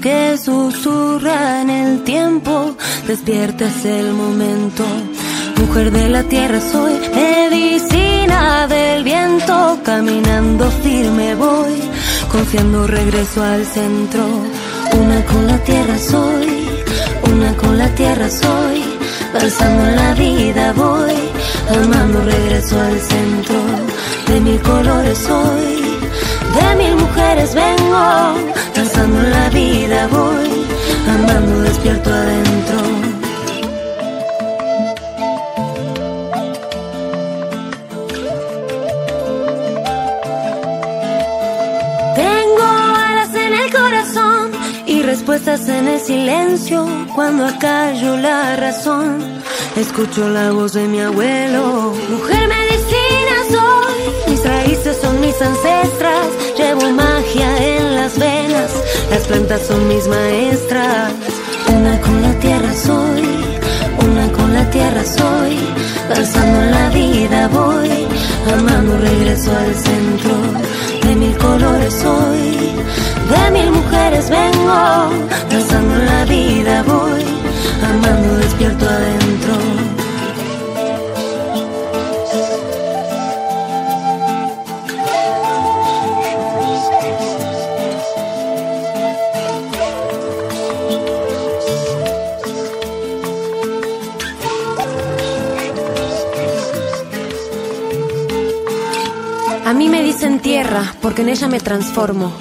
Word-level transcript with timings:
que 0.00 0.36
susurra 0.38 1.62
en 1.62 1.70
el 1.70 2.04
tiempo. 2.04 2.76
Despiertas 3.06 3.84
el 3.84 4.12
momento. 4.12 4.84
Mujer 5.56 5.90
de 5.90 6.08
la 6.08 6.22
tierra 6.24 6.60
soy, 6.60 6.92
medicina 7.14 8.66
del 8.66 9.04
viento. 9.04 9.78
Caminando 9.84 10.70
firme 10.82 11.34
voy, 11.34 11.80
confiando 12.30 12.86
regreso 12.86 13.42
al 13.42 13.64
centro. 13.64 14.24
Una 15.00 15.24
con 15.24 15.46
la 15.46 15.58
tierra 15.58 15.98
soy, 15.98 16.68
una 17.32 17.54
con 17.56 17.78
la 17.78 17.88
tierra 17.94 18.28
soy. 18.30 18.84
Danzando 19.32 19.88
en 19.88 19.96
la 19.96 20.14
vida 20.14 20.72
voy, 20.72 21.14
amando 21.82 22.20
regreso 22.22 22.80
al 22.80 23.00
centro. 23.00 23.60
De 24.26 24.40
mil 24.40 24.60
colores 24.60 25.18
soy 25.18 25.87
de 26.54 26.76
mil 26.76 26.96
mujeres 26.96 27.54
vengo, 27.54 28.34
danzando 28.74 29.20
en 29.20 29.30
la 29.30 29.48
vida 29.50 30.08
voy, 30.08 30.66
amando 31.08 31.60
despierto 31.62 32.10
adentro. 32.10 32.78
Tengo 42.16 42.66
alas 43.08 43.34
en 43.34 43.52
el 43.54 43.72
corazón 43.72 44.50
y 44.86 45.02
respuestas 45.02 45.68
en 45.68 45.88
el 45.88 46.00
silencio 46.00 46.86
cuando 47.14 47.46
acallo 47.46 48.16
la 48.16 48.56
razón. 48.56 49.38
Escucho 49.76 50.28
la 50.28 50.50
voz 50.50 50.72
de 50.72 50.88
mi 50.88 51.00
abuelo, 51.00 51.94
mujer 52.10 52.27
ancestras, 55.40 56.26
llevo 56.56 56.90
magia 56.90 57.48
en 57.58 57.94
las 57.94 58.18
venas, 58.18 58.70
las 59.10 59.22
plantas 59.26 59.62
son 59.66 59.86
mis 59.88 60.06
maestras. 60.06 61.12
Una 61.68 62.00
con 62.00 62.22
la 62.22 62.32
tierra 62.40 62.72
soy, 62.72 63.22
una 64.04 64.32
con 64.32 64.54
la 64.54 64.68
tierra 64.70 65.04
soy, 65.04 65.58
danzando 66.08 66.62
en 66.62 66.70
la 66.70 66.88
vida 66.90 67.48
voy, 67.48 68.06
amando 68.52 68.98
regreso 68.98 69.50
al 69.54 69.74
centro, 69.74 70.34
de 71.02 71.14
mil 71.14 71.36
colores 71.36 71.94
soy, 71.94 72.72
de 73.30 73.50
mil 73.52 73.70
mujeres 73.70 74.30
vengo, 74.30 75.10
danzando 75.50 75.94
en 75.94 76.06
la 76.06 76.24
vida 76.24 76.82
voy, 76.84 77.24
amando 77.82 78.36
despierto 78.38 78.88
adentro. 78.88 79.97
Tierra 100.40 100.94
porque 101.00 101.22
en 101.22 101.28
ella 101.28 101.48
me 101.48 101.60
transformo. 101.60 102.32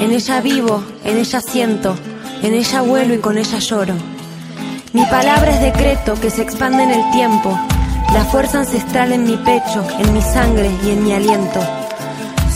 En 0.00 0.10
ella 0.10 0.40
vivo, 0.40 0.82
en 1.04 1.18
ella 1.18 1.40
siento, 1.40 1.96
en 2.42 2.54
ella 2.54 2.82
vuelo 2.82 3.14
y 3.14 3.18
con 3.18 3.38
ella 3.38 3.58
lloro. 3.58 3.94
Mi 4.92 5.04
palabra 5.06 5.50
es 5.50 5.60
decreto 5.60 6.14
que 6.20 6.30
se 6.30 6.42
expande 6.42 6.82
en 6.82 6.90
el 6.90 7.10
tiempo, 7.12 7.58
la 8.12 8.24
fuerza 8.24 8.60
ancestral 8.60 9.12
en 9.12 9.24
mi 9.24 9.36
pecho, 9.36 9.86
en 9.98 10.12
mi 10.12 10.20
sangre 10.22 10.70
y 10.84 10.90
en 10.90 11.04
mi 11.04 11.12
aliento. 11.12 11.60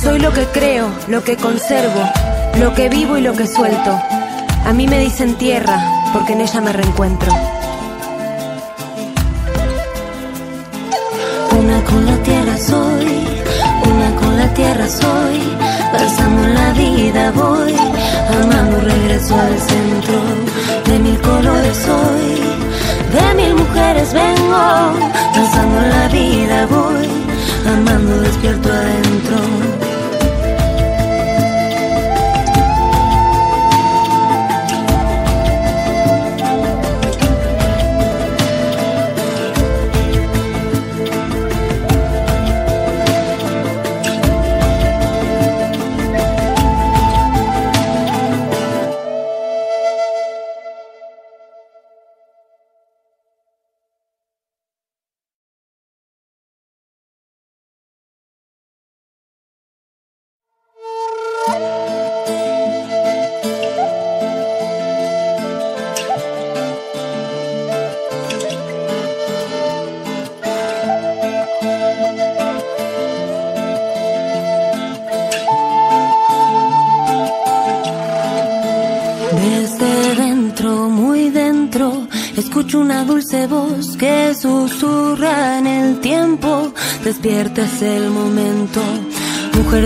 Soy 0.03 0.19
lo 0.19 0.33
que 0.33 0.45
creo, 0.47 0.89
lo 1.09 1.25
que 1.25 1.37
conservo, 1.37 2.03
lo 2.59 2.75
que 2.75 2.89
vivo 2.89 3.17
y 3.17 3.23
lo 3.23 3.33
que 3.33 3.47
suelto. 3.47 3.99
A 4.65 4.73
mí 4.73 4.87
me 4.87 4.99
dicen 4.99 5.37
tierra 5.37 5.81
porque 6.13 6.35
en 6.35 6.43
ella 6.43 6.61
me 6.61 6.73
reencuentro. 6.73 7.56
Tierra 14.57 14.89
soy, 14.89 15.39
danzando 15.93 16.45
en 16.45 16.55
la 16.55 16.73
vida 16.73 17.31
voy, 17.33 17.77
amando 18.41 18.81
regreso 18.81 19.35
al 19.39 19.59
centro, 19.61 20.19
de 20.87 20.99
mil 20.99 21.21
colores 21.21 21.77
soy, 21.77 22.41
de 23.13 23.35
mil 23.35 23.55
mujeres 23.55 24.15
vengo, 24.15 24.95
danzando 25.35 25.83
en 25.83 25.91
la 25.91 26.09
vida 26.09 26.67
voy, 26.67 27.09
amando 27.67 28.21
despierto 28.23 28.73
adentro. 28.73 29.66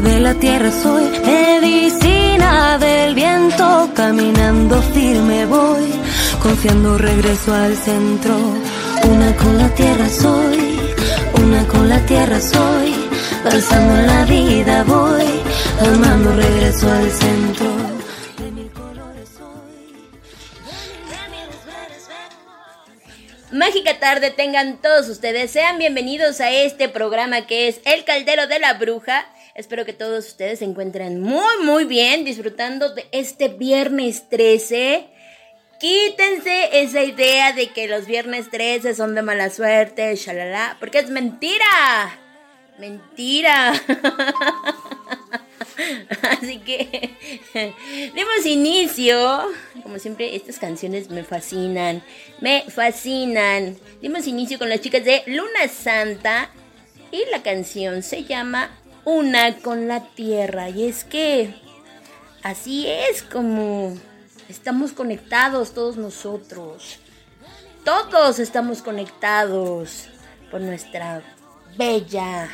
De 0.03 0.19
la 0.19 0.33
tierra 0.33 0.71
soy, 0.71 1.05
medicina 1.27 2.79
del 2.79 3.15
viento. 3.15 3.91
Caminando 3.95 4.81
firme 4.95 5.45
voy, 5.45 5.93
confiando 6.43 6.97
regreso 6.97 7.53
al 7.53 7.77
centro. 7.77 8.35
Una 9.05 9.37
con 9.37 9.59
la 9.59 9.69
tierra 9.75 10.09
soy, 10.09 10.79
una 11.35 11.67
con 11.67 11.87
la 11.87 11.99
tierra 12.07 12.41
soy. 12.41 12.95
Danzando 13.45 13.95
la 14.07 14.25
vida 14.25 14.85
voy, 14.85 15.27
amando 15.81 16.35
regreso 16.35 16.91
al 16.91 17.11
centro. 17.11 17.60
Mágica 23.53 23.99
tarde 23.99 24.31
tengan 24.31 24.81
todos 24.81 25.09
ustedes. 25.09 25.51
Sean 25.51 25.77
bienvenidos 25.77 26.41
a 26.41 26.53
este 26.53 26.89
programa 26.89 27.49
que 27.49 27.67
es 27.67 27.81
El 27.85 28.05
Caldero 28.05 28.47
de 28.47 28.61
la 28.61 28.75
Bruja. 28.75 29.27
Espero 29.57 29.85
que 29.85 29.93
todos 29.93 30.29
ustedes 30.29 30.61
se 30.61 30.65
encuentren 30.67 31.21
muy, 31.21 31.65
muy 31.65 31.85
bien 31.85 32.25
disfrutando 32.25 32.95
de 32.95 33.09
este 33.11 33.49
viernes 33.49 34.29
13. 34.29 35.09
Quítense 35.81 36.81
esa 36.81 37.03
idea 37.03 37.53
de 37.53 37.73
que 37.73 37.89
los 37.89 38.07
viernes 38.07 38.51
13 38.51 38.95
son 38.95 39.17
de 39.17 39.23
mala 39.23 39.51
suerte, 39.51 40.15
shalala, 40.15 40.77
porque 40.79 41.01
es 41.01 41.11
mentira. 41.11 41.65
Mentira. 42.79 43.73
Así 46.23 46.59
que 46.59 47.15
demos 48.15 48.47
inicio. 48.47 49.43
Como 49.83 49.99
siempre, 49.99 50.35
estas 50.37 50.59
canciones 50.59 51.11
me 51.11 51.25
fascinan. 51.25 52.03
Me 52.41 52.65
fascinan. 52.69 53.77
Dimos 54.01 54.27
inicio 54.27 54.59
con 54.59 54.69
las 54.69 54.81
chicas 54.81 55.05
de 55.05 55.23
Luna 55.27 55.69
Santa. 55.69 56.51
Y 57.13 57.25
la 57.31 57.43
canción 57.43 58.03
se 58.03 58.25
llama 58.25 58.71
Una 59.05 59.57
con 59.59 59.89
la 59.89 60.05
Tierra. 60.15 60.71
Y 60.71 60.85
es 60.85 61.05
que 61.05 61.55
así 62.43 62.87
es 62.87 63.23
como 63.23 63.97
estamos 64.49 64.93
conectados 64.93 65.75
todos 65.75 65.97
nosotros. 65.97 66.99
Todos 67.85 68.39
estamos 68.39 68.83
conectados 68.83 70.09
por 70.51 70.61
nuestra 70.61 71.23
bella 71.77 72.49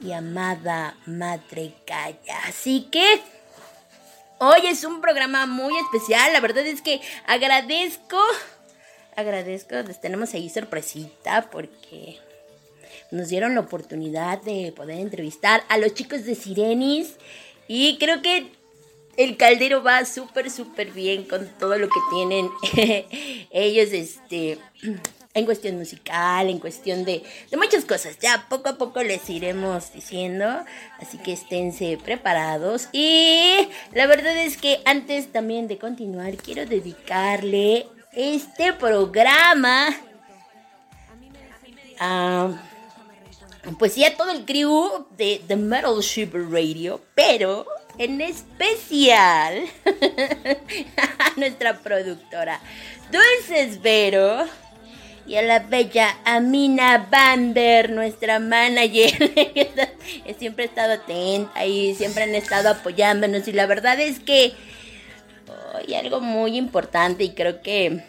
y 0.00 0.12
amada 0.12 0.96
Madre 1.06 1.74
Gaia. 1.86 2.38
Así 2.46 2.88
que 2.90 3.04
hoy 4.38 4.66
es 4.66 4.84
un 4.84 5.00
programa 5.00 5.46
muy 5.46 5.76
especial. 5.78 6.32
La 6.32 6.40
verdad 6.40 6.66
es 6.66 6.82
que 6.82 7.00
agradezco, 7.26 8.18
agradezco, 9.16 9.76
les 9.76 10.00
tenemos 10.00 10.34
ahí 10.34 10.48
sorpresita 10.48 11.50
porque 11.50 12.18
nos 13.10 13.28
dieron 13.28 13.54
la 13.54 13.60
oportunidad 13.60 14.40
de 14.42 14.72
poder 14.74 14.98
entrevistar 14.98 15.64
a 15.68 15.78
los 15.78 15.94
chicos 15.94 16.24
de 16.24 16.34
Sirenis. 16.34 17.14
Y 17.68 17.98
creo 17.98 18.22
que 18.22 18.50
el 19.16 19.36
caldero 19.36 19.82
va 19.82 20.04
súper, 20.04 20.50
súper 20.50 20.92
bien 20.92 21.24
con 21.24 21.46
todo 21.58 21.76
lo 21.76 21.88
que 21.88 22.00
tienen 22.10 22.48
ellos, 23.50 23.92
este, 23.92 24.58
en 25.32 25.44
cuestión 25.44 25.78
musical, 25.78 26.48
en 26.48 26.58
cuestión 26.58 27.04
de, 27.04 27.22
de 27.50 27.56
muchas 27.56 27.84
cosas. 27.84 28.18
Ya 28.18 28.46
poco 28.48 28.70
a 28.70 28.78
poco 28.78 29.02
les 29.02 29.28
iremos 29.30 29.92
diciendo, 29.92 30.64
así 30.98 31.18
que 31.18 31.32
esténse 31.32 31.98
preparados. 32.02 32.88
Y 32.92 33.68
la 33.92 34.06
verdad 34.06 34.36
es 34.36 34.56
que 34.56 34.80
antes 34.84 35.32
también 35.32 35.68
de 35.68 35.78
continuar, 35.78 36.36
quiero 36.36 36.66
dedicarle 36.66 37.86
este 38.12 38.72
programa 38.72 39.88
a 42.00 42.50
pues 43.78 43.92
sí 43.92 44.04
a 44.04 44.16
todo 44.16 44.30
el 44.30 44.44
crew 44.44 45.06
de 45.16 45.42
The 45.46 45.56
Metal 45.56 46.00
Ship 46.00 46.30
Radio, 46.32 47.00
pero 47.14 47.66
en 47.98 48.20
especial 48.20 49.64
a 50.96 51.32
nuestra 51.36 51.78
productora 51.78 52.60
Dulces 53.12 53.82
Vero 53.82 54.46
y 55.30 55.36
a 55.36 55.42
la 55.42 55.60
bella 55.60 56.18
Amina 56.24 57.06
Bander, 57.08 57.92
nuestra 57.92 58.40
manager, 58.40 59.32
que 59.32 60.34
siempre 60.36 60.64
ha 60.64 60.66
estado 60.66 60.94
atenta 60.94 61.64
y 61.64 61.94
siempre 61.94 62.24
han 62.24 62.34
estado 62.34 62.68
apoyándonos 62.68 63.46
y 63.46 63.52
la 63.52 63.66
verdad 63.66 64.00
es 64.00 64.18
que 64.18 64.54
hay 65.72 65.94
algo 65.94 66.20
muy 66.20 66.56
importante 66.56 67.22
y 67.22 67.30
creo 67.30 67.62
que 67.62 68.02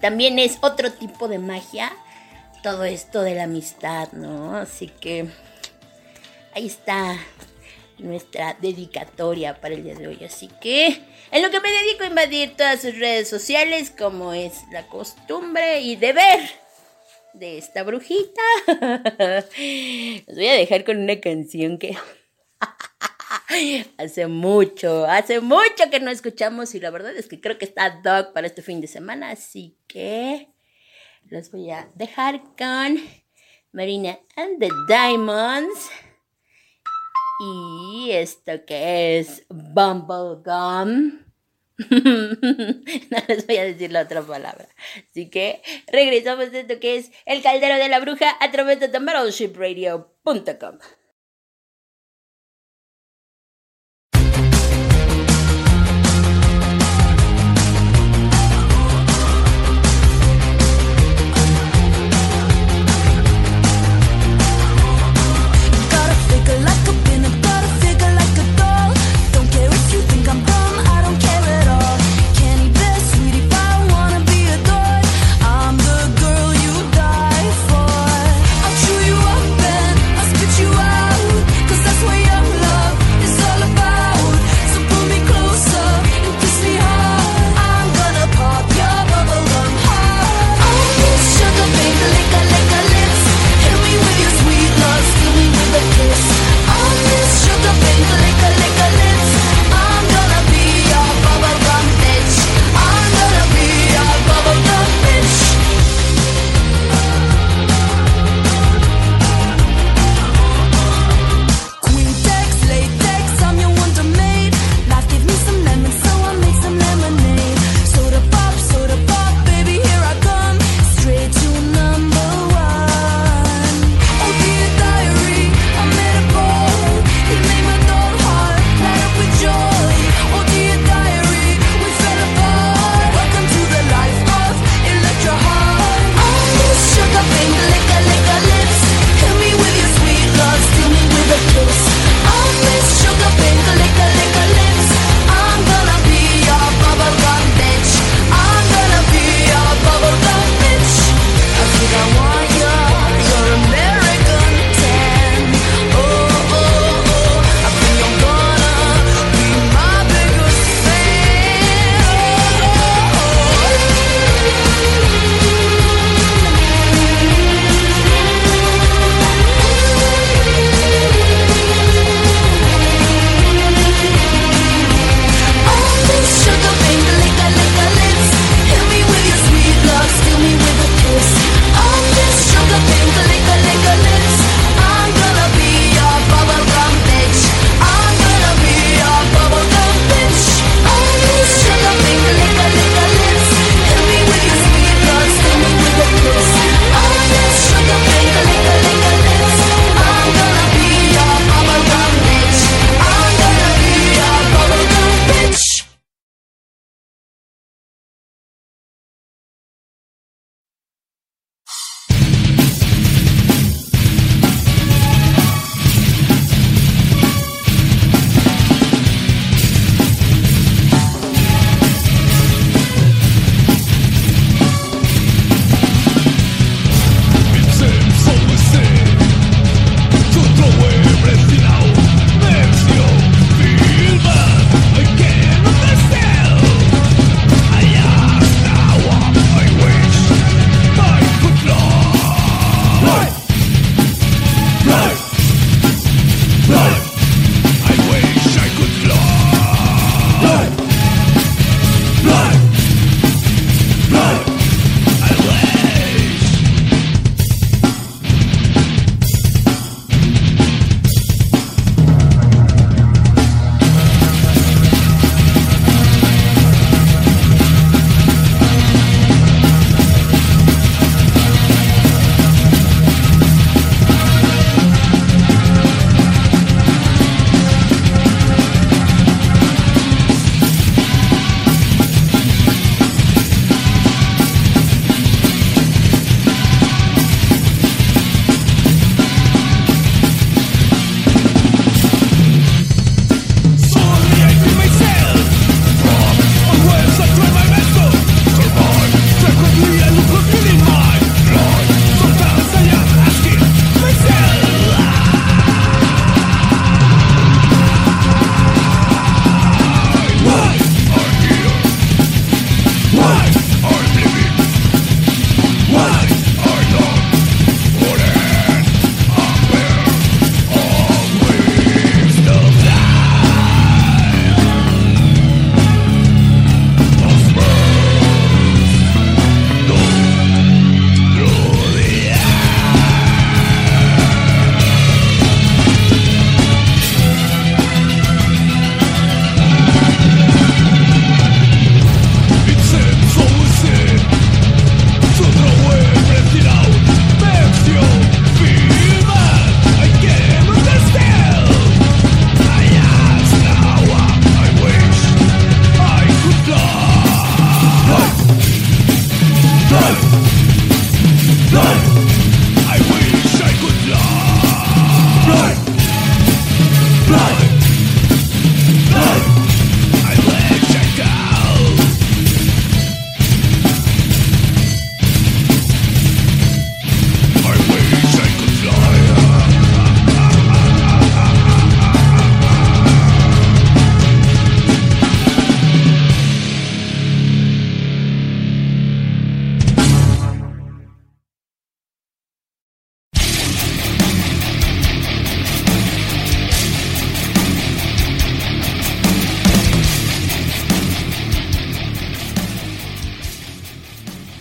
también 0.00 0.38
es 0.38 0.58
otro 0.60 0.92
tipo 0.92 1.26
de 1.26 1.40
magia 1.40 1.90
todo 2.62 2.84
esto 2.84 3.22
de 3.22 3.34
la 3.34 3.44
amistad, 3.44 4.12
¿no? 4.12 4.56
Así 4.56 4.86
que 4.86 5.26
ahí 6.54 6.66
está 6.68 7.16
nuestra 7.98 8.56
dedicatoria 8.60 9.60
para 9.60 9.74
el 9.74 9.82
día 9.82 9.96
de 9.96 10.06
hoy. 10.06 10.22
Así 10.24 10.48
que 10.60 11.02
en 11.32 11.42
lo 11.42 11.50
que 11.50 11.60
me 11.60 11.70
dedico 11.70 12.04
a 12.04 12.08
invadir 12.08 12.56
todas 12.56 12.82
sus 12.82 12.98
redes 12.98 13.28
sociales, 13.28 13.92
como 13.96 14.32
es 14.32 14.64
la 14.72 14.86
costumbre 14.86 15.80
y 15.80 15.96
deber 15.96 16.40
de 17.34 17.58
esta 17.58 17.82
brujita, 17.84 18.42
los 20.26 20.36
voy 20.36 20.48
a 20.48 20.54
dejar 20.54 20.84
con 20.84 20.98
una 20.98 21.20
canción 21.20 21.78
que 21.78 21.96
hace 23.98 24.26
mucho, 24.26 25.06
hace 25.06 25.40
mucho 25.40 25.90
que 25.90 26.00
no 26.00 26.10
escuchamos 26.10 26.74
y 26.74 26.80
la 26.80 26.90
verdad 26.90 27.16
es 27.16 27.28
que 27.28 27.40
creo 27.40 27.58
que 27.58 27.64
está 27.64 28.00
dog 28.02 28.32
para 28.32 28.46
este 28.46 28.62
fin 28.62 28.80
de 28.80 28.88
semana, 28.88 29.30
así 29.30 29.76
que 29.86 30.48
los 31.26 31.50
voy 31.52 31.70
a 31.70 31.88
dejar 31.94 32.42
con 32.58 32.98
Marina 33.72 34.18
and 34.36 34.58
the 34.58 34.68
Diamonds. 34.88 35.90
Y 37.40 38.10
esto 38.12 38.52
que 38.66 39.18
es 39.18 39.44
Bumblegum. 39.48 41.20
no 41.90 43.18
les 43.28 43.46
voy 43.46 43.56
a 43.56 43.64
decir 43.64 43.90
la 43.90 44.02
otra 44.02 44.20
palabra. 44.20 44.68
Así 45.10 45.30
que 45.30 45.62
regresamos 45.86 46.52
a 46.52 46.58
esto 46.58 46.78
que 46.78 46.98
es 46.98 47.10
El 47.24 47.42
Caldero 47.42 47.76
de 47.76 47.88
la 47.88 48.00
Bruja 48.00 48.36
a 48.40 48.50
través 48.50 48.78
de 48.80 48.88
TheMetalShipRadio.com. 48.88 50.78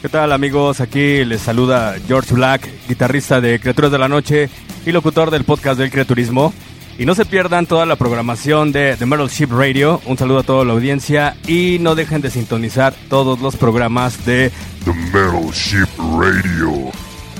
¿qué 0.01 0.10
tal 0.10 0.32
amigos? 0.32 0.82
Aquí 0.82 1.25
les 1.25 1.41
saluda 1.41 1.96
George 2.08 2.34
Black, 2.34 2.70
guitarrista 2.88 3.41
de 3.41 3.60
Criaturas 3.60 3.91
de 3.91 3.98
la 3.98 4.08
Noche 4.08 4.50
y 4.86 4.91
locutor 4.91 5.32
del 5.32 5.44
podcast 5.44 5.79
del 5.79 5.91
Creaturismo. 5.91 6.53
Y 6.98 7.06
no 7.06 7.15
se 7.15 7.25
pierdan 7.25 7.65
toda 7.65 7.86
la 7.86 7.96
programación 7.96 8.72
de 8.72 8.96
The 8.98 9.06
Metal 9.06 9.29
Ship 9.29 9.50
Radio. 9.50 10.01
Un 10.06 10.18
saludo 10.18 10.39
a 10.39 10.44
toda 10.44 10.65
la 10.65 10.74
audiencia 10.74 11.36
y 11.48 11.77
no 11.79 11.96
dejen 11.96 12.22
de 12.22 12.29
sintonizar 12.29 12.94
todos 13.10 13.39
los 13.39 13.56
programas 13.56 14.25
de 14.25 14.51
The 14.84 14.94
Metal 14.94 15.51
Ship 15.53 15.88
Radio. 15.98 16.91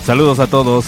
Saludos 0.06 0.40
a 0.40 0.48
todos. 0.48 0.86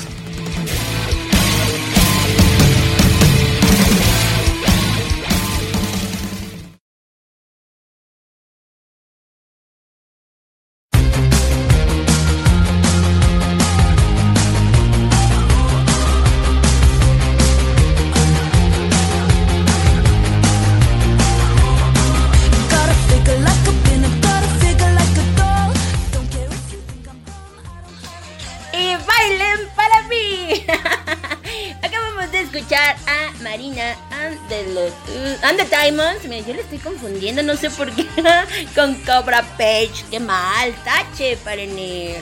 Yo 36.45 36.53
le 36.53 36.62
estoy 36.62 36.79
confundiendo, 36.79 37.43
no 37.43 37.55
sé 37.55 37.69
por 37.69 37.91
qué, 37.93 38.05
con 38.75 38.95
Cobra 38.95 39.43
Page. 39.57 40.05
¡Qué 40.10 40.19
mal! 40.19 40.74
¡Tache, 40.83 41.38
Parenir! 41.38 42.21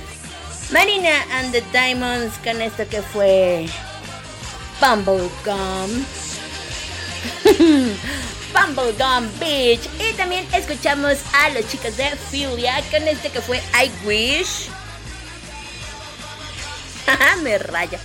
Marina 0.72 1.24
and 1.32 1.52
the 1.52 1.62
Diamonds 1.72 2.38
con 2.44 2.62
esto 2.62 2.88
que 2.88 3.02
fue 3.02 3.66
Bumblegum. 4.80 6.06
Bumblegum 8.54 9.40
Beach. 9.40 9.82
Y 10.00 10.14
también 10.14 10.46
escuchamos 10.54 11.18
a 11.34 11.50
los 11.50 11.68
chicos 11.68 11.98
de 11.98 12.16
Filia 12.30 12.84
con 12.92 13.08
este 13.08 13.30
que 13.30 13.42
fue 13.42 13.58
I 13.74 13.92
Wish. 14.06 14.70
Me 17.44 17.58
raya. 17.58 18.00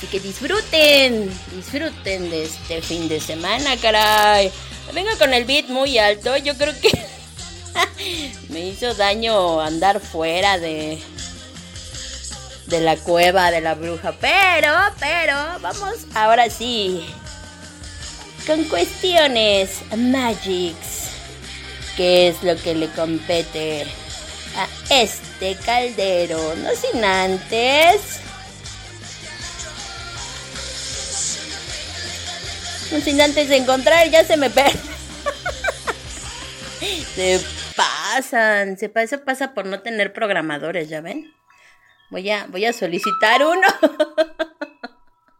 Así 0.00 0.06
que 0.06 0.20
disfruten, 0.20 1.30
disfruten 1.54 2.30
de 2.30 2.44
este 2.44 2.80
fin 2.80 3.06
de 3.06 3.20
semana, 3.20 3.76
caray. 3.76 4.50
Vengo 4.94 5.10
con 5.18 5.34
el 5.34 5.44
beat 5.44 5.66
muy 5.66 5.98
alto, 5.98 6.38
yo 6.38 6.56
creo 6.56 6.72
que 6.80 6.90
me 8.48 8.60
hizo 8.60 8.94
daño 8.94 9.60
andar 9.60 10.00
fuera 10.00 10.56
de 10.56 11.02
de 12.64 12.80
la 12.80 12.96
cueva 12.96 13.50
de 13.50 13.60
la 13.60 13.74
bruja, 13.74 14.14
pero, 14.18 14.72
pero, 14.98 15.34
vamos 15.60 16.06
ahora 16.14 16.48
sí 16.48 17.06
con 18.46 18.64
cuestiones 18.70 19.82
magics. 19.94 21.10
¿Qué 21.98 22.28
es 22.28 22.42
lo 22.42 22.56
que 22.56 22.74
le 22.74 22.88
compete 22.92 23.86
a 24.56 24.66
este 24.94 25.56
caldero? 25.56 26.54
No 26.56 26.70
sin 26.74 27.04
antes. 27.04 28.29
Sin 32.98 33.20
antes 33.20 33.48
de 33.48 33.56
encontrar, 33.56 34.10
ya 34.10 34.24
se 34.24 34.36
me 34.36 34.50
pierde. 34.50 34.72
se 37.14 37.40
pasan, 37.76 38.76
se 38.76 38.88
pasa, 38.88 39.24
pasa 39.24 39.54
por 39.54 39.66
no 39.66 39.80
tener 39.80 40.12
programadores, 40.12 40.88
¿ya 40.88 41.00
ven? 41.00 41.32
Voy 42.10 42.28
a, 42.30 42.46
voy 42.46 42.64
a 42.64 42.72
solicitar 42.72 43.44
uno. 43.44 43.66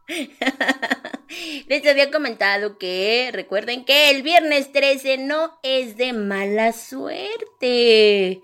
Les 1.67 1.85
había 1.85 2.11
comentado 2.11 2.77
que 2.77 3.29
recuerden 3.33 3.83
que 3.83 4.09
el 4.09 4.23
viernes 4.23 4.71
13 4.71 5.17
no 5.17 5.59
es 5.63 5.97
de 5.97 6.13
mala 6.13 6.71
suerte. 6.71 8.41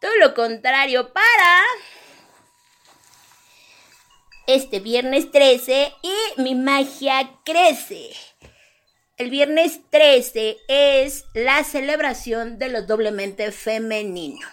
Todo 0.00 0.16
lo 0.20 0.34
contrario 0.34 1.12
para 1.12 1.64
este 4.48 4.80
viernes 4.80 5.30
13 5.30 5.92
y 6.02 6.40
mi 6.40 6.54
magia 6.54 7.30
crece. 7.44 8.10
El 9.18 9.30
viernes 9.30 9.80
13 9.90 10.58
es 10.68 11.24
la 11.34 11.64
celebración 11.64 12.56
de 12.56 12.68
lo 12.68 12.82
doblemente 12.82 13.50
femenino. 13.50 14.46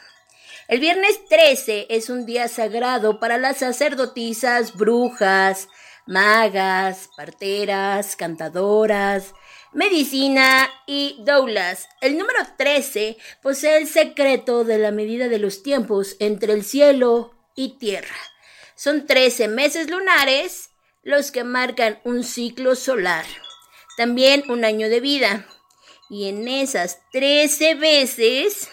El 0.67 0.79
viernes 0.79 1.19
13 1.29 1.85
es 1.91 2.09
un 2.09 2.25
día 2.25 2.47
sagrado 2.47 3.19
para 3.19 3.37
las 3.37 3.57
sacerdotisas, 3.57 4.73
brujas, 4.73 5.69
magas, 6.07 7.11
parteras, 7.15 8.15
cantadoras, 8.15 9.35
medicina 9.71 10.67
y 10.87 11.17
doulas. 11.19 11.87
El 12.01 12.17
número 12.17 12.39
13 12.57 13.17
posee 13.43 13.77
el 13.77 13.87
secreto 13.87 14.63
de 14.63 14.79
la 14.79 14.89
medida 14.89 15.27
de 15.27 15.37
los 15.37 15.61
tiempos 15.61 16.15
entre 16.17 16.53
el 16.53 16.65
cielo 16.65 17.35
y 17.53 17.77
tierra. 17.77 18.15
Son 18.73 19.05
13 19.05 19.47
meses 19.47 19.91
lunares 19.91 20.71
los 21.03 21.29
que 21.29 21.43
marcan 21.43 21.99
un 22.03 22.23
ciclo 22.23 22.73
solar, 22.73 23.25
también 23.97 24.43
un 24.49 24.65
año 24.65 24.89
de 24.89 24.99
vida. 24.99 25.45
Y 26.09 26.29
en 26.29 26.47
esas 26.47 26.99
13 27.11 27.75
veces 27.75 28.69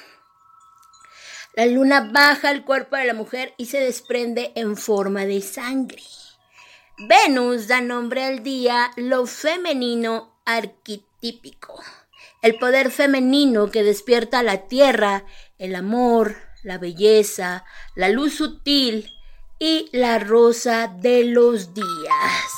la 1.54 1.66
luna 1.66 2.10
baja 2.12 2.48
al 2.48 2.64
cuerpo 2.64 2.96
de 2.96 3.04
la 3.04 3.14
mujer 3.14 3.54
y 3.58 3.66
se 3.66 3.78
desprende 3.78 4.52
en 4.54 4.76
forma 4.76 5.26
de 5.26 5.42
sangre. 5.42 6.02
Venus 6.96 7.68
da 7.68 7.80
nombre 7.80 8.24
al 8.24 8.42
día 8.42 8.90
lo 8.96 9.26
femenino 9.26 10.40
arquetípico, 10.46 11.82
el 12.40 12.56
poder 12.56 12.90
femenino 12.90 13.70
que 13.70 13.82
despierta 13.82 14.42
la 14.42 14.66
tierra, 14.66 15.24
el 15.58 15.74
amor, 15.74 16.36
la 16.62 16.78
belleza, 16.78 17.64
la 17.96 18.08
luz 18.08 18.34
sutil 18.34 19.10
y 19.58 19.90
la 19.92 20.18
rosa 20.18 20.88
de 20.88 21.24
los 21.24 21.74
días. 21.74 22.52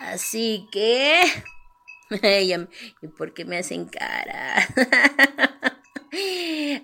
Así 0.00 0.66
que... 0.72 1.20
¿Y 3.02 3.06
por 3.08 3.34
qué 3.34 3.44
me 3.44 3.58
hacen 3.58 3.86
cara? 3.86 4.66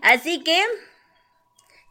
Así 0.02 0.42
que... 0.42 0.60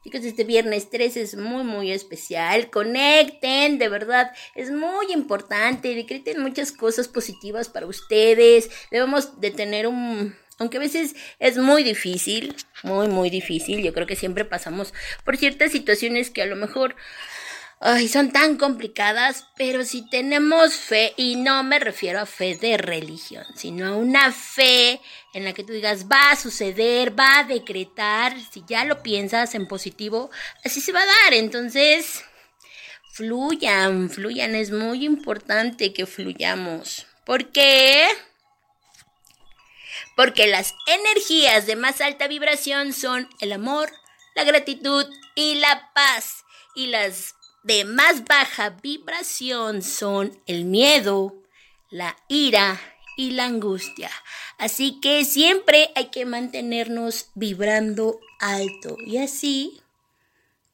Chicos, 0.04 0.24
este 0.24 0.44
viernes 0.44 0.92
13 0.92 1.22
es 1.22 1.36
muy, 1.36 1.64
muy 1.64 1.92
especial. 1.92 2.70
Conecten, 2.70 3.80
de 3.80 3.90
verdad, 3.90 4.32
es 4.54 4.70
muy 4.70 5.12
importante. 5.12 5.96
Decreten 5.96 6.44
muchas 6.44 6.72
cosas 6.72 7.08
positivas 7.08 7.70
para 7.70 7.88
ustedes. 7.88 8.70
Debemos 8.92 9.42
de 9.42 9.50
tener 9.50 9.88
un... 9.88 10.36
Aunque 10.60 10.78
a 10.78 10.80
veces 10.80 11.16
es 11.40 11.58
muy 11.58 11.84
difícil, 11.84 12.56
muy, 12.84 13.08
muy 13.08 13.32
difícil. 13.32 13.82
Yo 13.82 13.94
creo 13.94 14.06
que 14.06 14.16
siempre 14.16 14.46
pasamos 14.46 14.94
por 15.24 15.38
ciertas 15.38 15.72
situaciones 15.72 16.30
que 16.30 16.44
a 16.44 16.46
lo 16.46 16.56
mejor 16.56 16.96
ay, 17.88 18.08
son 18.08 18.32
tan 18.32 18.58
complicadas, 18.58 19.46
pero 19.56 19.86
si 19.86 20.10
tenemos 20.10 20.74
fe, 20.74 21.14
y 21.18 21.36
no 21.36 21.62
me 21.62 21.78
refiero 21.78 22.20
a 22.20 22.26
fe 22.26 22.56
de 22.56 22.78
religión, 22.78 23.46
sino 23.56 23.86
a 23.86 23.96
una 23.96 24.32
fe 24.32 25.00
en 25.36 25.44
la 25.44 25.54
que 25.54 25.64
tú 25.64 25.72
digas, 25.72 26.08
va 26.12 26.32
a 26.32 26.36
suceder, 26.36 27.18
va 27.18 27.38
a 27.38 27.44
decretar, 27.44 28.36
si 28.52 28.64
ya 28.68 28.86
lo 28.86 29.04
piensas 29.04 29.54
en 29.54 29.68
positivo, 29.68 30.32
así 30.64 30.82
se 30.82 30.94
va 30.94 31.04
a 31.04 31.06
dar. 31.06 31.36
Entonces, 31.36 32.24
fluyan, 33.14 34.10
fluyan, 34.10 34.56
es 34.56 34.72
muy 34.72 35.06
importante 35.06 35.94
que 35.94 36.08
fluyamos. 36.08 37.06
¿Por 37.24 37.52
qué? 37.52 38.08
Porque 40.16 40.48
las 40.48 40.74
energías 40.88 41.68
de 41.68 41.76
más 41.76 42.02
alta 42.02 42.28
vibración 42.28 42.94
son 42.94 43.30
el 43.42 43.52
amor, 43.52 43.92
la 44.34 44.44
gratitud 44.44 45.06
y 45.36 45.56
la 45.56 45.92
paz. 45.94 46.42
Y 46.78 46.88
las 46.88 47.36
de 47.66 47.84
más 47.84 48.26
baja 48.26 48.70
vibración 48.70 49.82
son 49.82 50.40
el 50.46 50.66
miedo, 50.66 51.42
la 51.90 52.16
ira 52.28 52.80
y 53.18 53.32
la 53.32 53.46
angustia. 53.46 54.12
Así 54.60 55.00
que 55.02 55.26
siempre 55.26 55.90
hay 55.96 56.12
que 56.12 56.26
mantenernos 56.26 57.32
vibrando 57.34 58.20
alto 58.40 58.98
y 59.04 59.18
así 59.18 59.82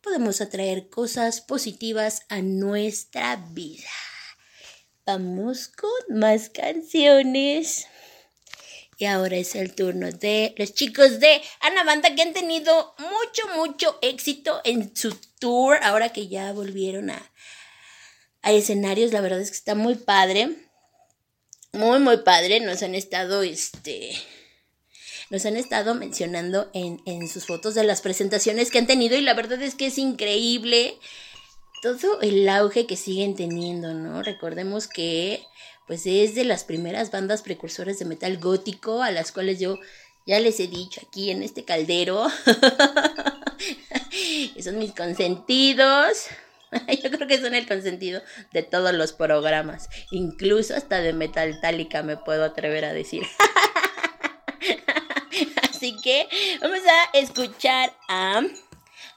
podemos 0.01 0.41
atraer 0.41 0.89
cosas 0.89 1.39
positivas 1.39 2.23
a 2.27 2.41
nuestra 2.41 3.37
vida. 3.37 3.89
Vamos 5.05 5.69
con 5.69 6.19
más 6.19 6.49
canciones. 6.49 7.87
Y 9.01 9.05
ahora 9.07 9.35
es 9.35 9.55
el 9.55 9.73
turno 9.73 10.11
de 10.11 10.53
los 10.59 10.75
chicos 10.75 11.19
de 11.19 11.41
Ana 11.61 11.83
Banda 11.83 12.13
que 12.13 12.21
han 12.21 12.33
tenido 12.33 12.93
mucho, 12.99 13.47
mucho 13.55 13.97
éxito 14.03 14.61
en 14.63 14.95
su 14.95 15.17
tour. 15.39 15.79
Ahora 15.81 16.13
que 16.13 16.27
ya 16.27 16.53
volvieron 16.53 17.09
a, 17.09 17.31
a 18.43 18.51
escenarios, 18.51 19.11
la 19.11 19.21
verdad 19.21 19.41
es 19.41 19.49
que 19.49 19.57
está 19.57 19.73
muy 19.73 19.95
padre. 19.95 20.55
Muy, 21.73 21.97
muy 21.97 22.17
padre. 22.17 22.59
Nos 22.59 22.83
han 22.83 22.93
estado 22.93 23.41
este, 23.41 24.11
nos 25.31 25.47
han 25.47 25.57
estado 25.57 25.95
mencionando 25.95 26.69
en, 26.75 27.01
en 27.07 27.27
sus 27.27 27.47
fotos 27.47 27.73
de 27.73 27.83
las 27.83 28.01
presentaciones 28.01 28.69
que 28.69 28.77
han 28.77 28.85
tenido 28.85 29.17
y 29.17 29.21
la 29.21 29.33
verdad 29.33 29.63
es 29.63 29.73
que 29.73 29.87
es 29.87 29.97
increíble 29.97 30.99
todo 31.81 32.21
el 32.21 32.47
auge 32.47 32.85
que 32.85 32.97
siguen 32.97 33.35
teniendo, 33.35 33.95
¿no? 33.95 34.21
Recordemos 34.21 34.87
que 34.87 35.43
pues 35.91 36.05
es 36.05 36.35
de 36.35 36.45
las 36.45 36.63
primeras 36.63 37.11
bandas 37.11 37.41
precursoras 37.41 37.99
de 37.99 38.05
metal 38.05 38.37
gótico 38.37 39.03
a 39.03 39.11
las 39.11 39.33
cuales 39.33 39.59
yo 39.59 39.77
ya 40.25 40.39
les 40.39 40.61
he 40.61 40.67
dicho 40.67 41.01
aquí 41.05 41.31
en 41.31 41.43
este 41.43 41.65
caldero. 41.65 42.29
son 44.63 44.79
mis 44.79 44.93
consentidos. 44.93 46.27
Yo 47.03 47.11
creo 47.11 47.27
que 47.27 47.41
son 47.41 47.55
el 47.55 47.67
consentido 47.67 48.21
de 48.53 48.63
todos 48.63 48.93
los 48.93 49.11
programas. 49.11 49.89
Incluso 50.11 50.77
hasta 50.77 51.01
de 51.01 51.11
Metaltálica 51.11 52.03
me 52.03 52.15
puedo 52.15 52.45
atrever 52.45 52.85
a 52.85 52.93
decir. 52.93 53.27
Así 55.69 55.97
que 56.01 56.29
vamos 56.61 56.79
a 56.79 57.17
escuchar 57.17 57.93
a 58.07 58.43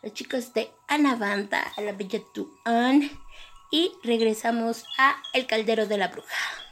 los 0.02 0.12
chicos 0.12 0.52
de 0.52 0.72
Anavanta, 0.88 1.72
a 1.76 1.82
la 1.82 1.92
bella 1.92 2.18
Tuan. 2.34 3.08
Y 3.70 3.92
regresamos 4.02 4.82
a 4.98 5.14
El 5.32 5.46
Caldero 5.46 5.86
de 5.86 5.98
la 5.98 6.08
Bruja. 6.08 6.63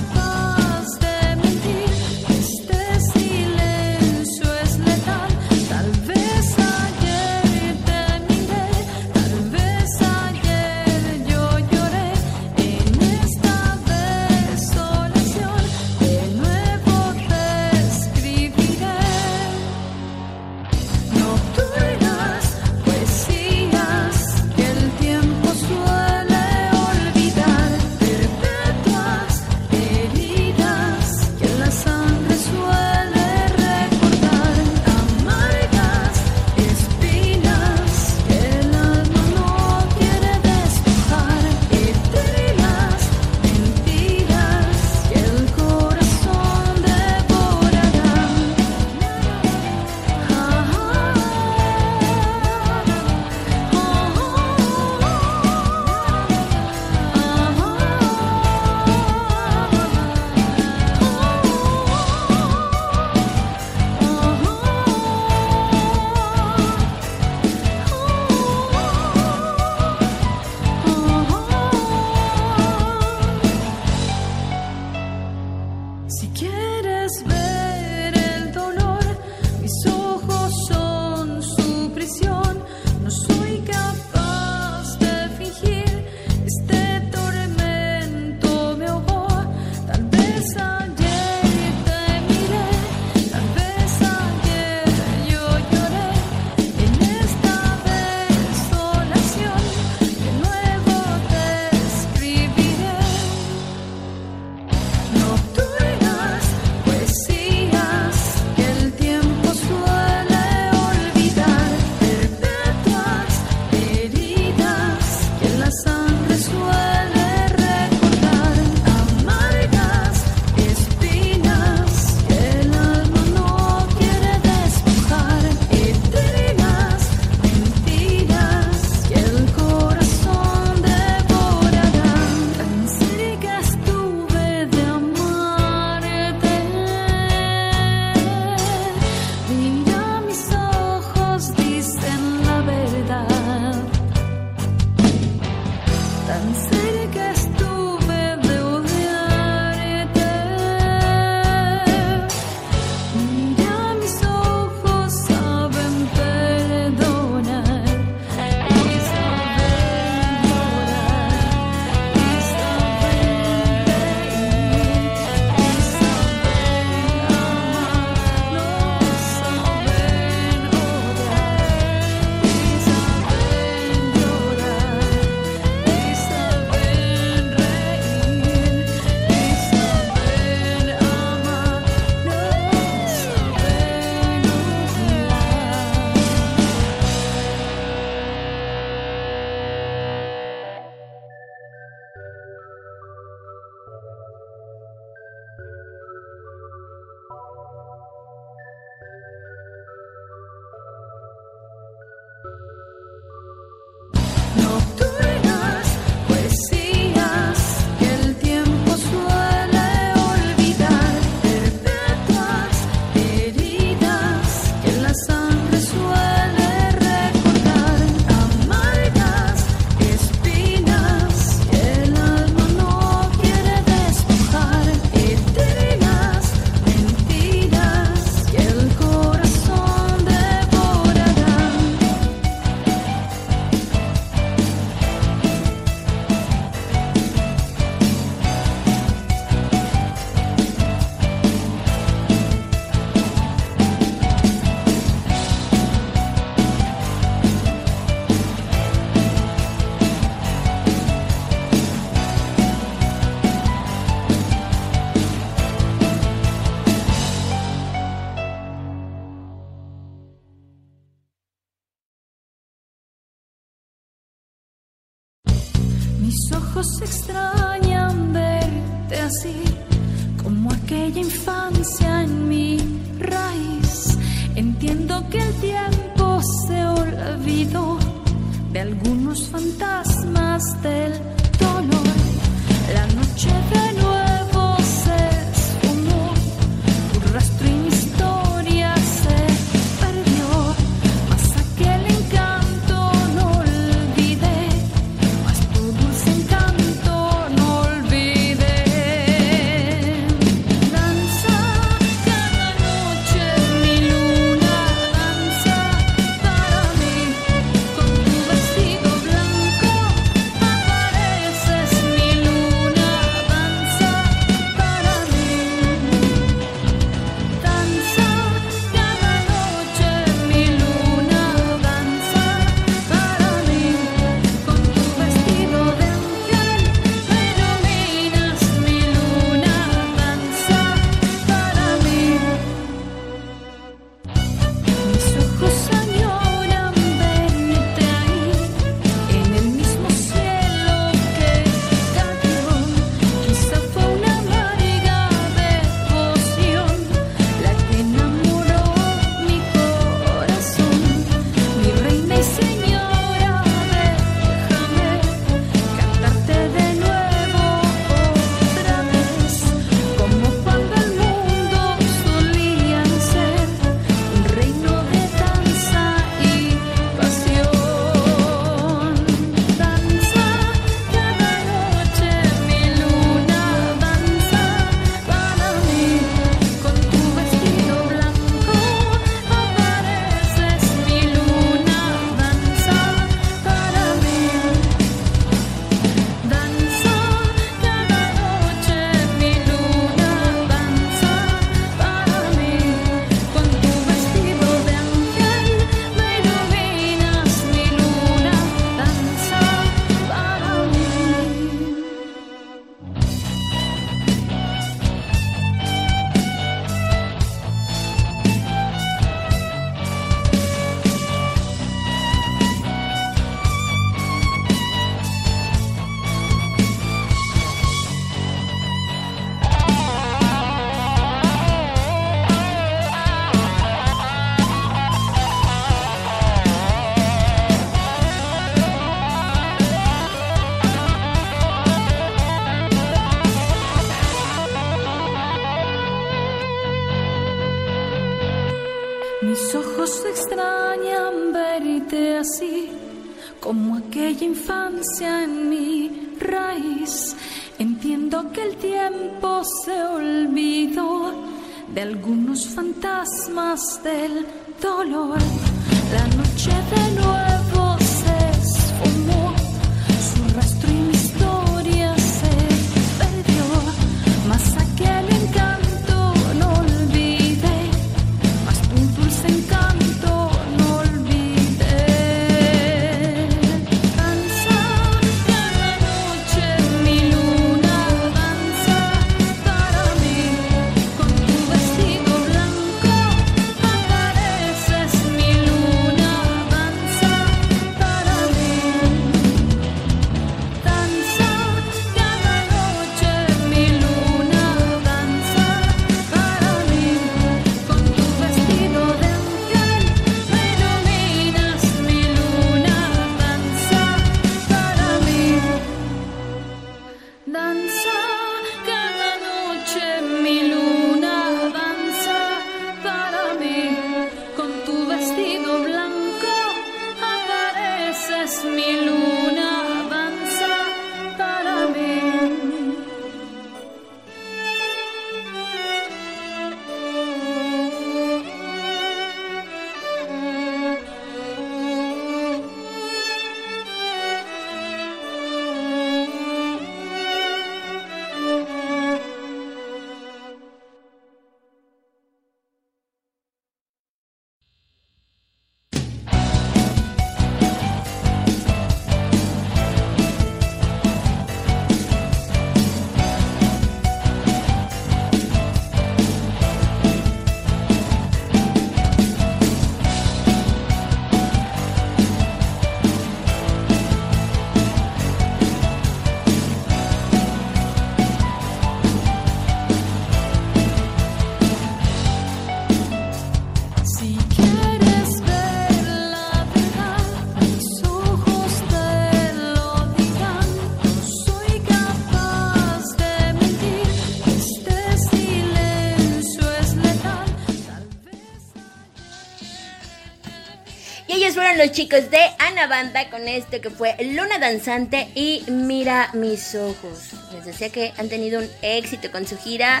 Los 591.82 591.90
chicos 591.90 592.30
de 592.30 592.38
Ana 592.60 592.86
Banda 592.86 593.28
con 593.28 593.48
esto 593.48 593.80
que 593.80 593.90
fue 593.90 594.14
Luna 594.20 594.60
Danzante 594.60 595.26
y 595.34 595.64
Mira 595.66 596.30
mis 596.32 596.76
ojos. 596.76 597.30
Les 597.52 597.64
decía 597.64 597.90
que 597.90 598.12
han 598.18 598.28
tenido 598.28 598.60
un 598.60 598.70
éxito 598.82 599.32
con 599.32 599.48
su 599.48 599.58
gira. 599.58 600.00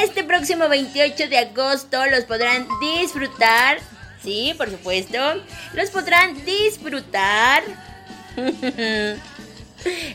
Este 0.00 0.22
próximo 0.22 0.68
28 0.68 1.28
de 1.28 1.38
agosto 1.38 2.06
los 2.06 2.22
podrán 2.22 2.68
disfrutar. 2.80 3.78
Sí, 4.22 4.54
por 4.56 4.70
supuesto. 4.70 5.18
Los 5.74 5.90
podrán 5.90 6.44
disfrutar. 6.44 7.64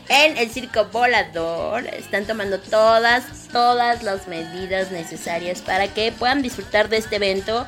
En 0.08 0.38
el 0.38 0.48
circo 0.48 0.86
volador 0.86 1.86
están 1.88 2.24
tomando 2.24 2.58
todas, 2.58 3.48
todas 3.52 4.02
las 4.02 4.26
medidas 4.26 4.90
necesarias 4.90 5.60
para 5.60 5.88
que 5.88 6.10
puedan 6.10 6.40
disfrutar 6.40 6.88
de 6.88 6.96
este 6.96 7.16
evento 7.16 7.66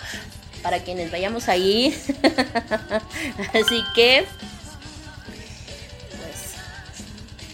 para 0.62 0.80
quienes 0.80 1.10
vayamos 1.10 1.48
ahí. 1.48 1.96
Así 3.54 3.82
que, 3.94 4.26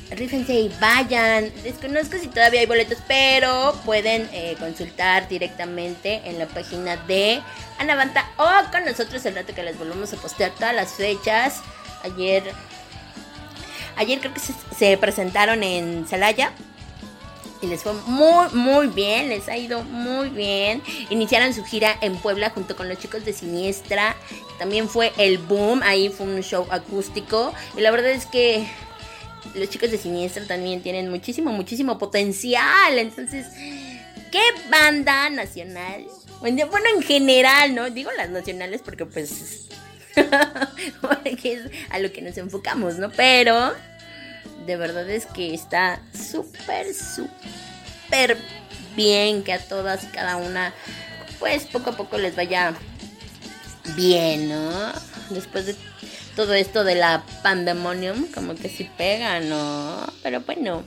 pues, 0.08 0.18
rífense 0.18 0.54
y 0.54 0.68
vayan. 0.80 1.52
Desconozco 1.62 2.18
si 2.18 2.28
todavía 2.28 2.60
hay 2.60 2.66
boletos, 2.66 2.98
pero 3.08 3.78
pueden 3.84 4.28
eh, 4.32 4.56
consultar 4.58 5.28
directamente 5.28 6.22
en 6.24 6.38
la 6.38 6.46
página 6.46 6.96
de 6.96 7.40
Anavanta 7.78 8.28
o 8.36 8.70
con 8.70 8.84
nosotros 8.84 9.24
el 9.26 9.34
rato 9.34 9.54
que 9.54 9.62
les 9.62 9.78
volvemos 9.78 10.12
a 10.12 10.16
postear 10.16 10.50
todas 10.52 10.74
las 10.74 10.92
fechas. 10.94 11.60
Ayer, 12.02 12.42
ayer 13.96 14.20
creo 14.20 14.32
que 14.32 14.40
se, 14.40 14.54
se 14.76 14.96
presentaron 14.96 15.62
en 15.62 16.06
Celaya 16.06 16.52
y 17.60 17.66
les 17.66 17.82
fue 17.82 17.92
muy, 18.06 18.48
muy 18.52 18.86
bien, 18.88 19.28
les 19.28 19.48
ha 19.48 19.56
ido 19.56 19.82
muy 19.82 20.28
bien. 20.28 20.82
Iniciaron 21.10 21.54
su 21.54 21.64
gira 21.64 21.96
en 22.00 22.16
Puebla 22.16 22.50
junto 22.50 22.76
con 22.76 22.88
los 22.88 22.98
chicos 22.98 23.24
de 23.24 23.32
Siniestra. 23.32 24.16
También 24.58 24.88
fue 24.88 25.12
el 25.18 25.38
boom, 25.38 25.82
ahí 25.82 26.08
fue 26.08 26.26
un 26.26 26.42
show 26.42 26.66
acústico. 26.70 27.54
Y 27.76 27.80
la 27.80 27.90
verdad 27.90 28.10
es 28.10 28.26
que 28.26 28.66
los 29.54 29.70
chicos 29.70 29.90
de 29.90 29.98
Siniestra 29.98 30.46
también 30.46 30.82
tienen 30.82 31.10
muchísimo, 31.10 31.52
muchísimo 31.52 31.98
potencial. 31.98 32.98
Entonces, 32.98 33.46
¿qué 34.30 34.42
banda 34.70 35.30
nacional? 35.30 36.06
Bueno, 36.40 36.66
en 36.94 37.02
general, 37.02 37.74
¿no? 37.74 37.90
Digo 37.90 38.10
las 38.12 38.30
nacionales 38.30 38.82
porque 38.84 39.06
pues... 39.06 39.68
es 41.24 41.60
a 41.90 41.98
lo 41.98 42.10
que 42.12 42.22
nos 42.22 42.36
enfocamos, 42.38 42.96
¿no? 42.96 43.10
Pero 43.10 43.72
de 44.66 44.76
verdad 44.76 45.08
es 45.08 45.26
que 45.26 45.54
está 45.54 46.00
súper, 46.12 46.92
súper 46.94 48.36
bien 48.96 49.42
que 49.44 49.52
a 49.52 49.58
todas 49.58 50.04
y 50.04 50.06
cada 50.08 50.36
una, 50.36 50.74
pues 51.38 51.66
poco 51.66 51.90
a 51.90 51.96
poco 51.96 52.18
les 52.18 52.34
vaya 52.34 52.74
bien, 53.94 54.48
¿no? 54.48 54.92
Después 55.30 55.66
de 55.66 55.76
todo 56.34 56.54
esto 56.54 56.84
de 56.84 56.96
la 56.96 57.24
pandemonium, 57.42 58.26
como 58.32 58.54
que 58.54 58.68
sí 58.68 58.90
pega, 58.96 59.40
¿no? 59.40 60.04
Pero 60.22 60.40
bueno. 60.40 60.84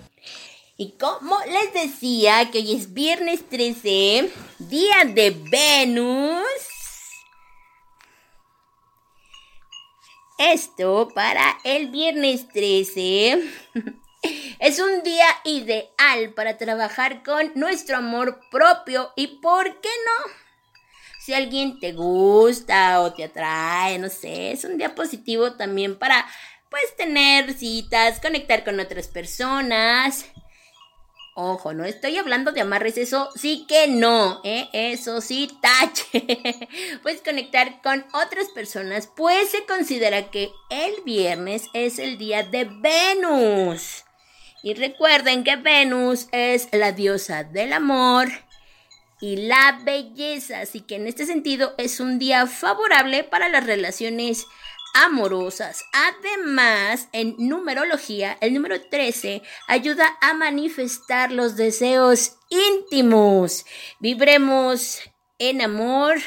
Y 0.78 0.92
como 0.92 1.38
les 1.46 1.74
decía, 1.74 2.50
que 2.52 2.60
hoy 2.60 2.76
es 2.76 2.94
viernes 2.94 3.48
13, 3.50 4.32
día 4.60 5.06
de 5.14 5.32
Venus. 5.52 6.69
Esto 10.40 11.10
para 11.14 11.58
el 11.66 11.90
viernes 11.90 12.48
13 12.48 13.44
es 14.60 14.80
un 14.80 15.04
día 15.04 15.26
ideal 15.44 16.34
para 16.34 16.58
trabajar 16.58 17.24
con 17.24 17.52
nuestro 17.56 17.98
amor 17.98 18.40
propio 18.50 19.12
y 19.18 19.28
¿por 19.42 19.82
qué 19.82 19.90
no? 19.90 20.32
Si 21.20 21.34
alguien 21.34 21.78
te 21.82 21.92
gusta 21.92 23.02
o 23.02 23.14
te 23.14 23.26
atrae, 23.26 24.00
no 24.00 24.08
sé, 24.08 24.54
es 24.54 24.64
un 24.64 24.78
día 24.78 24.96
positivo 24.96 25.58
también 25.58 26.00
para 26.00 26.26
pues 26.70 26.96
tener 26.96 27.52
citas, 27.52 28.22
conectar 28.22 28.64
con 28.64 28.80
otras 28.80 29.10
personas. 29.10 30.24
Ojo, 31.42 31.74
no 31.74 31.86
estoy 31.86 32.18
hablando 32.18 32.52
de 32.52 32.60
amarres, 32.60 32.98
eso 32.98 33.30
sí 33.34 33.66
que 33.66 33.88
no, 33.88 34.42
¿eh? 34.44 34.68
eso 34.74 35.22
sí, 35.22 35.50
tache. 35.62 36.68
Puedes 37.02 37.22
conectar 37.22 37.82
con 37.82 38.06
otras 38.12 38.50
personas, 38.50 39.08
pues 39.08 39.50
se 39.50 39.66
considera 39.66 40.32
que 40.32 40.52
el 40.70 41.02
viernes 41.06 41.64
es 41.74 41.98
el 41.98 42.18
día 42.18 42.44
de 42.44 42.66
Venus. 42.66 44.04
Y 44.64 44.74
recuerden 44.74 45.46
que 45.46 45.56
Venus 45.56 46.28
es 46.34 46.68
la 46.74 46.92
diosa 46.92 47.46
del 47.46 47.72
amor 47.72 48.28
y 49.22 49.38
la 49.38 49.80
belleza, 49.86 50.60
así 50.60 50.82
que 50.82 50.96
en 50.96 51.08
este 51.08 51.26
sentido 51.26 51.74
es 51.78 52.02
un 52.02 52.20
día 52.20 52.48
favorable 52.48 53.24
para 53.24 53.48
las 53.48 53.66
relaciones 53.66 54.46
amorosas. 54.94 55.84
Además, 55.94 57.08
en 57.12 57.36
numerología, 57.38 58.38
el 58.42 58.54
número 58.54 58.82
13 58.82 59.42
ayuda 59.68 60.18
a 60.22 60.34
manifestar 60.34 61.32
los 61.32 61.56
deseos 61.56 62.34
íntimos. 62.50 63.66
Vibremos 64.00 65.00
en 65.38 65.62
amor, 65.62 66.18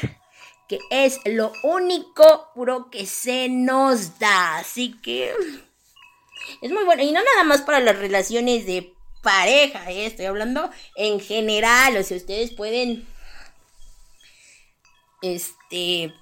que 0.67 0.79
es 0.89 1.19
lo 1.25 1.51
único 1.63 2.49
puro 2.55 2.89
que 2.89 3.05
se 3.05 3.49
nos 3.49 4.19
da. 4.19 4.57
Así 4.57 4.99
que 5.01 5.33
es 6.61 6.71
muy 6.71 6.83
bueno. 6.83 7.03
Y 7.03 7.11
no 7.11 7.23
nada 7.23 7.43
más 7.43 7.61
para 7.61 7.79
las 7.79 7.97
relaciones 7.97 8.65
de 8.65 8.93
pareja, 9.21 9.89
¿eh? 9.91 10.05
estoy 10.05 10.25
hablando 10.25 10.69
en 10.95 11.19
general. 11.19 11.97
O 11.97 12.03
sea, 12.03 12.17
ustedes 12.17 12.51
pueden... 12.51 13.07
Este 15.21 16.13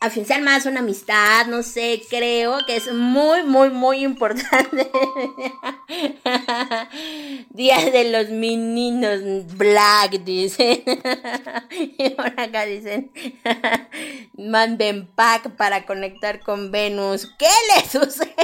afianzar 0.00 0.42
más 0.42 0.66
una 0.66 0.80
amistad, 0.80 1.46
no 1.46 1.62
sé, 1.62 2.02
creo 2.10 2.58
que 2.66 2.76
es 2.76 2.92
muy, 2.92 3.44
muy, 3.44 3.70
muy 3.70 4.04
importante. 4.04 4.90
Día 7.50 7.90
de 7.90 8.10
los 8.10 8.28
meninos 8.28 9.46
black, 9.56 10.22
dicen. 10.22 10.82
y 11.70 12.10
por 12.10 12.38
acá 12.38 12.66
dicen, 12.66 13.10
manden 14.36 15.06
pack 15.06 15.56
para 15.56 15.86
conectar 15.86 16.40
con 16.40 16.70
Venus. 16.70 17.32
¿Qué 17.38 17.48
le 17.74 17.88
sucede? 17.88 18.34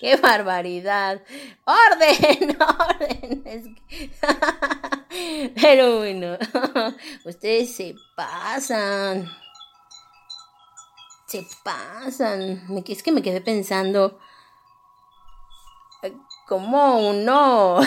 ¡Qué 0.00 0.16
barbaridad! 0.16 1.22
¡Orden! 1.64 2.58
¡Orden! 2.60 3.76
Pero 5.60 5.98
bueno, 5.98 6.36
ustedes 7.24 7.74
se 7.74 7.94
pasan 8.16 9.28
se 11.30 11.46
pasan. 11.62 12.66
Es 12.86 13.02
que 13.04 13.12
me 13.12 13.22
quedé 13.22 13.40
pensando. 13.40 14.18
¿Cómo 16.48 17.08
uno? 17.08 17.78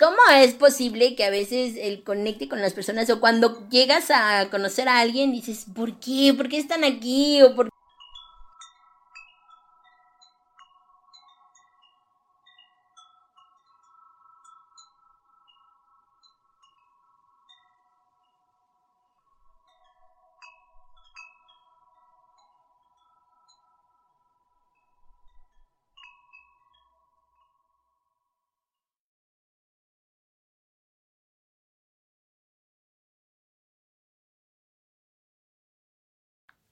¿Cómo 0.00 0.16
es 0.34 0.54
posible 0.54 1.14
que 1.14 1.24
a 1.24 1.30
veces 1.30 1.76
el 1.76 2.02
conecte 2.04 2.48
con 2.48 2.62
las 2.62 2.72
personas 2.72 3.10
o 3.10 3.20
cuando 3.20 3.68
llegas 3.68 4.10
a 4.10 4.48
conocer 4.50 4.88
a 4.88 4.98
alguien 5.00 5.30
dices, 5.30 5.66
¿por 5.74 6.00
qué? 6.00 6.32
¿Por 6.34 6.48
qué 6.48 6.56
están 6.58 6.84
aquí? 6.84 7.42
¿O 7.42 7.54
por 7.54 7.68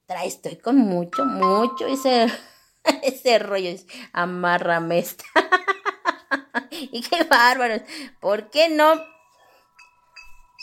trae? 0.07 0.27
Estoy 0.27 0.57
con 0.57 0.77
mucho, 0.77 1.25
mucho 1.25 1.87
ese, 1.87 2.27
ese 3.03 3.39
rollo. 3.39 3.71
es, 3.71 3.87
Amárrame 4.13 4.99
esta. 4.99 5.25
y 6.71 7.01
qué 7.03 7.25
bárbaros. 7.25 7.83
¿Por 8.21 8.51
qué 8.51 8.69
no 8.69 8.95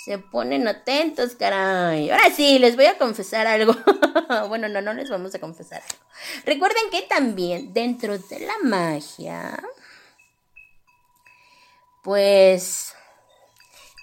se 0.06 0.18
ponen 0.18 0.68
atentos, 0.68 1.36
caray? 1.36 2.10
Ahora 2.10 2.30
sí, 2.36 2.60
les 2.60 2.76
voy 2.76 2.86
a 2.86 2.98
confesar 2.98 3.48
algo. 3.48 3.74
bueno, 4.48 4.68
no, 4.68 4.82
no 4.82 4.94
les 4.94 5.10
vamos 5.10 5.34
a 5.36 5.40
confesar 5.40 5.82
algo. 5.82 6.04
Recuerden 6.46 6.90
que 6.92 7.04
también 7.04 7.74
dentro 7.74 8.18
de 8.18 8.40
la 8.42 8.54
magia, 8.64 9.64
pues 12.04 12.94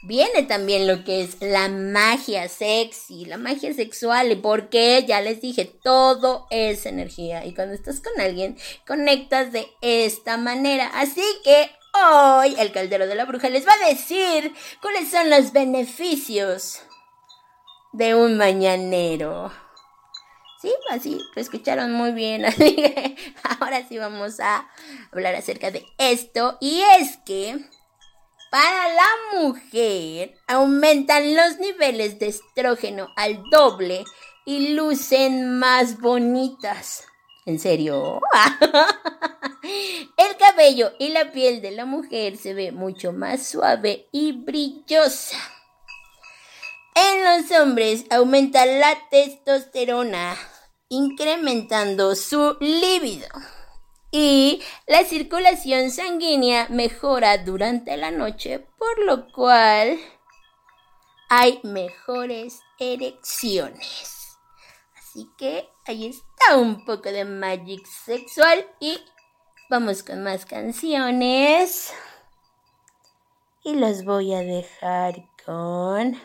viene 0.03 0.45
también 0.45 0.87
lo 0.87 1.05
que 1.05 1.23
es 1.23 1.41
la 1.41 1.69
magia 1.69 2.49
sexy, 2.49 3.25
la 3.25 3.37
magia 3.37 3.75
sexual, 3.75 4.33
y 4.33 4.37
porque 4.37 5.05
ya 5.07 5.21
les 5.21 5.41
dije, 5.41 5.65
todo 5.65 6.47
es 6.51 6.87
energía. 6.87 7.45
Y 7.45 7.55
cuando 7.55 7.75
estás 7.75 8.01
con 8.01 8.21
alguien, 8.21 8.57
conectas 8.87 9.53
de 9.53 9.69
esta 9.81 10.37
manera. 10.37 10.91
Así 10.95 11.25
que 11.45 11.71
hoy 11.95 12.55
el 12.59 12.73
caldero 12.73 13.07
de 13.07 13.15
la 13.15 13.25
bruja 13.25 13.49
les 13.49 13.67
va 13.67 13.73
a 13.73 13.89
decir 13.89 14.55
cuáles 14.81 15.11
son 15.11 15.31
los 15.31 15.53
beneficios 15.53 16.83
de 17.93 18.15
un 18.15 18.37
mañanero. 18.37 19.53
Sí, 20.61 20.73
así 20.91 21.19
lo 21.35 21.41
escucharon 21.41 21.93
muy 21.93 22.13
bien. 22.13 22.45
Ahora 23.61 23.87
sí 23.89 23.97
vamos 23.97 24.41
a 24.41 24.69
hablar 25.11 25.35
acerca 25.35 25.71
de 25.71 25.87
esto. 25.97 26.59
Y 26.61 26.83
es 26.99 27.17
que 27.25 27.59
para 28.51 28.89
la 28.89 29.41
mujer 29.41 30.35
aumentan 30.49 31.35
los 31.37 31.59
niveles 31.59 32.19
de 32.19 32.29
estrógeno 32.29 33.09
al 33.17 33.43
doble 33.51 34.05
y 34.45 34.75
lucen 34.75 35.59
más 35.59 36.01
bonitas. 36.01 37.05
¿En 37.47 37.59
serio? 37.59 38.21
El 39.63 40.37
cabello 40.37 40.93
y 40.99 41.09
la 41.11 41.33
piel 41.33 41.63
de 41.63 41.71
la 41.71 41.85
mujer 41.85 42.37
se 42.37 42.55
ve 42.55 42.73
mucho 42.73 43.13
más 43.13 43.47
suave 43.47 44.09
y 44.13 44.33
brillosa. 44.33 45.39
En 46.95 47.25
los 47.25 47.51
hombres 47.61 48.05
aumenta 48.11 48.67
la 48.67 48.99
testosterona, 49.11 50.37
incrementando 50.89 52.17
su 52.17 52.57
líbido. 52.61 53.29
Y 54.13 54.63
la 54.87 55.05
circulación 55.05 55.91
sanguínea 55.91 56.67
mejora 56.69 57.39
durante 57.39 57.97
la 57.97 58.11
noche, 58.11 58.59
por 58.59 58.99
lo 59.05 59.31
cual 59.31 59.99
hay 61.29 61.61
mejores 61.63 62.61
erecciones. 62.79 64.37
Así 64.99 65.31
que 65.39 65.69
ahí 65.87 66.07
está 66.07 66.57
un 66.57 66.85
poco 66.85 67.13
de 67.13 67.25
magic 67.25 67.87
sexual 67.87 68.67
y 68.81 68.99
vamos 69.69 70.03
con 70.03 70.25
más 70.25 70.45
canciones. 70.45 71.93
Y 73.63 73.75
los 73.75 74.05
voy 74.05 74.35
a 74.35 74.41
dejar 74.41 75.25
con 75.45 76.21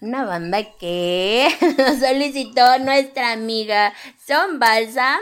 una 0.00 0.24
banda 0.24 0.76
que 0.78 1.48
solicitó 2.00 2.78
nuestra 2.78 3.32
amiga 3.32 3.92
Son 4.26 4.58
Balsa. 4.58 5.18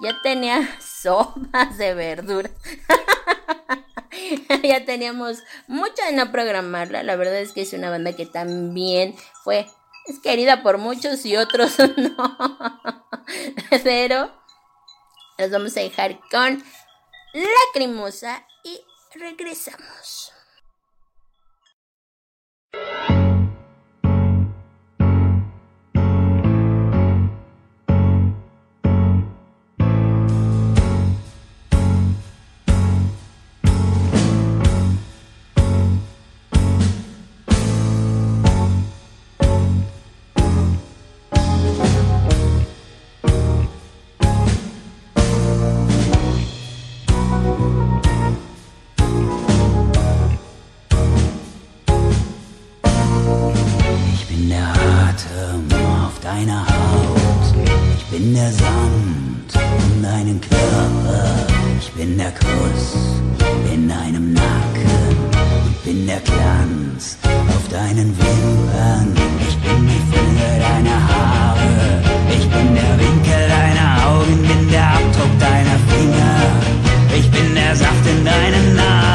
Ya 0.00 0.20
tenía 0.22 0.68
sopas 0.80 1.78
de 1.78 1.94
verdura. 1.94 2.50
ya 4.62 4.84
teníamos 4.84 5.42
mucho 5.66 6.02
de 6.04 6.12
no 6.12 6.30
programarla. 6.32 7.02
La 7.02 7.16
verdad 7.16 7.38
es 7.38 7.52
que 7.52 7.62
es 7.62 7.72
una 7.72 7.90
banda 7.90 8.14
que 8.14 8.26
también 8.26 9.14
fue 9.42 9.66
es 10.06 10.20
querida 10.20 10.62
por 10.62 10.78
muchos 10.78 11.26
y 11.26 11.36
otros 11.36 11.78
no. 11.96 12.36
Pero 13.82 14.30
los 15.38 15.50
vamos 15.50 15.76
a 15.76 15.80
dejar 15.80 16.20
con 16.30 16.62
Lacrimosa 17.34 18.46
y 18.62 18.80
regresamos. 19.14 20.32
Atem 55.16 55.64
auf 56.04 56.18
deiner 56.20 56.60
Haut. 56.60 57.54
Ich 57.96 58.04
bin 58.06 58.34
der 58.34 58.52
Sand 58.52 59.50
um 59.54 60.02
deinen 60.02 60.40
Körper. 60.40 61.46
Ich 61.80 61.90
bin 61.92 62.18
der 62.18 62.32
Kuss 62.32 63.20
in 63.72 63.88
deinem 63.88 64.34
Nacken. 64.34 65.16
Ich 65.70 65.84
bin 65.84 66.06
der 66.06 66.20
Glanz 66.20 67.16
auf 67.48 67.68
deinen 67.68 68.14
Wimpern. 68.18 69.14
Ich 69.48 69.56
bin 69.56 69.88
die 69.88 70.02
Fülle 70.12 70.60
deiner 70.60 71.00
Haare. 71.08 72.02
Ich 72.28 72.48
bin 72.50 72.74
der 72.74 72.98
Winkel 72.98 73.48
deiner 73.48 74.08
Augen. 74.08 74.42
Bin 74.42 74.70
der 74.70 74.86
Abdruck 74.86 75.38
deiner 75.38 75.78
Finger. 75.88 76.36
Ich 77.18 77.30
bin 77.30 77.54
der 77.54 77.74
Saft 77.74 78.06
in 78.06 78.24
deinen 78.24 78.78
Adern. 78.78 79.05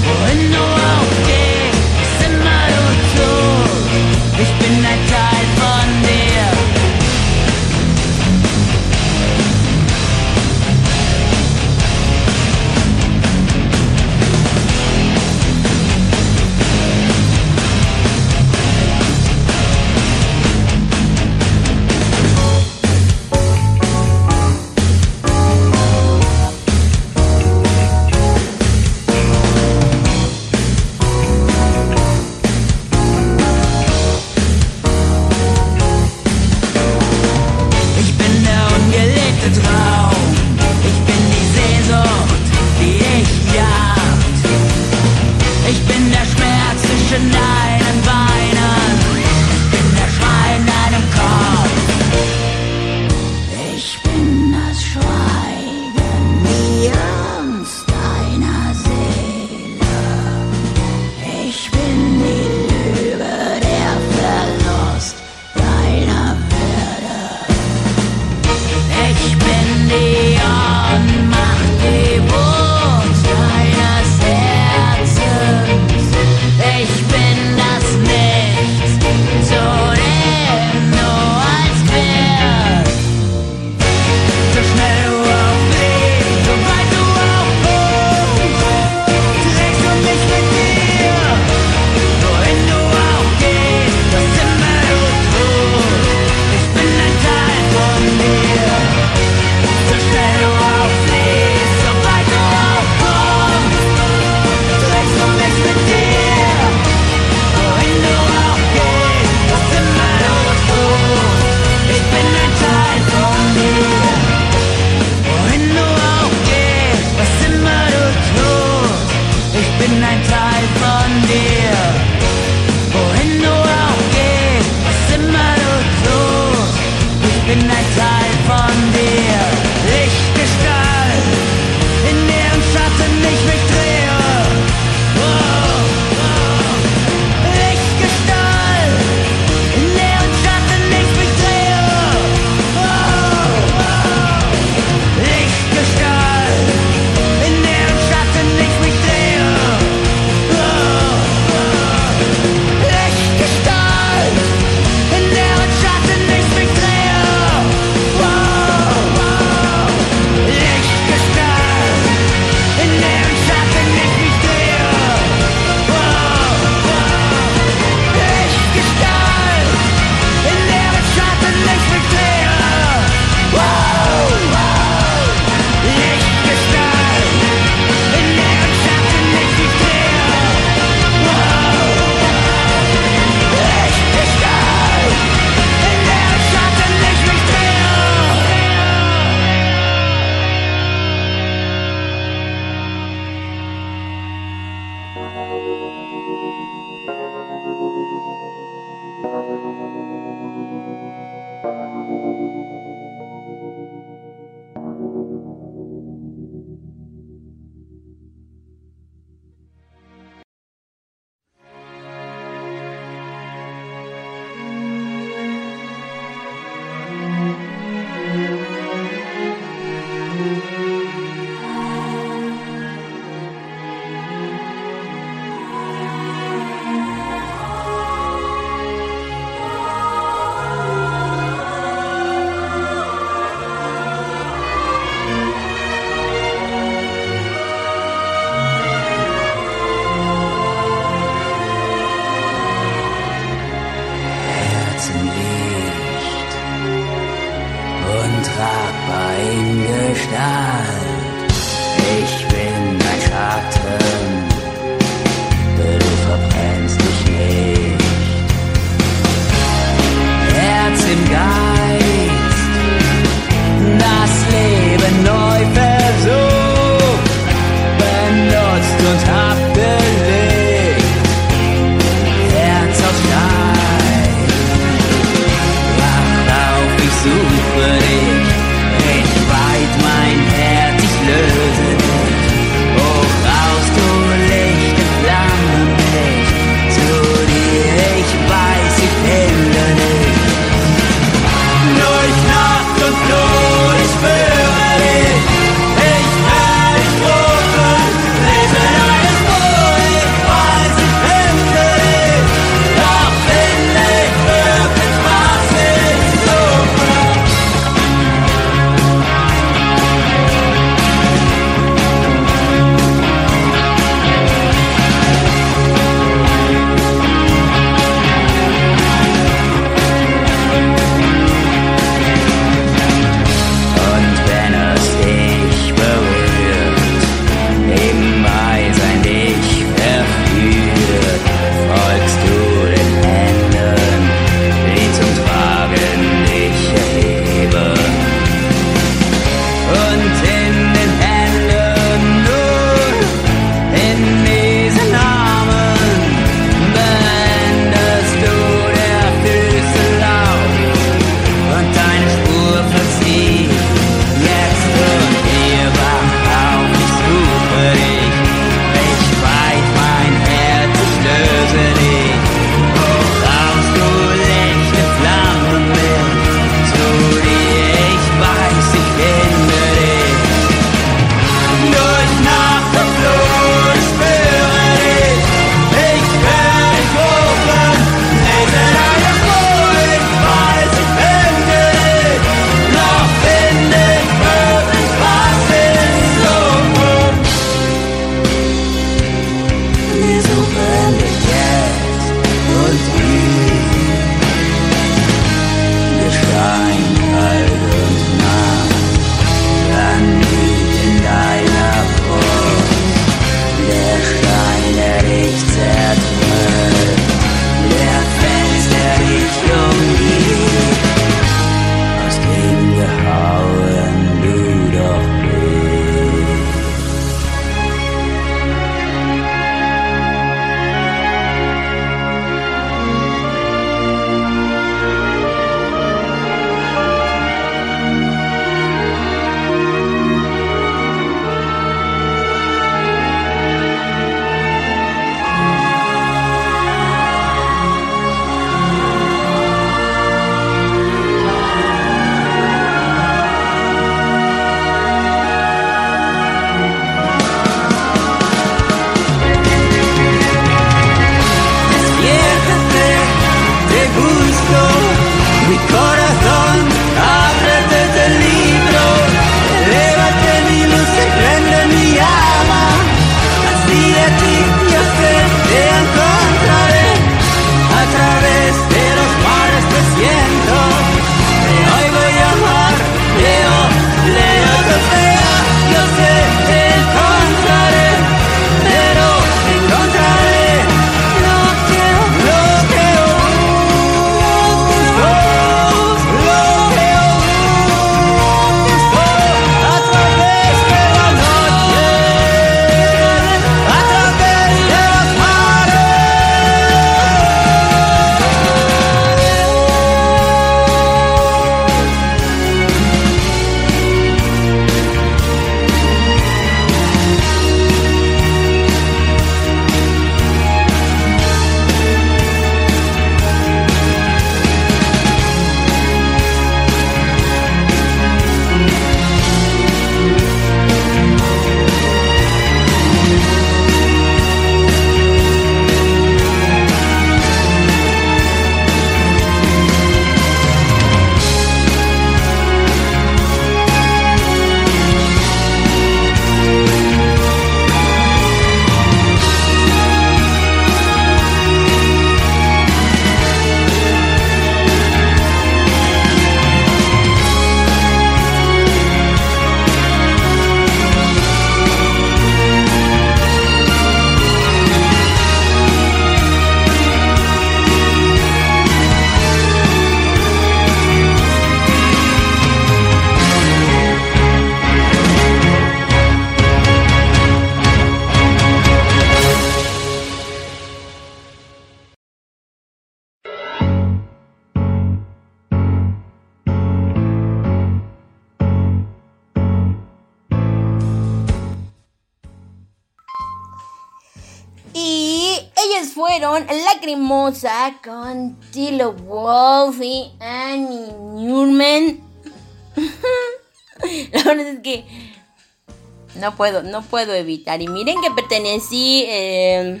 Puedo, 596.56 596.82
no 596.82 597.02
puedo 597.02 597.34
evitar. 597.34 597.82
Y 597.82 597.88
miren 597.88 598.20
que 598.20 598.30
pertenecí 598.30 599.24
eh, 599.28 600.00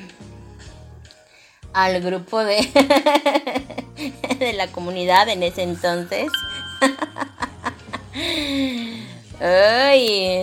al 1.72 2.00
grupo 2.00 2.42
de, 2.42 2.56
de 4.38 4.52
la 4.54 4.68
comunidad 4.68 5.28
en 5.28 5.42
ese 5.42 5.62
entonces. 5.62 6.28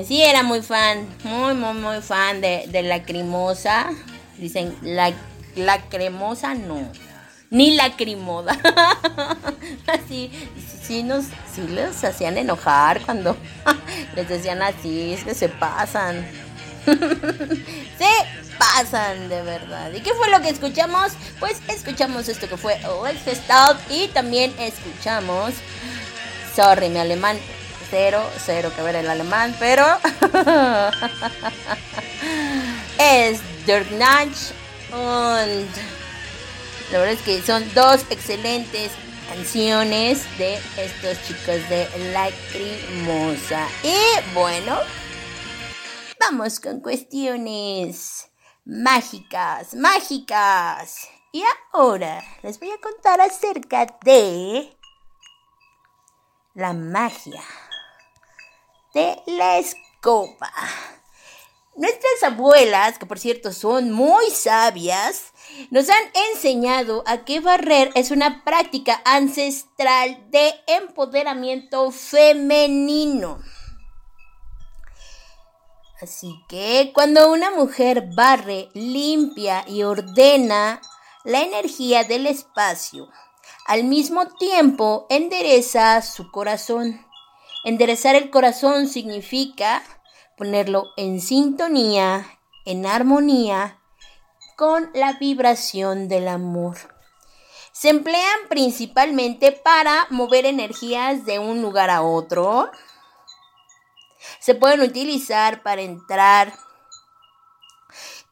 Sí, 0.08 0.22
era 0.22 0.44
muy 0.44 0.62
fan, 0.62 1.08
muy, 1.24 1.56
muy, 1.56 1.74
muy 1.74 2.02
fan 2.02 2.42
de, 2.42 2.66
de 2.68 2.84
la 2.84 3.04
cremosa. 3.04 3.90
Dicen, 4.38 4.76
la, 4.82 5.12
la 5.56 5.82
cremosa 5.90 6.54
no, 6.54 6.92
ni 7.50 7.72
la 7.72 7.96
crimoda. 7.96 8.54
Así, 9.88 10.32
sí, 10.82 11.04
nos, 11.04 11.26
sí 11.54 11.62
les 11.70 12.04
hacían 12.04 12.38
enojar 12.38 13.02
cuando 13.02 13.36
les 14.16 14.30
decían 14.30 14.62
así, 14.62 15.14
es 15.14 15.24
que 15.24 15.34
se 15.34 15.50
pasan. 15.50 16.26
se 16.86 18.10
pasan 18.58 19.30
de 19.30 19.42
verdad. 19.42 19.92
¿Y 19.94 20.02
qué 20.02 20.14
fue 20.14 20.30
lo 20.30 20.42
que 20.42 20.50
escuchamos? 20.50 21.14
Pues 21.40 21.62
escuchamos 21.68 22.28
esto 22.28 22.48
que 22.48 22.58
fue 22.58 22.80
West 23.02 23.50
Out 23.50 23.78
y 23.90 24.08
también 24.10 24.54
escuchamos, 24.60 25.54
sorry, 26.56 26.90
mi 26.90 27.00
alemán 27.00 27.38
cero, 27.94 28.24
cero 28.44 28.72
que 28.76 28.82
ver 28.82 28.96
el 28.96 29.08
alemán, 29.08 29.56
pero 29.60 29.86
es 32.98 33.40
Der 33.68 33.86
Natch 33.92 34.52
und 34.92 35.70
la 36.92 36.98
verdad 36.98 37.14
es 37.14 37.22
que 37.22 37.42
son 37.44 37.64
dos 37.76 38.04
excelentes 38.10 38.92
canciones 39.36 40.38
de 40.38 40.60
estos 40.78 41.20
chicos 41.26 41.68
de 41.68 41.88
Lacrimosa. 42.12 43.68
Y 43.82 43.96
bueno, 44.36 44.78
vamos 46.20 46.60
con 46.60 46.82
cuestiones 46.82 48.30
mágicas, 48.64 49.74
mágicas. 49.74 51.08
Y 51.32 51.44
ahora 51.72 52.24
les 52.44 52.60
voy 52.60 52.70
a 52.70 52.80
contar 52.80 53.22
acerca 53.22 53.88
de 54.04 54.78
la 56.54 56.74
magia 56.74 57.42
de 58.94 59.20
la 59.26 59.58
escoba. 59.58 60.54
Nuestras 61.76 62.22
abuelas, 62.22 63.00
que 63.00 63.08
por 63.08 63.18
cierto 63.18 63.52
son 63.52 63.92
muy 63.92 64.30
sabias, 64.30 65.33
nos 65.70 65.90
han 65.90 66.04
enseñado 66.32 67.04
a 67.06 67.26
que 67.26 67.40
barrer 67.40 67.92
es 67.96 68.12
una 68.12 68.44
práctica 68.44 69.02
ancestral 69.06 70.30
de 70.30 70.54
empoderamiento 70.68 71.92
femenino. 71.92 73.40
Así 76.02 76.36
que 76.50 76.92
cuando 76.94 77.32
una 77.32 77.52
mujer 77.52 78.10
barre, 78.14 78.70
limpia 78.74 79.64
y 79.68 79.84
ordena 79.84 80.82
la 81.24 81.42
energía 81.42 82.04
del 82.04 82.28
espacio, 82.28 83.10
al 83.66 83.86
mismo 83.86 84.28
tiempo 84.28 85.08
endereza 85.10 86.02
su 86.02 86.30
corazón. 86.30 87.06
Enderezar 87.64 88.16
el 88.16 88.30
corazón 88.30 88.90
significa 88.90 89.82
ponerlo 90.36 90.88
en 90.98 91.22
sintonía, 91.22 92.40
en 92.66 92.86
armonía 92.86 93.80
con 94.56 94.90
la 94.94 95.14
vibración 95.14 96.08
del 96.08 96.28
amor. 96.28 96.78
Se 97.72 97.90
emplean 97.90 98.48
principalmente 98.50 99.52
para 99.52 100.08
mover 100.10 100.46
energías 100.46 101.26
de 101.26 101.40
un 101.40 101.62
lugar 101.62 101.90
a 101.90 102.02
otro. 102.02 102.72
Se 104.40 104.56
pueden 104.56 104.82
utilizar 104.82 105.64
para 105.64 105.82
entrar 105.82 106.54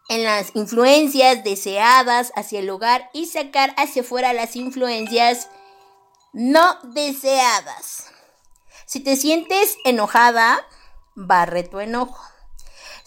en 0.10 0.24
las 0.24 0.56
influencias 0.56 1.44
deseadas 1.44 2.32
hacia 2.36 2.60
el 2.60 2.70
hogar 2.70 3.10
y 3.14 3.28
sacar 3.28 3.74
hacia 3.78 4.02
afuera 4.02 4.34
las 4.34 4.56
influencias 4.56 5.50
no 6.34 6.78
deseadas. 6.84 8.12
Si 8.86 9.00
te 9.00 9.16
sientes 9.16 9.78
enojada, 9.86 10.68
barre 11.16 11.64
tu 11.64 11.80
enojo. 11.80 12.31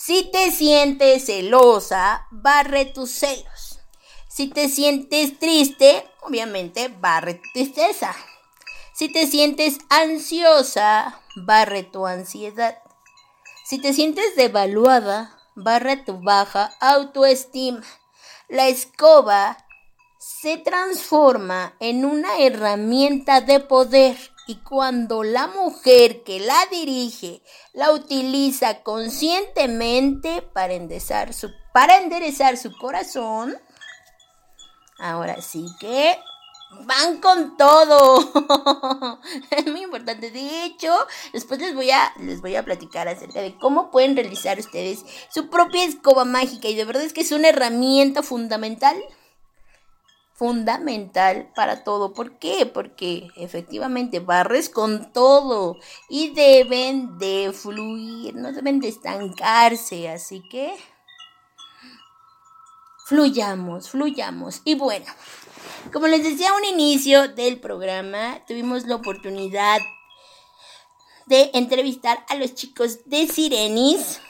Si 0.04 0.24
te 0.24 0.50
sientes 0.50 1.24
celosa, 1.24 2.26
barre 2.30 2.84
tus 2.84 3.10
celos. 3.10 3.80
Si 4.28 4.48
te 4.48 4.68
sientes 4.68 5.38
triste, 5.38 6.06
obviamente 6.20 6.88
barre 6.88 7.36
tu 7.36 7.48
tristeza. 7.54 8.14
Si 8.92 9.10
te 9.10 9.26
sientes 9.26 9.78
ansiosa, 9.88 11.22
barre 11.46 11.84
tu 11.84 12.04
ansiedad. 12.04 12.76
Si 13.64 13.78
te 13.78 13.94
sientes 13.94 14.36
devaluada, 14.36 15.38
barre 15.54 15.96
tu 15.96 16.20
baja 16.20 16.70
autoestima. 16.80 17.80
La 18.48 18.68
escoba 18.68 19.56
se 20.18 20.58
transforma 20.58 21.76
en 21.80 22.04
una 22.04 22.36
herramienta 22.40 23.40
de 23.40 23.58
poder 23.58 24.33
y 24.46 24.56
cuando 24.56 25.22
la 25.22 25.46
mujer 25.46 26.22
que 26.22 26.40
la 26.40 26.66
dirige 26.70 27.42
la 27.72 27.92
utiliza 27.92 28.82
conscientemente 28.82 30.42
para 30.42 30.74
enderezar 30.74 31.32
su, 31.32 31.50
para 31.72 31.98
enderezar 31.98 32.56
su 32.56 32.76
corazón, 32.76 33.56
ahora 34.98 35.40
sí 35.40 35.66
que 35.80 36.18
van 36.86 37.18
con 37.20 37.56
todo. 37.56 39.20
es 39.50 39.66
muy 39.66 39.82
importante. 39.82 40.30
De 40.30 40.64
hecho, 40.64 40.92
después 41.32 41.60
les 41.60 41.74
voy 41.74 41.90
a 41.90 42.12
les 42.18 42.40
voy 42.40 42.56
a 42.56 42.64
platicar 42.64 43.08
acerca 43.08 43.40
de 43.40 43.56
cómo 43.58 43.90
pueden 43.90 44.16
realizar 44.16 44.58
ustedes 44.58 45.04
su 45.30 45.48
propia 45.48 45.84
escoba 45.84 46.24
mágica 46.24 46.68
y 46.68 46.74
de 46.74 46.84
verdad 46.84 47.04
es 47.04 47.12
que 47.12 47.22
es 47.22 47.32
una 47.32 47.48
herramienta 47.48 48.22
fundamental 48.22 48.96
fundamental 50.34 51.52
para 51.54 51.84
todo. 51.84 52.12
¿Por 52.12 52.38
qué? 52.38 52.66
Porque 52.66 53.28
efectivamente 53.36 54.18
barres 54.18 54.68
con 54.68 55.12
todo 55.12 55.76
y 56.08 56.30
deben 56.34 57.18
de 57.18 57.52
fluir, 57.54 58.34
no 58.34 58.52
deben 58.52 58.80
de 58.80 58.88
estancarse, 58.88 60.08
así 60.08 60.42
que 60.50 60.74
fluyamos, 63.06 63.88
fluyamos. 63.90 64.60
Y 64.64 64.74
bueno, 64.74 65.06
como 65.92 66.08
les 66.08 66.24
decía 66.24 66.50
a 66.50 66.56
un 66.56 66.64
inicio 66.64 67.28
del 67.28 67.60
programa, 67.60 68.44
tuvimos 68.46 68.86
la 68.86 68.96
oportunidad 68.96 69.80
de 71.26 71.50
entrevistar 71.54 72.24
a 72.28 72.34
los 72.34 72.54
chicos 72.54 72.98
de 73.06 73.28
Sirenis 73.28 74.20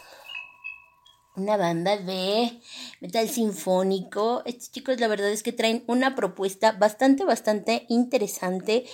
una 1.36 1.56
banda 1.56 1.96
de 1.96 2.60
metal 3.00 3.28
sinfónico. 3.28 4.42
Estos 4.44 4.70
chicos 4.70 5.00
la 5.00 5.08
verdad 5.08 5.30
es 5.30 5.42
que 5.42 5.52
traen 5.52 5.84
una 5.86 6.14
propuesta 6.14 6.72
bastante, 6.72 7.24
bastante 7.24 7.86
interesante. 7.88 8.86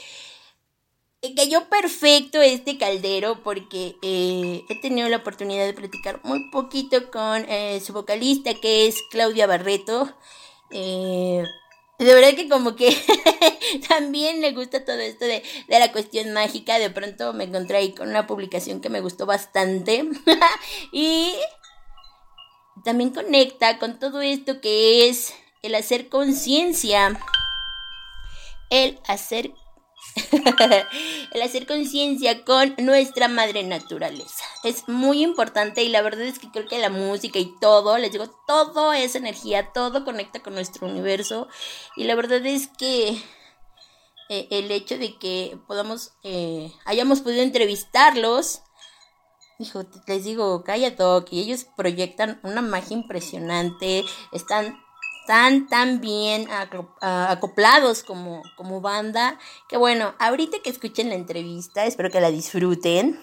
Cayó 1.37 1.69
perfecto 1.69 2.41
este 2.41 2.79
caldero 2.79 3.43
porque 3.43 3.95
eh, 4.03 4.63
he 4.71 4.81
tenido 4.81 5.09
la 5.11 5.19
oportunidad 5.19 5.67
de 5.67 5.75
platicar 5.75 6.21
muy 6.25 6.49
poquito 6.51 7.11
con 7.11 7.45
eh, 7.47 7.81
su 7.85 7.93
vocalista 7.93 8.55
que 8.55 8.87
es 8.87 8.97
Claudia 9.11 9.47
Barreto. 9.47 10.17
Eh, 10.71 11.45
de 11.99 12.15
verdad 12.15 12.35
que 12.35 12.49
como 12.49 12.75
que 12.75 12.97
también 13.89 14.41
le 14.41 14.53
gusta 14.53 14.83
todo 14.83 14.99
esto 14.99 15.27
de, 15.27 15.43
de, 15.69 15.79
la 15.79 15.93
cuestión 15.93 16.33
mágica. 16.33 16.79
De 16.79 16.89
pronto 16.89 17.35
me 17.35 17.45
encontré 17.45 17.77
ahí 17.77 17.93
con 17.93 18.09
una 18.09 18.27
publicación 18.27 18.81
que 18.81 18.89
me 18.89 19.03
gustó 19.03 19.27
bastante. 19.27 20.09
y 20.93 21.35
también 22.85 23.11
conecta 23.11 23.79
con 23.79 23.99
todo 23.99 24.21
esto 24.21 24.61
que 24.61 25.09
es 25.09 25.35
el 25.63 25.75
hacer 25.75 26.09
conciencia, 26.09 27.21
el 28.71 28.99
hacer 29.07 29.53
el 31.33 31.43
hacer 31.43 31.67
conciencia 31.67 32.45
con 32.45 32.75
nuestra 32.79 33.29
madre 33.29 33.63
naturaleza. 33.63 34.45
Es 34.65 34.89
muy 34.89 35.23
importante 35.23 35.83
y 35.83 35.89
la 35.89 36.03
verdad 36.03 36.23
es 36.23 36.39
que 36.39 36.51
creo 36.51 36.67
que 36.67 36.79
la 36.79 36.91
música 36.91 37.39
y 37.39 37.55
todo, 37.61 37.97
les 37.99 38.13
digo, 38.13 38.29
todo 38.47 38.93
es 38.93 39.15
energía, 39.15 39.73
todo 39.73 40.05
conecta 40.05 40.41
con 40.41 40.55
nuestro 40.55 40.89
universo 40.89 41.49
y 41.97 42.05
la 42.05 42.15
verdad 42.15 42.45
es 42.45 42.69
que 42.69 43.23
eh, 44.29 44.49
el 44.51 44.71
hecho 44.71 44.99
de 44.99 45.19
que 45.19 45.59
podamos, 45.67 46.13
eh, 46.23 46.73
hayamos 46.85 47.21
podido 47.21 47.43
entrevistarlos, 47.43 48.63
Hijo, 49.61 49.85
les 50.07 50.25
digo, 50.25 50.65
calla 50.65 50.91
Doc, 50.93 51.29
y 51.31 51.41
ellos 51.41 51.67
proyectan 51.77 52.41
una 52.43 52.63
magia 52.63 52.97
impresionante, 52.97 54.05
están 54.33 54.81
tan, 55.27 55.69
tan 55.69 56.01
bien 56.01 56.49
acoplados 57.01 58.03
como, 58.03 58.43
como 58.57 58.81
banda, 58.81 59.39
que 59.69 59.77
bueno, 59.77 60.15
ahorita 60.19 60.59
que 60.65 60.71
escuchen 60.71 61.11
la 61.11 61.15
entrevista, 61.15 61.85
espero 61.85 62.11
que 62.11 62.21
la 62.21 62.31
disfruten. 62.31 63.21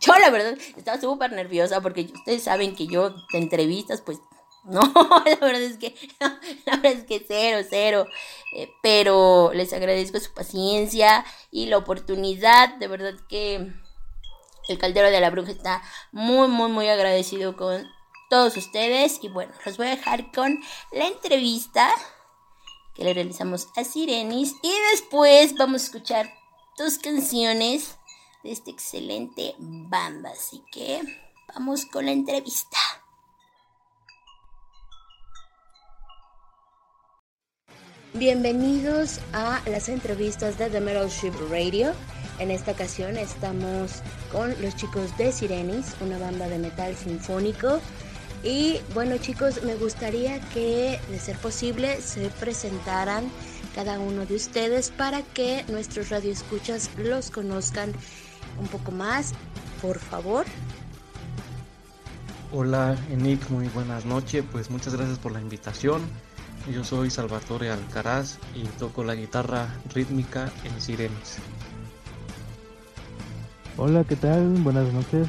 Yo 0.00 0.12
la 0.16 0.30
verdad 0.30 0.58
estaba 0.76 1.00
súper 1.00 1.32
nerviosa 1.32 1.80
porque 1.80 2.10
ustedes 2.12 2.42
saben 2.42 2.74
que 2.74 2.88
yo 2.88 3.10
de 3.10 3.38
entrevistas 3.38 4.02
pues 4.02 4.18
No, 4.66 4.80
la 5.24 5.36
verdad 5.36 5.62
es 5.62 5.76
que, 5.78 5.94
la 6.66 6.76
verdad 6.76 6.92
es 6.92 7.04
que 7.04 7.24
cero, 7.26 7.64
cero. 7.70 8.06
Eh, 8.52 8.68
pero 8.82 9.52
les 9.54 9.72
agradezco 9.72 10.18
su 10.18 10.34
paciencia 10.34 11.24
y 11.52 11.66
la 11.66 11.78
oportunidad. 11.78 12.74
De 12.78 12.88
verdad 12.88 13.14
que 13.28 13.72
el 14.68 14.78
caldero 14.78 15.10
de 15.10 15.20
la 15.20 15.30
bruja 15.30 15.52
está 15.52 15.82
muy, 16.12 16.48
muy, 16.48 16.70
muy 16.70 16.88
agradecido 16.88 17.56
con 17.56 17.88
todos 18.28 18.56
ustedes. 18.56 19.18
Y 19.22 19.28
bueno, 19.28 19.52
los 19.64 19.76
voy 19.76 19.88
a 19.88 19.96
dejar 19.96 20.32
con 20.32 20.60
la 20.92 21.06
entrevista 21.06 21.88
que 22.94 23.04
le 23.04 23.14
realizamos 23.14 23.68
a 23.76 23.84
Sirenis. 23.84 24.54
Y 24.62 24.72
después 24.92 25.54
vamos 25.54 25.82
a 25.82 25.86
escuchar 25.86 26.32
dos 26.78 26.98
canciones 26.98 27.96
de 28.42 28.52
esta 28.52 28.70
excelente 28.70 29.54
banda. 29.58 30.30
Así 30.30 30.62
que 30.72 31.00
vamos 31.54 31.86
con 31.86 32.06
la 32.06 32.12
entrevista. 32.12 32.78
Bienvenidos 38.14 39.20
a 39.34 39.60
las 39.66 39.90
entrevistas 39.90 40.56
de 40.56 40.70
The 40.70 40.80
Metal 40.80 41.08
Ship 41.10 41.34
Radio. 41.50 41.92
En 42.38 42.50
esta 42.50 42.72
ocasión 42.72 43.16
estamos 43.16 44.02
con 44.30 44.50
los 44.60 44.76
chicos 44.76 45.16
de 45.16 45.32
Sirenis, 45.32 45.96
una 46.00 46.18
banda 46.18 46.48
de 46.48 46.58
metal 46.58 46.94
sinfónico. 46.94 47.80
Y 48.42 48.78
bueno 48.92 49.16
chicos, 49.16 49.62
me 49.62 49.74
gustaría 49.74 50.38
que, 50.50 51.00
de 51.10 51.18
ser 51.18 51.36
posible, 51.38 52.00
se 52.02 52.28
presentaran 52.28 53.24
cada 53.74 53.98
uno 53.98 54.26
de 54.26 54.36
ustedes 54.36 54.90
para 54.90 55.22
que 55.22 55.64
nuestros 55.68 56.10
radioescuchas 56.10 56.90
los 56.98 57.30
conozcan 57.30 57.92
un 58.60 58.68
poco 58.68 58.90
más, 58.90 59.32
por 59.80 59.98
favor. 59.98 60.44
Hola 62.52 62.96
Enik, 63.10 63.48
muy 63.48 63.68
buenas 63.68 64.04
noches, 64.04 64.44
pues 64.52 64.70
muchas 64.70 64.94
gracias 64.94 65.18
por 65.18 65.32
la 65.32 65.40
invitación. 65.40 66.02
Yo 66.72 66.84
soy 66.84 67.10
Salvatore 67.10 67.70
Alcaraz 67.70 68.38
y 68.54 68.64
toco 68.78 69.04
la 69.04 69.14
guitarra 69.14 69.68
rítmica 69.94 70.52
en 70.64 70.80
Sirenes. 70.80 71.38
Hola, 73.78 74.04
¿qué 74.04 74.16
tal? 74.16 74.54
Buenas 74.62 74.90
noches. 74.90 75.28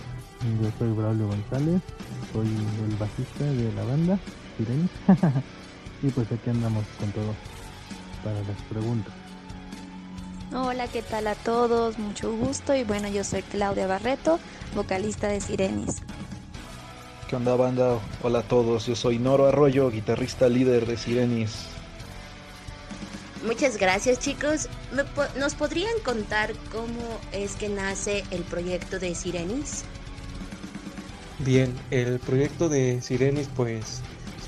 Yo 0.62 0.70
soy 0.80 0.90
Braulio 0.94 1.28
González, 1.28 1.82
soy 2.32 2.48
el 2.48 2.96
bajista 2.96 3.44
de 3.44 3.74
la 3.74 3.84
banda 3.84 4.18
Sirenes. 4.58 4.90
y 6.02 6.08
pues 6.08 6.32
aquí 6.32 6.50
andamos 6.50 6.86
con 6.98 7.12
todo 7.12 7.34
para 8.24 8.40
las 8.40 8.62
preguntas. 8.70 9.14
Hola, 10.56 10.88
¿qué 10.88 11.02
tal 11.02 11.28
a 11.28 11.36
todos? 11.36 12.00
Mucho 12.00 12.34
gusto 12.34 12.74
y 12.74 12.86
bueno, 12.86 13.10
yo 13.10 13.26
soy 13.26 13.42
Claudia 13.42 13.86
Barreto, 13.86 14.40
vocalista 14.74 15.28
de 15.28 15.42
Sirenis. 15.42 15.98
¿Qué 17.28 17.36
onda 17.36 17.54
banda? 17.58 18.00
Hola 18.24 18.40
a 18.40 18.44
todos, 18.44 18.86
yo 18.86 18.96
soy 18.96 19.20
Noro 19.20 19.48
Arroyo, 19.48 19.92
guitarrista 19.92 20.48
líder 20.48 20.86
de 20.86 20.96
Sirenis. 20.96 21.77
Muchas 23.46 23.78
gracias 23.78 24.20
chicos. 24.20 24.68
¿Me 24.92 25.04
po- 25.04 25.24
¿Nos 25.38 25.54
podrían 25.56 25.94
contar 26.04 26.54
cómo 26.72 27.20
es 27.32 27.56
que 27.56 27.70
nace 27.70 28.24
el 28.32 28.42
proyecto 28.44 29.00
de 29.00 29.14
Sirenis? 29.14 29.84
Bien, 31.40 31.72
el 31.92 32.20
proyecto 32.20 32.68
de 32.68 33.02
Sirenis 33.02 33.48
pues 33.56 34.02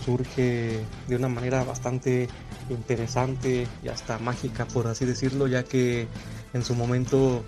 surge 0.06 0.80
de 1.08 1.16
una 1.16 1.30
manera 1.30 1.64
bastante 1.64 2.28
interesante 2.70 3.68
y 3.84 3.90
hasta 3.90 4.18
mágica 4.18 4.66
por 4.66 4.88
así 4.88 5.06
decirlo, 5.06 5.48
ya 5.48 5.64
que 5.64 6.08
en 6.54 6.66
su 6.66 6.74
momento 6.74 7.44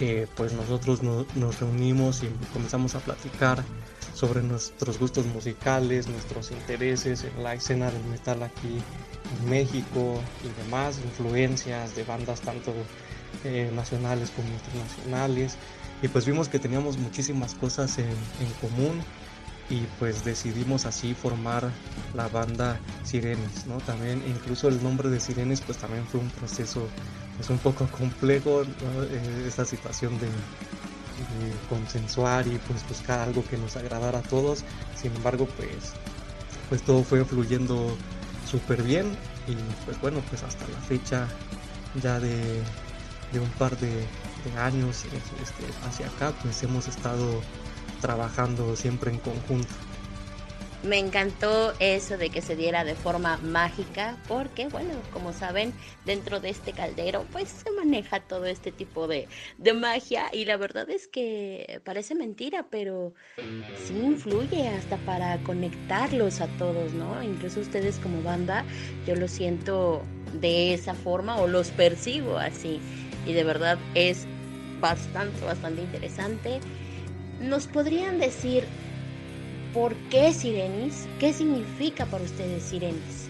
eh, 0.00 0.28
pues 0.36 0.52
nosotros 0.52 1.02
no- 1.02 1.26
nos 1.34 1.58
reunimos 1.60 2.22
y 2.22 2.28
comenzamos 2.52 2.94
a 2.94 3.00
platicar 3.00 3.64
sobre 4.14 4.42
nuestros 4.42 4.98
gustos 4.98 5.26
musicales, 5.26 6.08
nuestros 6.08 6.52
intereses 6.52 7.24
en 7.24 7.42
la 7.42 7.54
escena 7.54 7.90
del 7.90 8.04
metal 8.04 8.42
aquí 8.44 8.80
México 9.46 10.20
y 10.44 10.62
demás, 10.62 10.98
influencias 11.04 11.94
de 11.94 12.04
bandas 12.04 12.40
tanto 12.40 12.72
eh, 13.44 13.70
nacionales 13.74 14.30
como 14.30 14.48
internacionales 14.48 15.56
y 16.02 16.08
pues 16.08 16.26
vimos 16.26 16.48
que 16.48 16.58
teníamos 16.58 16.98
muchísimas 16.98 17.54
cosas 17.54 17.98
en, 17.98 18.14
común 18.60 19.02
y 19.70 19.80
pues 19.98 20.24
decidimos 20.24 20.84
así 20.84 21.14
formar 21.14 21.70
la 22.14 22.28
banda 22.28 22.78
Sirenes, 23.04 23.66
¿no? 23.66 23.78
También 23.78 24.22
incluso 24.26 24.68
el 24.68 24.82
nombre 24.82 25.08
de 25.08 25.20
Sirenes 25.20 25.60
pues 25.60 25.78
también 25.78 26.06
fue 26.06 26.20
un 26.20 26.28
proceso 26.30 26.88
pues 27.36 27.48
un 27.50 27.58
poco 27.58 27.86
complejo. 27.86 28.62
Eh, 28.62 29.44
esta 29.46 29.64
situación 29.64 30.18
de, 30.18 30.26
de 30.26 31.52
consensuar 31.68 32.46
y 32.48 32.58
pues 32.68 32.86
buscar 32.88 33.20
algo 33.20 33.44
que 33.46 33.56
nos 33.56 33.76
agradara 33.76 34.18
a 34.18 34.22
todos, 34.22 34.64
sin 35.00 35.14
embargo 35.14 35.46
pues 35.56 35.94
pues 36.68 36.82
todo 36.82 37.04
fue 37.04 37.24
fluyendo 37.24 37.96
súper 38.52 38.82
bien 38.82 39.16
y 39.48 39.54
pues 39.86 39.98
bueno 40.02 40.22
pues 40.28 40.42
hasta 40.42 40.68
la 40.68 40.78
fecha 40.80 41.26
ya 42.02 42.20
de, 42.20 42.62
de 43.32 43.40
un 43.40 43.48
par 43.58 43.76
de, 43.78 44.04
años 44.58 45.04
este, 45.40 45.64
hacia 45.86 46.06
acá 46.08 46.32
pues 46.42 46.62
hemos 46.62 46.86
estado 46.86 47.40
trabajando 48.00 48.74
siempre 48.76 49.10
en 49.12 49.18
conjunto. 49.18 49.72
Me 50.82 50.98
encantó 50.98 51.74
eso 51.78 52.18
de 52.18 52.30
que 52.30 52.42
se 52.42 52.56
diera 52.56 52.82
de 52.82 52.96
forma 52.96 53.36
mágica, 53.36 54.16
porque, 54.26 54.66
bueno, 54.66 54.94
como 55.12 55.32
saben, 55.32 55.72
dentro 56.04 56.40
de 56.40 56.50
este 56.50 56.72
caldero, 56.72 57.24
pues 57.30 57.50
se 57.50 57.70
maneja 57.70 58.18
todo 58.18 58.46
este 58.46 58.72
tipo 58.72 59.06
de, 59.06 59.28
de 59.58 59.74
magia, 59.74 60.28
y 60.32 60.44
la 60.44 60.56
verdad 60.56 60.90
es 60.90 61.06
que 61.06 61.80
parece 61.84 62.16
mentira, 62.16 62.66
pero 62.68 63.14
sí 63.86 63.94
influye 63.94 64.70
hasta 64.70 64.96
para 64.96 65.38
conectarlos 65.44 66.40
a 66.40 66.48
todos, 66.58 66.92
¿no? 66.94 67.22
Incluso 67.22 67.60
ustedes 67.60 68.00
como 68.00 68.20
banda, 68.22 68.64
yo 69.06 69.14
lo 69.14 69.28
siento 69.28 70.02
de 70.40 70.74
esa 70.74 70.94
forma 70.94 71.36
o 71.36 71.46
los 71.46 71.68
percibo 71.68 72.38
así, 72.38 72.80
y 73.24 73.34
de 73.34 73.44
verdad 73.44 73.78
es 73.94 74.26
bastante, 74.80 75.44
bastante 75.44 75.82
interesante. 75.82 76.58
¿Nos 77.40 77.68
podrían 77.68 78.18
decir 78.18 78.64
por 79.72 79.94
qué 80.10 80.32
Sirenis? 80.32 81.06
¿Qué 81.18 81.32
significa 81.32 82.06
para 82.06 82.24
ustedes 82.24 82.62
Sirenis? 82.64 83.28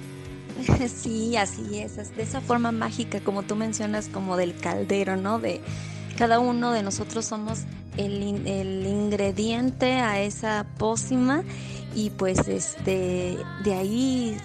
Sí, 0.89 1.37
así 1.37 1.79
es, 1.79 1.97
de 2.17 2.23
esa 2.23 2.41
forma 2.41 2.73
mágica 2.73 3.21
como 3.21 3.43
tú 3.43 3.57
mencionas, 3.57 4.09
como 4.09 4.37
del 4.37 4.55
caldero, 4.57 5.17
¿no? 5.17 5.39
De 5.39 5.61
cada 6.19 6.39
uno 6.41 6.73
de 6.73 6.83
nosotros 6.83 7.25
somos 7.25 7.61
el, 7.97 8.23
in- 8.23 8.47
el 8.47 8.87
ingrediente 8.87 9.93
a 9.95 10.21
esa 10.21 10.67
pócima 10.79 11.43
y 11.95 12.11
pues 12.11 12.49
este 12.49 13.39
de 13.65 13.75
ahí 13.75 14.37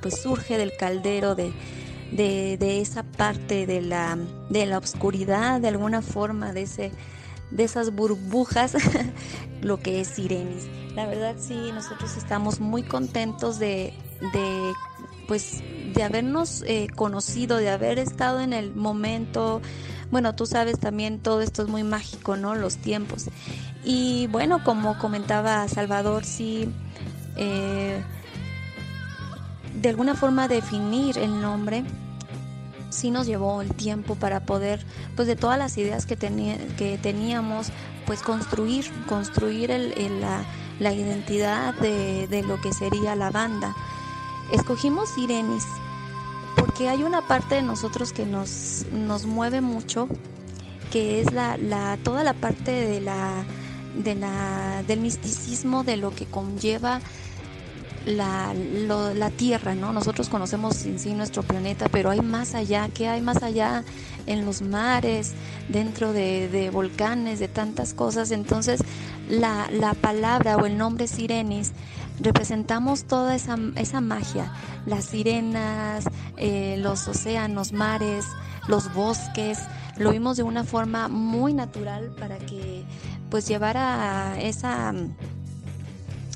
pues 0.00 0.20
surge 0.20 0.58
del 0.58 0.76
caldero 0.76 1.34
de, 1.34 1.52
de, 2.12 2.56
de 2.58 2.80
esa 2.80 3.02
parte 3.04 3.66
de 3.66 3.82
la 3.82 4.18
de 4.50 4.66
la 4.66 4.78
oscuridad 4.78 5.60
de 5.60 5.68
alguna 5.68 6.02
forma 6.02 6.52
de 6.52 6.62
ese 6.62 6.92
de 7.52 7.64
esas 7.64 7.94
burbujas 7.94 8.74
lo 9.62 9.78
que 9.78 10.00
es 10.00 10.08
Sirenis. 10.08 10.66
La 10.94 11.06
verdad 11.06 11.36
sí, 11.38 11.70
nosotros 11.72 12.16
estamos 12.16 12.60
muy 12.60 12.82
contentos 12.82 13.58
de, 13.58 13.94
de 14.32 14.72
pues 15.28 15.62
de 15.94 16.02
habernos 16.02 16.62
eh, 16.66 16.88
conocido, 16.94 17.56
de 17.56 17.70
haber 17.70 17.98
estado 17.98 18.40
en 18.40 18.52
el 18.52 18.74
momento. 18.74 19.60
Bueno, 20.10 20.34
tú 20.34 20.46
sabes 20.46 20.78
también 20.78 21.20
todo 21.20 21.40
esto 21.40 21.62
es 21.62 21.68
muy 21.68 21.84
mágico, 21.84 22.36
¿no? 22.36 22.54
Los 22.54 22.76
tiempos. 22.76 23.30
Y 23.84 24.26
bueno, 24.28 24.62
como 24.64 24.98
comentaba 24.98 25.66
Salvador, 25.68 26.24
sí, 26.24 26.68
eh, 27.36 28.02
de 29.80 29.88
alguna 29.88 30.14
forma 30.14 30.48
definir 30.48 31.18
el 31.18 31.40
nombre 31.40 31.84
sí 32.92 33.10
nos 33.10 33.26
llevó 33.26 33.62
el 33.62 33.74
tiempo 33.74 34.14
para 34.14 34.44
poder, 34.46 34.84
pues 35.16 35.26
de 35.26 35.36
todas 35.36 35.58
las 35.58 35.76
ideas 35.78 36.06
que, 36.06 36.16
que 36.16 36.98
teníamos, 37.02 37.68
pues 38.06 38.22
construir, 38.22 38.90
construir 39.08 39.70
el, 39.70 39.92
el- 39.98 40.20
la, 40.20 40.44
la 40.78 40.92
identidad 40.92 41.74
de, 41.74 42.26
de 42.28 42.42
lo 42.42 42.60
que 42.60 42.72
sería 42.72 43.14
la 43.16 43.30
banda. 43.30 43.74
Escogimos 44.52 45.08
Sirenis 45.10 45.64
porque 46.56 46.88
hay 46.88 47.02
una 47.02 47.26
parte 47.26 47.54
de 47.56 47.62
nosotros 47.62 48.12
que 48.12 48.26
nos, 48.26 48.84
nos 48.92 49.26
mueve 49.26 49.60
mucho, 49.60 50.08
que 50.90 51.20
es 51.20 51.32
la, 51.32 51.56
la, 51.56 51.96
toda 52.02 52.22
la 52.24 52.34
parte 52.34 52.70
de 52.72 53.00
la, 53.00 53.44
de 53.96 54.14
la, 54.14 54.82
del 54.86 55.00
misticismo, 55.00 55.82
de 55.84 55.96
lo 55.96 56.14
que 56.14 56.26
conlleva 56.26 57.00
la, 58.06 58.54
la 58.54 59.30
Tierra, 59.30 59.74
¿no? 59.74 59.92
Nosotros 59.92 60.28
conocemos 60.28 60.84
en 60.84 60.98
sí 60.98 61.14
nuestro 61.14 61.42
planeta, 61.42 61.88
pero 61.90 62.10
hay 62.10 62.20
más 62.20 62.54
allá, 62.54 62.88
¿qué 62.92 63.08
hay 63.08 63.20
más 63.20 63.42
allá 63.42 63.84
en 64.26 64.44
los 64.44 64.62
mares, 64.62 65.32
dentro 65.68 66.12
de, 66.12 66.48
de 66.48 66.70
volcanes, 66.70 67.38
de 67.38 67.48
tantas 67.48 67.94
cosas? 67.94 68.30
Entonces, 68.30 68.80
la, 69.28 69.68
la 69.70 69.94
palabra 69.94 70.56
o 70.56 70.66
el 70.66 70.76
nombre 70.76 71.06
Sirenis 71.06 71.72
representamos 72.20 73.04
toda 73.04 73.34
esa, 73.34 73.56
esa 73.76 74.00
magia, 74.00 74.52
las 74.86 75.06
sirenas, 75.06 76.04
eh, 76.36 76.76
los 76.78 77.08
océanos, 77.08 77.72
mares, 77.72 78.26
los 78.68 78.92
bosques, 78.94 79.58
lo 79.96 80.10
vimos 80.10 80.36
de 80.36 80.42
una 80.42 80.64
forma 80.64 81.08
muy 81.08 81.52
natural 81.52 82.14
para 82.18 82.38
que 82.38 82.84
pues 83.30 83.46
llevara 83.48 84.36
esa 84.40 84.92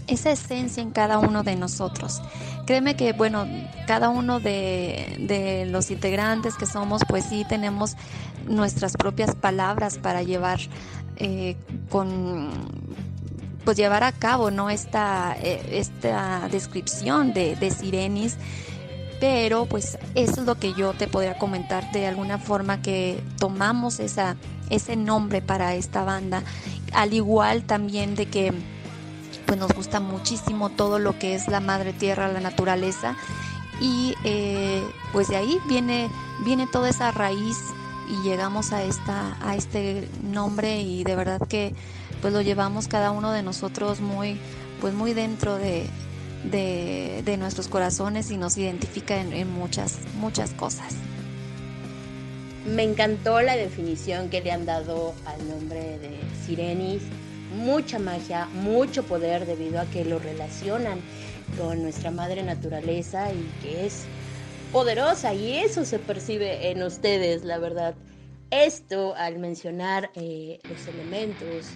esa 0.07 0.30
esencia 0.30 0.82
en 0.82 0.90
cada 0.90 1.18
uno 1.18 1.42
de 1.42 1.57
nosotros. 1.57 2.22
Créeme 2.66 2.96
que, 2.96 3.12
bueno, 3.12 3.46
cada 3.86 4.09
uno 4.09 4.40
de, 4.40 5.16
de 5.20 5.66
los 5.66 5.90
integrantes 5.90 6.57
que 6.57 6.66
somos, 6.66 7.02
pues 7.09 7.24
sí 7.24 7.44
tenemos 7.48 7.96
nuestras 8.46 8.96
propias 8.96 9.34
palabras 9.34 9.98
para 9.98 10.22
llevar 10.22 10.61
eh, 11.16 11.57
con 11.88 12.50
pues 13.64 13.76
llevar 13.76 14.04
a 14.04 14.12
cabo 14.12 14.52
no 14.52 14.70
esta, 14.70 15.36
eh, 15.42 15.61
esta 15.72 16.48
descripción 16.50 17.32
de, 17.32 17.57
de 17.57 17.70
Sirenis. 17.70 18.36
Pero 19.18 19.66
pues 19.66 19.98
eso 20.14 20.40
es 20.42 20.46
lo 20.46 20.57
que 20.57 20.72
yo 20.74 20.92
te 20.92 21.09
podría 21.09 21.36
comentar 21.36 21.90
de 21.90 22.07
alguna 22.07 22.38
forma 22.38 22.80
que 22.80 23.18
tomamos 23.38 23.98
esa, 23.98 24.36
ese 24.70 24.94
nombre 24.94 25.42
para 25.42 25.74
esta 25.74 26.04
banda, 26.04 26.42
al 26.92 27.14
igual 27.14 27.64
también 27.64 28.14
de 28.14 28.26
que 28.26 28.52
pues 29.47 29.59
nos 29.59 29.72
gusta 29.72 30.01
muchísimo 30.01 30.70
todo 30.70 30.99
lo 30.99 31.18
que 31.18 31.34
es 31.34 31.49
la 31.49 31.61
madre 31.61 31.92
tierra, 31.92 32.28
la 32.28 32.40
naturaleza 32.40 33.16
y 33.80 34.14
eh, 34.24 34.82
pues 35.12 35.28
de 35.28 35.36
ahí 35.36 35.59
viene, 35.68 36.11
viene 36.44 36.66
toda 36.66 36.88
esa 36.88 37.11
raíz 37.11 37.57
y 38.09 38.22
llegamos 38.22 38.72
a, 38.72 38.82
esta, 38.82 39.36
a 39.40 39.57
este 39.57 40.09
nombre 40.22 40.80
y 40.80 41.05
de 41.05 41.16
verdad 41.16 41.40
que 41.47 41.74
pues 42.20 42.32
lo 42.32 42.40
llevamos 42.40 42.88
cada 42.88 43.11
uno 43.11 43.32
de 43.32 43.42
nosotros 43.42 44.01
muy, 44.01 44.38
pues 44.80 44.94
muy 44.94 45.12
dentro 45.12 45.57
de, 45.57 45.86
de, 46.44 47.36
nuestros 47.36 47.68
corazones 47.68 48.30
y 48.30 48.36
nos 48.36 48.57
identifica 48.57 49.20
en, 49.20 49.32
en 49.32 49.53
muchas, 49.53 49.99
muchas 50.18 50.53
cosas. 50.53 50.94
Me 52.66 52.82
encantó 52.82 53.40
la 53.42 53.57
definición 53.57 54.28
que 54.28 54.40
le 54.40 54.51
han 54.51 54.66
dado 54.66 55.14
al 55.26 55.49
nombre 55.49 55.99
de 55.99 56.18
Sirenis. 56.44 57.03
Mucha 57.55 57.99
magia, 57.99 58.47
mucho 58.47 59.05
poder 59.05 59.47
debido 59.47 59.80
a 59.80 59.86
que 59.86 60.05
lo 60.05 60.18
relacionan 60.18 61.01
con 61.59 61.82
nuestra 61.82 62.11
madre 62.11 62.42
naturaleza 62.42 63.32
y 63.32 63.49
que 63.62 63.86
es 63.86 64.05
poderosa 64.72 65.32
y 65.32 65.59
eso 65.59 65.84
se 65.84 65.99
percibe 65.99 66.70
en 66.70 66.82
ustedes, 66.82 67.44
la 67.44 67.59
verdad. 67.59 67.94
Esto 68.51 69.14
al 69.16 69.38
mencionar 69.38 70.11
eh, 70.14 70.61
los 70.68 70.86
elementos 70.86 71.66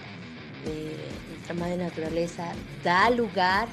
de 0.64 0.96
nuestra 1.30 1.54
madre 1.54 1.76
naturaleza 1.78 2.52
da 2.84 3.10
lugar 3.10 3.68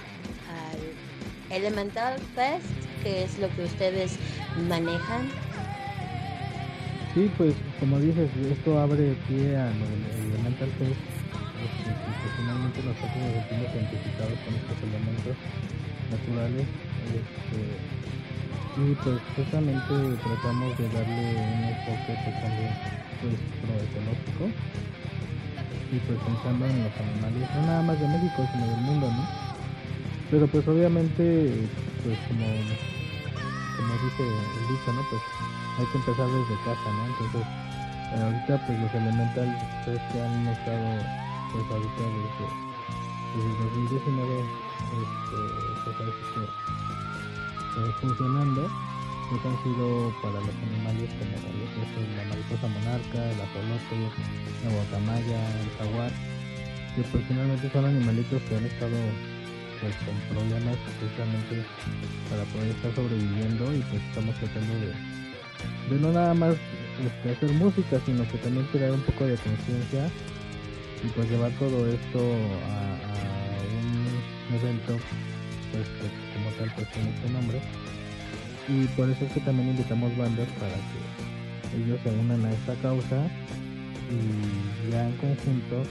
al 0.50 1.56
Elemental 1.56 2.20
Fest, 2.36 2.66
que 3.04 3.24
es 3.24 3.38
lo 3.40 3.50
que 3.56 3.64
ustedes 3.64 4.18
manejan. 4.68 5.30
Sí, 7.14 7.32
pues 7.38 7.54
como 7.80 8.00
dices, 8.00 8.30
esto 8.52 8.80
abre 8.80 9.16
pie 9.28 9.56
a 9.56 9.66
lo 9.66 9.86
del 9.86 10.32
Elemental 10.32 10.70
Fest. 10.78 11.27
Nosotros 12.88 13.20
nos 13.20 13.34
sentimos 13.36 13.68
identificados 13.76 14.38
con 14.48 14.54
estos 14.56 14.78
elementos 14.80 15.36
naturales. 16.08 16.66
Este, 17.12 17.60
y 18.80 18.96
pues 19.04 19.18
justamente 19.36 19.94
tratamos 20.24 20.72
de 20.78 20.86
darle 20.94 21.26
un 21.36 21.62
enfoque 21.68 22.14
pues, 22.24 22.36
también 22.40 22.72
pues 23.20 23.36
proecológico 23.60 24.44
y 25.92 25.98
pues 26.06 26.18
pensando 26.22 26.64
en 26.64 26.84
los 26.86 26.96
animales, 26.96 27.44
no 27.56 27.62
nada 27.66 27.82
más 27.82 28.00
de 28.00 28.08
México, 28.08 28.40
sino 28.54 28.66
del 28.68 28.82
mundo, 28.88 29.08
¿no? 29.12 29.24
Pero 30.32 30.48
pues 30.48 30.68
obviamente, 30.68 31.68
pues 32.04 32.18
como, 32.30 32.46
como 33.78 33.94
dice 34.00 34.24
el 34.24 34.66
dicho, 34.70 34.90
¿no? 34.94 35.02
Pues 35.10 35.22
hay 35.80 35.86
que 35.92 35.98
empezar 35.98 36.28
desde 36.30 36.56
casa, 36.64 36.88
¿no? 36.88 37.04
Entonces, 37.10 37.44
ahorita 38.16 38.54
pues 38.64 38.80
los 38.80 38.94
elementales 38.94 39.60
pues, 39.84 40.00
que 40.14 40.22
han 40.22 40.48
estado 40.48 41.27
pues 41.52 41.66
ahorita 41.72 42.04
desde, 42.04 42.48
el 43.38 43.54
2019 43.90 44.40
este, 44.42 45.40
pues 45.84 45.98
que 45.98 46.68
eh, 47.78 47.94
funcionando. 48.02 48.70
Pues 49.30 49.44
han 49.44 49.60
sido 49.62 50.08
para 50.24 50.40
los 50.40 50.56
animales 50.56 51.12
como 51.20 51.36
la 51.36 52.24
mariposa 52.32 52.68
monarca, 52.72 53.20
el 53.28 53.42
ajolote, 53.44 54.00
la 54.64 54.72
guacamaya, 54.72 55.40
el 55.60 55.70
jaguar, 55.76 56.12
que 56.96 57.02
pues 57.12 57.26
finalmente 57.28 57.70
son 57.70 57.84
animalitos 57.84 58.42
que 58.44 58.56
han 58.56 58.64
estado 58.64 58.96
pues 59.82 59.94
con 60.08 60.16
problemas 60.32 60.78
precisamente 60.96 61.68
para 62.32 62.44
poder 62.56 62.70
estar 62.72 62.96
sobreviviendo 62.96 63.76
y 63.76 63.80
pues 63.92 64.02
estamos 64.02 64.34
tratando 64.40 64.74
de, 64.80 64.96
de 65.92 66.02
no 66.02 66.12
nada 66.14 66.34
más 66.34 66.56
este, 67.04 67.32
hacer 67.32 67.52
música, 67.52 68.00
sino 68.06 68.24
que 68.32 68.38
también 68.40 68.66
crear 68.72 68.92
un 68.92 69.02
poco 69.02 69.26
de 69.26 69.36
conciencia 69.36 70.10
y 71.04 71.08
pues 71.10 71.30
llevar 71.30 71.52
todo 71.60 71.88
esto 71.88 72.20
a, 72.20 72.98
un 74.50 74.56
evento 74.56 74.98
pues 75.72 75.86
como 76.34 76.50
tal 76.58 76.72
pues 76.76 76.92
tiene 76.92 77.10
este 77.10 77.30
nombre 77.30 77.62
y 78.70 78.86
por 78.96 79.10
eso 79.10 79.26
es 79.26 79.32
que 79.34 79.42
también 79.42 79.70
invitamos 79.70 80.16
bandas 80.18 80.48
para 80.60 80.74
que 80.74 81.78
ellos 81.78 82.00
se 82.04 82.10
unan 82.10 82.46
a 82.46 82.52
esta 82.52 82.76
causa 82.76 83.30
y 84.10 84.92
ya 84.92 85.08
en 85.08 85.18
conjunto 85.18 85.84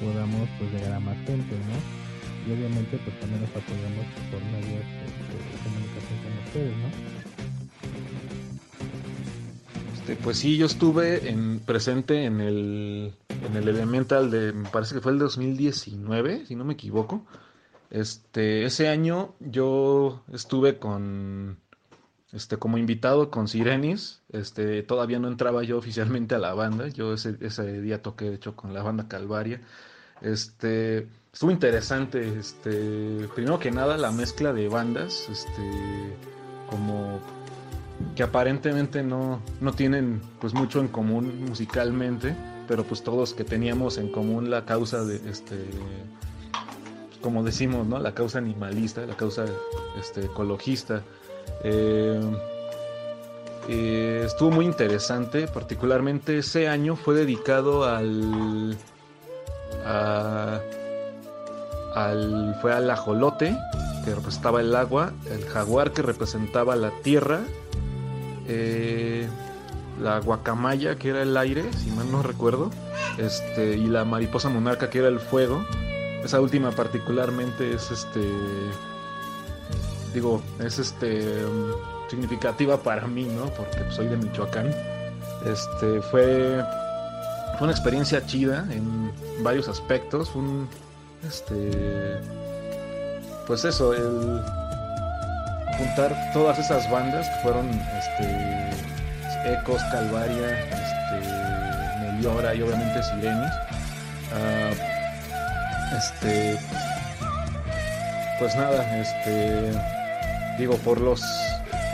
podamos 0.00 0.48
pues 0.58 0.72
llegar 0.72 0.94
a 0.94 1.00
más 1.00 1.16
gente, 1.26 1.54
¿no? 1.68 1.76
Y 2.48 2.56
obviamente 2.56 2.98
pues 3.04 3.20
también 3.20 3.42
nos 3.42 3.50
apoyamos 3.50 4.06
por 4.30 4.40
medios 4.48 4.80
de 4.80 5.56
comunicación 5.62 6.18
con 6.24 6.32
ustedes, 6.44 6.76
¿no? 6.78 7.20
Este, 9.94 10.16
pues 10.16 10.38
sí, 10.38 10.56
yo 10.56 10.66
estuve 10.66 11.28
en, 11.28 11.60
presente 11.60 12.24
en 12.24 12.40
el, 12.40 13.12
en 13.44 13.56
el 13.56 13.68
Elemental 13.68 14.30
de, 14.30 14.52
me 14.52 14.68
parece 14.68 14.94
que 14.94 15.00
fue 15.00 15.12
el 15.12 15.18
2019, 15.18 16.46
si 16.46 16.56
no 16.56 16.64
me 16.64 16.74
equivoco. 16.74 17.24
Este, 17.90 18.64
ese 18.64 18.88
año 18.88 19.34
yo 19.40 20.22
estuve 20.32 20.78
con, 20.78 21.58
este, 22.32 22.56
como 22.56 22.78
invitado 22.78 23.30
con 23.30 23.48
Sirenis. 23.48 24.22
Este, 24.32 24.82
todavía 24.82 25.18
no 25.18 25.28
entraba 25.28 25.62
yo 25.64 25.78
oficialmente 25.78 26.34
a 26.34 26.38
la 26.38 26.54
banda. 26.54 26.88
Yo 26.88 27.14
ese, 27.14 27.36
ese 27.40 27.80
día 27.80 28.02
toqué, 28.02 28.30
de 28.30 28.36
hecho, 28.36 28.54
con 28.54 28.74
la 28.74 28.82
banda 28.82 29.08
Calvaria. 29.08 29.60
Este, 30.22 31.08
estuvo 31.32 31.50
interesante. 31.50 32.38
Este, 32.38 33.28
primero 33.34 33.58
que 33.58 33.70
nada, 33.70 33.96
la 33.98 34.12
mezcla 34.12 34.52
de 34.52 34.68
bandas, 34.68 35.28
este, 35.28 36.16
como 36.68 37.20
que 38.14 38.22
aparentemente 38.22 39.02
no, 39.02 39.42
no 39.60 39.72
tienen 39.72 40.22
pues 40.40 40.54
mucho 40.54 40.80
en 40.80 40.88
común 40.88 41.44
musicalmente, 41.44 42.34
pero 42.70 42.84
pues 42.84 43.02
todos 43.02 43.34
que 43.34 43.42
teníamos 43.42 43.98
en 43.98 44.12
común 44.12 44.48
la 44.48 44.64
causa 44.64 45.02
de 45.04 45.16
este 45.28 45.56
como 47.20 47.42
decimos, 47.42 47.84
¿no? 47.84 47.98
La 47.98 48.14
causa 48.14 48.38
animalista, 48.38 49.04
la 49.04 49.16
causa 49.16 49.44
este, 49.98 50.24
ecologista. 50.26 51.02
Eh, 51.64 52.18
eh, 53.68 54.22
estuvo 54.24 54.52
muy 54.52 54.64
interesante, 54.66 55.48
particularmente 55.48 56.38
ese 56.38 56.68
año 56.68 56.94
fue 56.94 57.14
dedicado 57.16 57.84
al, 57.84 58.78
a- 59.84 60.60
al 61.94 62.56
fue 62.62 62.72
al 62.72 62.88
ajolote 62.88 63.54
que 64.04 64.14
representaba 64.14 64.60
el 64.60 64.74
agua, 64.76 65.12
el 65.30 65.44
jaguar 65.46 65.90
que 65.90 66.02
representaba 66.02 66.76
la 66.76 66.90
tierra, 67.02 67.40
eh, 68.48 69.28
la 70.00 70.20
guacamaya 70.20 70.96
que 70.96 71.10
era 71.10 71.22
el 71.22 71.36
aire, 71.36 71.64
si 71.72 71.90
mal 71.90 72.10
no 72.10 72.22
recuerdo, 72.22 72.70
este 73.18 73.76
y 73.76 73.86
la 73.86 74.04
mariposa 74.04 74.48
monarca 74.48 74.90
que 74.90 74.98
era 74.98 75.08
el 75.08 75.20
fuego. 75.20 75.64
Esa 76.24 76.40
última 76.40 76.70
particularmente 76.72 77.74
es 77.74 77.90
este 77.90 78.20
digo, 80.12 80.42
es 80.58 80.78
este 80.78 81.44
significativa 82.08 82.82
para 82.82 83.06
mí, 83.06 83.24
¿no? 83.24 83.46
Porque 83.50 83.90
soy 83.90 84.08
de 84.08 84.16
Michoacán. 84.16 84.74
Este 85.46 86.00
fue 86.10 86.62
fue 87.58 87.66
una 87.66 87.72
experiencia 87.72 88.24
chida 88.26 88.66
en 88.70 89.12
varios 89.42 89.68
aspectos, 89.68 90.34
un 90.34 90.68
este 91.26 92.18
pues 93.46 93.64
eso, 93.64 93.92
el 93.94 94.42
juntar 95.76 96.14
todas 96.32 96.58
esas 96.58 96.90
bandas 96.90 97.26
que 97.28 97.42
fueron 97.42 97.68
este 97.68 98.89
Ecos, 99.44 99.82
Calvaria, 99.90 100.58
este 100.58 101.28
Meliora 102.00 102.54
y 102.54 102.62
obviamente 102.62 103.02
Sirenis. 103.02 103.52
Ah, 104.32 104.70
este 105.96 106.58
pues 108.38 108.54
nada, 108.56 108.84
este 108.96 109.72
digo 110.58 110.76
por 110.78 111.00
los 111.00 111.20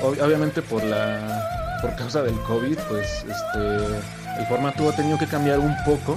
ob- 0.03 0.21
obviamente 0.23 0.63
por 0.63 0.83
la 0.85 1.79
por 1.83 1.95
causa 1.97 2.23
del 2.23 2.39
COVID, 2.43 2.79
pues 2.89 3.07
este 3.29 4.39
el 4.41 4.47
formato 4.49 4.89
ha 4.89 4.93
tenido 4.93 5.19
que 5.19 5.27
cambiar 5.27 5.59
un 5.59 5.75
poco. 5.85 6.17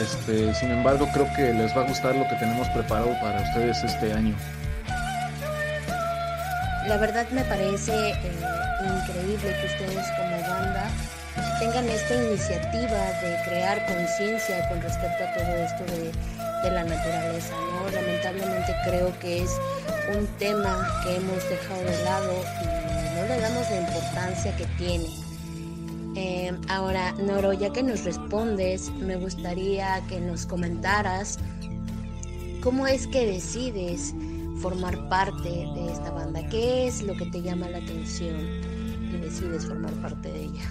Este, 0.00 0.52
sin 0.54 0.70
embargo, 0.72 1.08
creo 1.14 1.26
que 1.34 1.54
les 1.54 1.74
va 1.74 1.82
a 1.82 1.84
gustar 1.88 2.14
lo 2.14 2.28
que 2.28 2.34
tenemos 2.36 2.68
preparado 2.68 3.08
para 3.22 3.40
ustedes 3.40 3.82
este 3.82 4.12
año. 4.12 4.34
La 6.86 6.98
verdad 6.98 7.24
me 7.30 7.42
parece 7.44 8.10
eh, 8.10 8.16
increíble 8.86 9.54
que 9.60 9.66
ustedes 9.66 10.06
como 10.16 10.40
banda 10.48 10.90
tengan 11.58 11.88
esta 11.88 12.14
iniciativa 12.14 13.12
de 13.22 13.36
crear 13.44 13.86
conciencia 13.86 14.68
con 14.68 14.80
respecto 14.80 15.24
a 15.24 15.34
todo 15.34 15.56
esto 15.56 15.84
de, 15.84 16.12
la 16.70 16.82
naturaleza. 16.82 17.54
Lamentablemente 17.92 18.74
creo 18.84 19.16
que 19.20 19.44
es 19.44 19.50
un 20.16 20.26
tema 20.38 20.84
que 21.04 21.14
hemos 21.14 21.48
dejado 21.48 21.80
de 21.80 22.04
lado 22.04 22.32
y 22.60 23.14
no 23.14 23.28
le 23.28 23.40
damos 23.40 23.70
la 23.70 23.80
importancia 23.80 24.56
que 24.56 24.66
tiene. 24.76 25.06
Eh, 26.16 26.52
ahora, 26.68 27.12
Noro, 27.12 27.52
ya 27.52 27.72
que 27.72 27.84
nos 27.84 28.04
respondes, 28.04 28.90
me 28.90 29.14
gustaría 29.14 30.02
que 30.08 30.18
nos 30.18 30.44
comentaras 30.44 31.38
cómo 32.62 32.88
es 32.88 33.06
que 33.06 33.26
decides 33.26 34.12
formar 34.60 35.08
parte 35.08 35.48
de 35.48 35.92
esta 35.92 36.10
banda. 36.10 36.48
¿Qué 36.48 36.88
es 36.88 37.02
lo 37.02 37.14
que 37.16 37.26
te 37.26 37.42
llama 37.42 37.68
la 37.68 37.78
atención 37.78 38.75
decides 39.26 39.66
formar 39.66 39.92
parte 39.94 40.32
de 40.32 40.44
ella? 40.44 40.62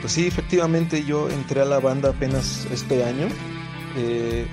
Pues 0.00 0.12
sí, 0.12 0.26
efectivamente 0.26 1.04
yo 1.04 1.28
entré 1.28 1.60
a 1.60 1.64
la 1.64 1.80
banda 1.80 2.10
apenas 2.10 2.66
este 2.72 3.04
año. 3.04 3.26
Eh, 3.96 4.46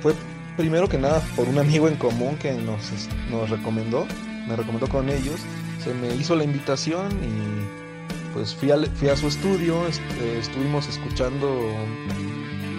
fue 0.00 0.14
primero 0.56 0.88
que 0.88 0.98
nada 0.98 1.20
por 1.34 1.48
un 1.48 1.58
amigo 1.58 1.88
en 1.88 1.96
común 1.96 2.36
que 2.36 2.52
nos, 2.52 2.90
nos 3.30 3.50
recomendó, 3.50 4.06
me 4.46 4.54
recomendó 4.56 4.88
con 4.88 5.08
ellos. 5.08 5.40
Se 5.82 5.92
me 5.94 6.14
hizo 6.14 6.36
la 6.36 6.44
invitación 6.44 7.10
y 7.22 8.32
pues 8.34 8.54
fui, 8.54 8.70
a 8.70 9.16
su 9.16 9.26
estudio, 9.26 9.86
est- 9.88 10.00
eh, 10.20 10.38
estuvimos 10.38 10.86
escuchando, 10.88 11.58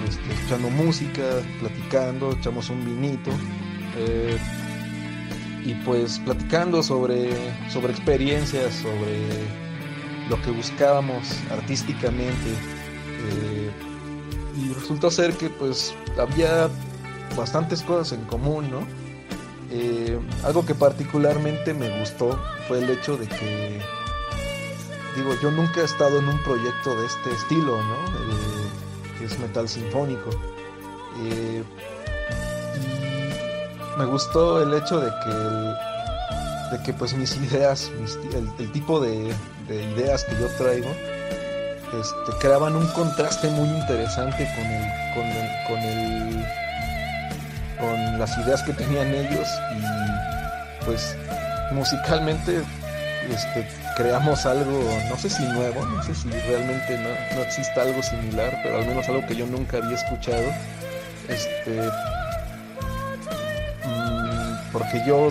este, 0.08 0.34
escuchando 0.34 0.70
música, 0.70 1.24
platicando, 1.60 2.32
echamos 2.34 2.70
un 2.70 2.86
vinito. 2.86 3.32
eh, 3.98 4.38
y 5.70 5.76
pues 5.86 6.20
platicando 6.20 6.82
sobre, 6.82 7.30
sobre 7.70 7.92
experiencias, 7.92 8.74
sobre 8.74 9.28
lo 10.30 10.42
que 10.42 10.52
buscábamos 10.52 11.38
artísticamente. 11.52 12.50
eh, 12.52 13.72
y 14.58 14.74
resultó 14.74 15.12
ser 15.12 15.34
que 15.38 15.50
pues 15.50 15.94
había 16.18 16.70
bastantes 17.38 17.82
cosas 17.84 18.18
en 18.18 18.26
común, 18.26 18.70
¿no? 18.72 18.80
Eh, 19.72 20.20
algo 20.44 20.66
que 20.66 20.74
particularmente 20.74 21.74
me 21.74 22.00
gustó 22.00 22.40
fue 22.68 22.80
el 22.80 22.90
hecho 22.90 23.16
de 23.16 23.28
que, 23.28 23.80
digo, 25.16 25.36
yo 25.42 25.52
nunca 25.52 25.82
he 25.82 25.86
estado 25.86 26.20
en 26.20 26.28
un 26.28 26.44
proyecto 26.44 27.00
de 27.00 27.06
este 27.06 27.32
estilo, 27.32 27.82
¿no? 27.82 28.06
Eh, 28.06 29.18
que 29.20 29.26
es 29.26 29.40
metal 29.40 29.70
sinfónico. 29.70 30.32
Me 34.00 34.06
gustó 34.06 34.62
el 34.62 34.74
hecho 34.74 35.02
de 35.02 35.12
que, 35.26 36.74
de 36.78 36.84
que 36.84 36.94
pues 36.94 37.14
mis 37.16 37.36
ideas, 37.36 37.92
el, 38.34 38.72
tipo 38.72 39.02
de, 39.02 39.34
de 39.68 39.84
ideas 39.92 40.24
que 40.24 40.40
yo 40.40 40.48
traigo, 40.58 40.88
este, 40.88 42.38
creaban 42.40 42.78
un 42.78 42.88
contraste 42.94 43.50
muy 43.50 43.68
interesante 43.68 44.50
con 44.56 44.66
el, 44.66 44.86
con 45.14 45.26
el, 45.26 45.68
con 45.68 45.80
el, 45.80 46.46
con 47.78 48.20
las 48.20 48.38
ideas 48.38 48.64
que 48.64 48.72
tenían 48.72 49.14
ellos 49.14 49.50
y 49.76 50.86
pues 50.86 51.18
musicalmente 51.74 52.64
este, 53.30 53.68
creamos 53.98 54.46
algo, 54.46 54.82
no 55.10 55.18
sé 55.18 55.30
si 55.30 55.44
nuevo, 55.44 55.86
no 55.86 56.02
sé 56.04 56.16
si 56.16 56.30
realmente 56.30 56.98
no, 57.00 57.36
no 57.36 57.42
exista 57.42 57.82
algo 57.82 58.02
similar, 58.02 58.62
pero 58.64 58.78
al 58.78 58.86
menos 58.86 59.10
algo 59.10 59.28
que 59.28 59.36
yo 59.36 59.46
nunca 59.46 59.76
había 59.76 59.98
escuchado. 59.98 60.46
Este, 61.28 61.82
porque 64.72 65.02
yo, 65.06 65.30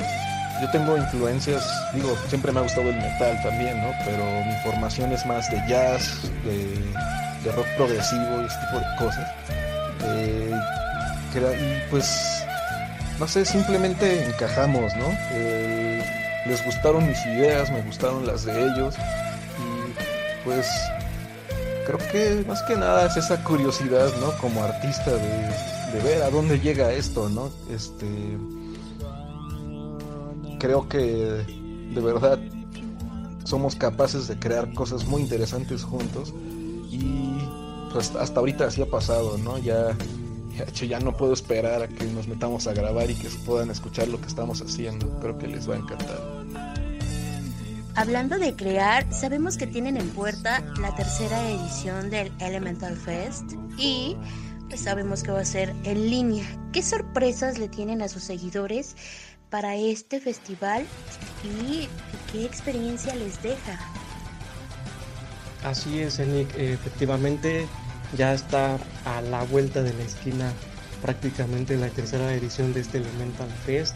yo 0.60 0.70
tengo 0.70 0.96
influencias, 0.96 1.62
digo, 1.94 2.16
siempre 2.28 2.52
me 2.52 2.60
ha 2.60 2.62
gustado 2.62 2.88
el 2.88 2.96
metal 2.96 3.40
también, 3.42 3.80
¿no? 3.80 3.90
Pero 4.04 4.24
mi 4.44 4.54
formación 4.64 5.12
es 5.12 5.24
más 5.26 5.50
de 5.50 5.62
jazz, 5.68 6.22
de, 6.44 6.74
de 7.44 7.52
rock 7.52 7.66
progresivo 7.76 8.42
y 8.42 8.46
ese 8.46 8.56
tipo 8.66 8.78
de 8.78 8.96
cosas. 8.98 9.30
Eh, 10.04 10.54
y 11.34 11.90
pues, 11.90 12.42
no 13.18 13.28
sé, 13.28 13.44
simplemente 13.44 14.24
encajamos, 14.26 14.94
¿no? 14.96 15.06
Eh, 15.32 16.02
les 16.46 16.64
gustaron 16.64 17.06
mis 17.06 17.24
ideas, 17.26 17.70
me 17.70 17.82
gustaron 17.82 18.26
las 18.26 18.44
de 18.44 18.60
ellos. 18.60 18.94
Y 19.58 20.44
pues 20.44 20.66
creo 21.86 21.98
que 22.10 22.44
más 22.46 22.62
que 22.62 22.76
nada 22.76 23.06
es 23.06 23.16
esa 23.16 23.42
curiosidad, 23.44 24.08
¿no? 24.20 24.32
Como 24.38 24.62
artista 24.64 25.10
de, 25.10 25.48
de 25.92 26.02
ver 26.02 26.22
a 26.22 26.30
dónde 26.30 26.58
llega 26.58 26.92
esto, 26.92 27.28
¿no? 27.28 27.50
Este. 27.70 28.06
Creo 30.58 30.88
que 30.88 30.98
de 30.98 32.00
verdad 32.00 32.38
somos 33.44 33.74
capaces 33.76 34.28
de 34.28 34.38
crear 34.38 34.72
cosas 34.74 35.06
muy 35.06 35.22
interesantes 35.22 35.82
juntos. 35.82 36.34
Y 36.90 37.38
pues 37.92 38.14
hasta 38.16 38.40
ahorita 38.40 38.66
así 38.66 38.82
ha 38.82 38.86
pasado, 38.86 39.38
¿no? 39.38 39.58
Ya, 39.58 39.96
ya, 40.56 40.86
ya 40.86 41.00
no 41.00 41.16
puedo 41.16 41.32
esperar 41.32 41.82
a 41.82 41.88
que 41.88 42.04
nos 42.04 42.28
metamos 42.28 42.66
a 42.66 42.74
grabar 42.74 43.10
y 43.10 43.14
que 43.14 43.28
puedan 43.46 43.70
escuchar 43.70 44.08
lo 44.08 44.20
que 44.20 44.26
estamos 44.26 44.60
haciendo. 44.60 45.08
Creo 45.20 45.38
que 45.38 45.48
les 45.48 45.68
va 45.68 45.74
a 45.74 45.78
encantar. 45.78 46.38
Hablando 47.94 48.38
de 48.38 48.54
crear, 48.54 49.12
sabemos 49.12 49.56
que 49.56 49.66
tienen 49.66 49.96
en 49.96 50.08
puerta 50.10 50.62
la 50.80 50.94
tercera 50.94 51.50
edición 51.50 52.10
del 52.10 52.30
Elemental 52.38 52.96
Fest 52.96 53.54
y 53.76 54.16
pues 54.68 54.82
sabemos 54.82 55.22
que 55.22 55.32
va 55.32 55.40
a 55.40 55.44
ser 55.44 55.74
en 55.82 56.08
línea. 56.08 56.44
¿Qué 56.72 56.82
sorpresas 56.82 57.58
le 57.58 57.68
tienen 57.68 58.02
a 58.02 58.08
sus 58.08 58.22
seguidores 58.22 58.94
para 59.50 59.76
este 59.76 60.20
festival 60.20 60.86
y 61.44 61.88
qué 62.32 62.44
experiencia 62.44 63.14
les 63.14 63.42
deja? 63.42 63.78
Así 65.64 66.00
es, 66.00 66.18
Enik, 66.18 66.48
efectivamente 66.56 67.66
ya 68.16 68.32
está 68.32 68.78
a 69.04 69.20
la 69.22 69.42
vuelta 69.44 69.82
de 69.82 69.92
la 69.92 70.04
esquina 70.04 70.52
prácticamente 71.02 71.76
la 71.76 71.88
tercera 71.88 72.32
edición 72.34 72.72
de 72.72 72.80
este 72.80 72.98
Elemental 72.98 73.48
Fest. 73.64 73.94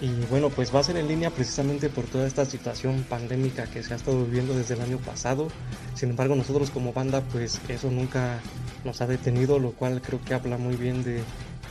Y 0.00 0.10
bueno, 0.28 0.50
pues 0.50 0.74
va 0.74 0.80
a 0.80 0.82
ser 0.82 0.96
en 0.96 1.08
línea 1.08 1.30
precisamente 1.30 1.88
por 1.88 2.04
toda 2.04 2.26
esta 2.26 2.44
situación 2.44 3.04
pandémica 3.08 3.66
que 3.66 3.82
se 3.82 3.92
ha 3.94 3.96
estado 3.96 4.24
viviendo 4.24 4.54
desde 4.54 4.74
el 4.74 4.80
año 4.80 4.98
pasado. 4.98 5.48
Sin 5.94 6.10
embargo, 6.10 6.34
nosotros 6.34 6.70
como 6.70 6.92
banda, 6.92 7.22
pues 7.32 7.60
eso 7.68 7.90
nunca 7.90 8.40
nos 8.84 9.00
ha 9.00 9.06
detenido, 9.06 9.58
lo 9.58 9.70
cual 9.72 10.02
creo 10.02 10.20
que 10.22 10.34
habla 10.34 10.58
muy 10.58 10.76
bien 10.76 11.04
de, 11.04 11.22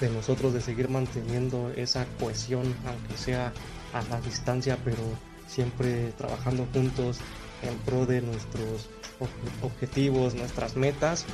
de 0.03 0.09
nosotros, 0.09 0.53
de 0.53 0.61
seguir 0.61 0.89
manteniendo 0.89 1.71
esa 1.75 2.05
cohesión, 2.19 2.75
aunque 2.85 3.15
sea 3.17 3.53
a 3.93 4.01
la 4.09 4.19
distancia, 4.21 4.77
pero 4.83 5.01
siempre 5.47 6.11
trabajando 6.17 6.65
juntos 6.73 7.19
en 7.61 7.77
pro 7.85 8.05
de 8.05 8.21
nuestros 8.21 8.89
ob- 9.19 9.29
objetivos, 9.61 10.35
nuestras 10.35 10.75
metas. 10.75 11.25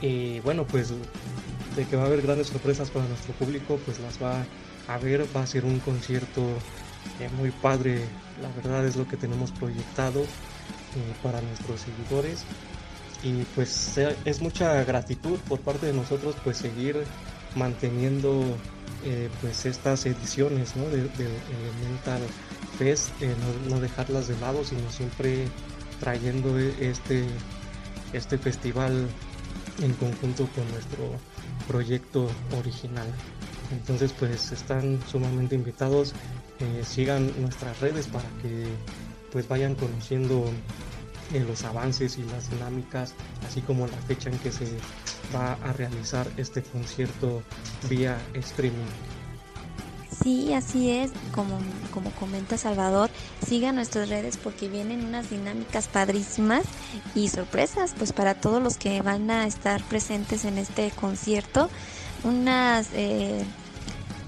Y 0.00 0.40
bueno, 0.40 0.66
pues 0.66 0.92
de 1.76 1.86
que 1.86 1.96
va 1.96 2.02
a 2.02 2.06
haber 2.06 2.22
grandes 2.22 2.48
sorpresas 2.48 2.90
para 2.90 3.06
nuestro 3.06 3.32
público, 3.34 3.78
pues 3.84 3.98
las 4.00 4.20
va 4.22 4.44
a 4.88 4.98
ver. 4.98 5.24
Va 5.34 5.42
a 5.42 5.46
ser 5.46 5.64
un 5.64 5.78
concierto 5.80 6.40
eh, 7.18 7.28
muy 7.30 7.50
padre, 7.50 8.08
la 8.40 8.48
verdad 8.50 8.86
es 8.86 8.96
lo 8.96 9.06
que 9.06 9.16
tenemos 9.16 9.52
proyectado 9.52 10.26
eh, 10.94 11.14
para 11.22 11.40
nuestros 11.40 11.80
seguidores. 11.80 12.44
Y 13.22 13.44
pues 13.54 13.68
sea- 13.70 14.16
es 14.24 14.40
mucha 14.42 14.82
gratitud 14.84 15.38
por 15.48 15.60
parte 15.60 15.86
de 15.86 15.92
nosotros 15.92 16.36
pues 16.42 16.56
seguir 16.56 17.06
manteniendo 17.54 18.42
eh, 19.04 19.28
pues 19.40 19.66
estas 19.66 20.06
ediciones 20.06 20.76
¿no? 20.76 20.84
de, 20.84 21.02
de 21.02 21.26
Elemental 21.26 22.20
Fest, 22.78 23.10
eh, 23.20 23.34
no, 23.68 23.80
dejarlas 23.80 24.28
de 24.28 24.36
lado, 24.38 24.64
sino 24.64 24.90
siempre 24.90 25.46
trayendo 26.00 26.58
e- 26.58 26.74
este, 26.80 27.24
este 28.12 28.38
festival 28.38 29.08
en 29.82 29.92
conjunto 29.94 30.48
con 30.54 30.70
nuestro 30.70 31.10
proyecto 31.66 32.28
original. 32.58 33.06
Entonces 33.70 34.12
pues 34.18 34.52
están 34.52 35.00
sumamente 35.10 35.54
invitados, 35.54 36.14
eh, 36.60 36.82
sigan 36.84 37.32
nuestras 37.40 37.80
redes 37.80 38.06
para 38.06 38.28
que 38.40 38.66
pues 39.32 39.48
vayan 39.48 39.74
conociendo 39.74 40.52
eh, 41.32 41.44
los 41.46 41.64
avances 41.64 42.18
y 42.18 42.24
las 42.24 42.50
dinámicas, 42.50 43.14
así 43.46 43.60
como 43.60 43.86
la 43.86 43.96
fecha 44.06 44.30
en 44.30 44.38
que 44.38 44.52
se 44.52 44.66
va 45.34 45.52
a 45.64 45.72
realizar 45.72 46.26
este 46.36 46.62
concierto 46.62 47.42
vía 47.88 48.18
streaming. 48.34 48.90
Sí, 50.22 50.52
así 50.52 50.90
es, 50.90 51.10
como, 51.34 51.58
como 51.92 52.10
comenta 52.12 52.56
Salvador, 52.56 53.10
sigan 53.44 53.74
nuestras 53.74 54.08
redes 54.08 54.36
porque 54.36 54.68
vienen 54.68 55.04
unas 55.04 55.30
dinámicas 55.30 55.88
padrísimas 55.88 56.64
y 57.14 57.28
sorpresas 57.28 57.94
pues 57.96 58.12
para 58.12 58.34
todos 58.34 58.62
los 58.62 58.76
que 58.76 59.00
van 59.02 59.30
a 59.30 59.46
estar 59.46 59.82
presentes 59.84 60.44
en 60.44 60.58
este 60.58 60.90
concierto, 60.90 61.70
unas 62.24 62.88
eh, 62.92 63.44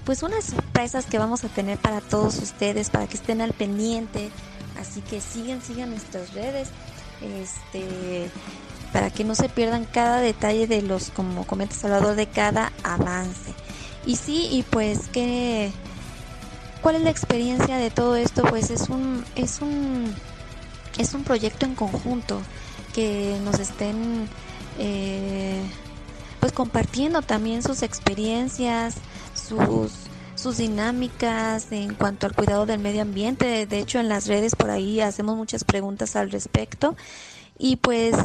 pues 0.05 0.21
unas 0.21 0.45
sorpresas 0.45 1.05
que 1.05 1.17
vamos 1.17 1.43
a 1.43 1.49
tener 1.49 1.77
para 1.77 2.01
todos 2.01 2.39
ustedes, 2.39 2.89
para 2.89 3.07
que 3.07 3.15
estén 3.15 3.41
al 3.41 3.53
pendiente, 3.53 4.31
así 4.79 5.01
que 5.01 5.21
sigan, 5.21 5.61
sigan 5.61 5.91
nuestras 5.91 6.33
redes, 6.33 6.69
este 7.21 8.29
para 8.91 9.09
que 9.09 9.25
no 9.25 9.35
se 9.35 9.49
pierdan 9.49 9.85
cada 9.85 10.21
detalle 10.21 10.67
de 10.67 10.81
los, 10.81 11.09
como 11.09 11.45
comenta 11.45 11.75
Salvador, 11.75 12.15
de 12.15 12.27
cada 12.27 12.71
avance. 12.81 13.53
Y 14.05 14.15
sí, 14.15 14.47
y 14.51 14.63
pues 14.63 15.09
que 15.09 15.71
¿cuál 16.81 16.95
es 16.95 17.01
la 17.01 17.09
experiencia 17.09 17.77
de 17.77 17.89
todo 17.89 18.15
esto? 18.15 18.43
Pues 18.43 18.69
es 18.69 18.89
un 18.89 19.25
es 19.35 19.61
un 19.61 20.13
es 20.97 21.13
un 21.13 21.23
proyecto 21.23 21.65
en 21.65 21.75
conjunto 21.75 22.41
que 22.93 23.37
nos 23.43 23.59
estén 23.59 24.29
eh, 24.79 25.61
pues 26.39 26.53
compartiendo 26.53 27.21
también 27.21 27.63
sus 27.63 27.81
experiencias, 27.81 28.95
sus, 29.33 29.91
sus 30.45 30.57
dinámicas 30.57 31.71
en 31.71 31.95
cuanto 31.95 32.27
al 32.27 32.35
cuidado 32.35 32.67
del 32.67 32.77
medio 32.77 33.01
ambiente. 33.01 33.65
De 33.65 33.79
hecho, 33.79 33.99
en 33.99 34.07
las 34.07 34.27
redes 34.27 34.55
por 34.55 34.69
ahí 34.69 35.01
hacemos 35.01 35.35
muchas 35.35 35.63
preguntas 35.63 36.15
al 36.15 36.29
respecto. 36.29 36.95
Y 37.57 37.77
pues 37.77 38.15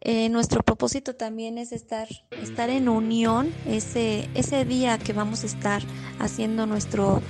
eh, 0.00 0.30
nuestro 0.30 0.62
propósito 0.62 1.16
también 1.16 1.58
es 1.58 1.72
estar, 1.72 2.08
estar 2.30 2.70
en 2.70 2.88
unión 2.88 3.52
ese, 3.66 4.30
ese 4.32 4.64
día 4.64 4.96
que 4.96 5.12
vamos 5.12 5.42
a 5.42 5.46
estar 5.48 5.82
haciendo 6.18 6.64
nuestro 6.64 7.20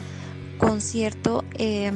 concierto, 0.58 1.44
eh, 1.58 1.90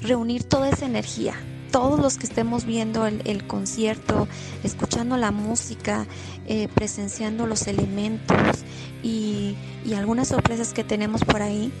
reunir 0.00 0.44
toda 0.44 0.70
esa 0.70 0.86
energía. 0.86 1.34
Todos 1.70 2.00
los 2.00 2.16
que 2.16 2.26
estemos 2.26 2.64
viendo 2.64 3.06
el, 3.06 3.22
el 3.24 3.46
concierto, 3.46 4.26
escuchando 4.64 5.16
la 5.16 5.30
música, 5.30 6.06
eh, 6.46 6.68
presenciando 6.74 7.46
los 7.46 7.66
elementos 7.66 8.64
y, 9.02 9.56
y 9.84 9.94
algunas 9.94 10.28
sorpresas 10.28 10.72
que 10.72 10.84
tenemos 10.84 11.24
por 11.24 11.42
ahí, 11.42 11.72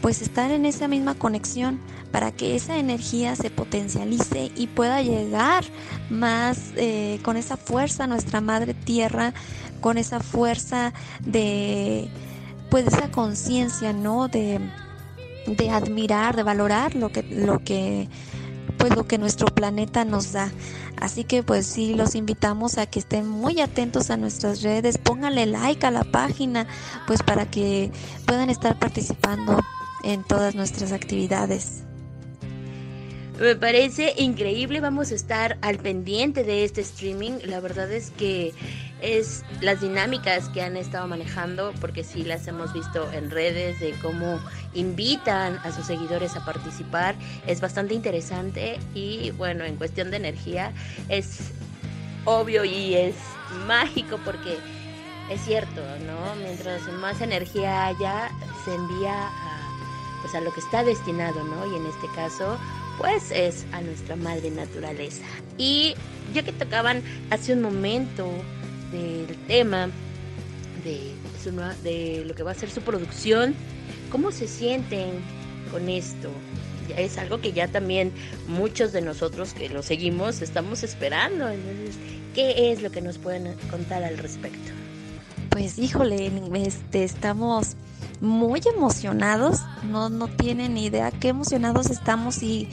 pues 0.00 0.22
estar 0.22 0.50
en 0.50 0.66
esa 0.66 0.88
misma 0.88 1.14
conexión 1.14 1.80
para 2.10 2.32
que 2.32 2.56
esa 2.56 2.78
energía 2.78 3.36
se 3.36 3.50
potencialice 3.50 4.50
y 4.56 4.68
pueda 4.68 5.02
llegar 5.02 5.64
más 6.10 6.72
eh, 6.76 7.18
con 7.22 7.36
esa 7.36 7.56
fuerza 7.56 8.04
a 8.04 8.06
nuestra 8.06 8.40
madre 8.40 8.74
tierra, 8.74 9.34
con 9.80 9.98
esa 9.98 10.20
fuerza 10.20 10.92
de 11.20 12.08
pues 12.70 12.86
esa 12.86 13.10
conciencia, 13.10 13.92
¿no? 13.92 14.28
De, 14.28 14.60
de 15.46 15.70
admirar, 15.70 16.36
de 16.36 16.42
valorar 16.42 16.94
lo 16.94 17.10
que, 17.10 17.22
lo 17.22 17.60
que, 17.60 18.08
pues 18.78 18.94
lo 18.94 19.06
que 19.06 19.18
nuestro 19.18 19.46
planeta 19.46 20.04
nos 20.04 20.32
da. 20.32 20.50
Así 20.96 21.24
que 21.24 21.42
pues 21.42 21.66
sí, 21.66 21.94
los 21.94 22.14
invitamos 22.14 22.78
a 22.78 22.86
que 22.86 22.98
estén 22.98 23.26
muy 23.28 23.60
atentos 23.60 24.10
a 24.10 24.16
nuestras 24.16 24.62
redes, 24.62 24.98
pónganle 24.98 25.46
like 25.46 25.86
a 25.86 25.90
la 25.90 26.04
página, 26.04 26.66
pues 27.06 27.22
para 27.22 27.50
que 27.50 27.90
puedan 28.26 28.50
estar 28.50 28.78
participando 28.78 29.60
en 30.04 30.22
todas 30.24 30.54
nuestras 30.54 30.92
actividades. 30.92 31.82
Me 33.38 33.54
parece 33.54 34.14
increíble, 34.16 34.80
vamos 34.80 35.12
a 35.12 35.14
estar 35.14 35.58
al 35.60 35.78
pendiente 35.78 36.42
de 36.42 36.64
este 36.64 36.80
streaming. 36.80 37.32
La 37.44 37.60
verdad 37.60 37.92
es 37.92 38.10
que 38.10 38.54
es 39.06 39.44
las 39.60 39.80
dinámicas 39.80 40.48
que 40.48 40.62
han 40.62 40.76
estado 40.76 41.06
manejando, 41.06 41.72
porque 41.80 42.02
sí 42.02 42.24
las 42.24 42.46
hemos 42.48 42.72
visto 42.72 43.10
en 43.12 43.30
redes, 43.30 43.78
de 43.78 43.92
cómo 44.02 44.40
invitan 44.74 45.58
a 45.58 45.70
sus 45.70 45.86
seguidores 45.86 46.34
a 46.34 46.44
participar. 46.44 47.14
Es 47.46 47.60
bastante 47.60 47.94
interesante 47.94 48.80
y 48.94 49.30
bueno, 49.32 49.64
en 49.64 49.76
cuestión 49.76 50.10
de 50.10 50.16
energía 50.16 50.72
es 51.08 51.52
obvio 52.24 52.64
y 52.64 52.94
es 52.94 53.14
mágico 53.68 54.18
porque 54.24 54.58
es 55.30 55.40
cierto, 55.42 55.82
¿no? 56.04 56.34
Mientras 56.42 56.82
más 57.00 57.20
energía 57.20 57.86
haya, 57.86 58.28
se 58.64 58.74
envía 58.74 59.28
a, 59.28 60.20
pues 60.22 60.34
a 60.34 60.40
lo 60.40 60.52
que 60.52 60.60
está 60.60 60.82
destinado, 60.82 61.44
¿no? 61.44 61.72
Y 61.72 61.76
en 61.76 61.86
este 61.86 62.08
caso 62.16 62.58
pues 62.98 63.30
es 63.30 63.66
a 63.72 63.80
nuestra 63.82 64.16
madre 64.16 64.50
naturaleza. 64.50 65.24
Y 65.58 65.94
ya 66.34 66.42
que 66.42 66.52
tocaban 66.52 67.02
hace 67.30 67.52
un 67.52 67.62
momento 67.62 68.26
del 68.92 69.36
tema 69.46 69.88
de, 70.84 71.12
su 71.42 71.50
de 71.82 72.24
lo 72.26 72.34
que 72.34 72.42
va 72.42 72.52
a 72.52 72.54
ser 72.54 72.70
su 72.70 72.80
producción, 72.80 73.54
¿cómo 74.10 74.30
se 74.30 74.46
sienten 74.46 75.10
con 75.70 75.88
esto? 75.88 76.30
Es 76.96 77.18
algo 77.18 77.40
que 77.40 77.52
ya 77.52 77.68
también 77.68 78.12
muchos 78.46 78.92
de 78.92 79.00
nosotros 79.00 79.52
que 79.54 79.68
lo 79.68 79.82
seguimos 79.82 80.40
estamos 80.40 80.84
esperando. 80.84 81.48
Entonces, 81.48 81.96
¿qué 82.34 82.70
es 82.70 82.82
lo 82.82 82.90
que 82.90 83.00
nos 83.00 83.18
pueden 83.18 83.54
contar 83.70 84.04
al 84.04 84.18
respecto? 84.18 84.72
Pues 85.50 85.78
híjole, 85.78 86.30
este, 86.54 87.02
estamos 87.02 87.76
muy 88.20 88.60
emocionados, 88.74 89.60
no, 89.84 90.08
no 90.08 90.28
tienen 90.28 90.76
idea 90.76 91.10
qué 91.10 91.28
emocionados 91.28 91.90
estamos 91.90 92.42
y, 92.42 92.68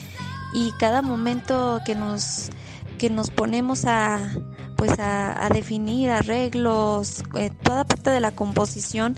y 0.54 0.72
cada 0.80 1.02
momento 1.02 1.82
que 1.86 1.96
nos, 1.96 2.50
que 2.98 3.10
nos 3.10 3.30
ponemos 3.30 3.86
a, 3.86 4.32
pues 4.76 5.00
a, 5.00 5.50
definir 5.54 6.10
arreglos, 6.10 7.24
eh, 7.36 7.52
toda 7.64 7.84
parte 7.84 8.10
de 8.10 8.20
la 8.20 8.32
composición, 8.32 9.18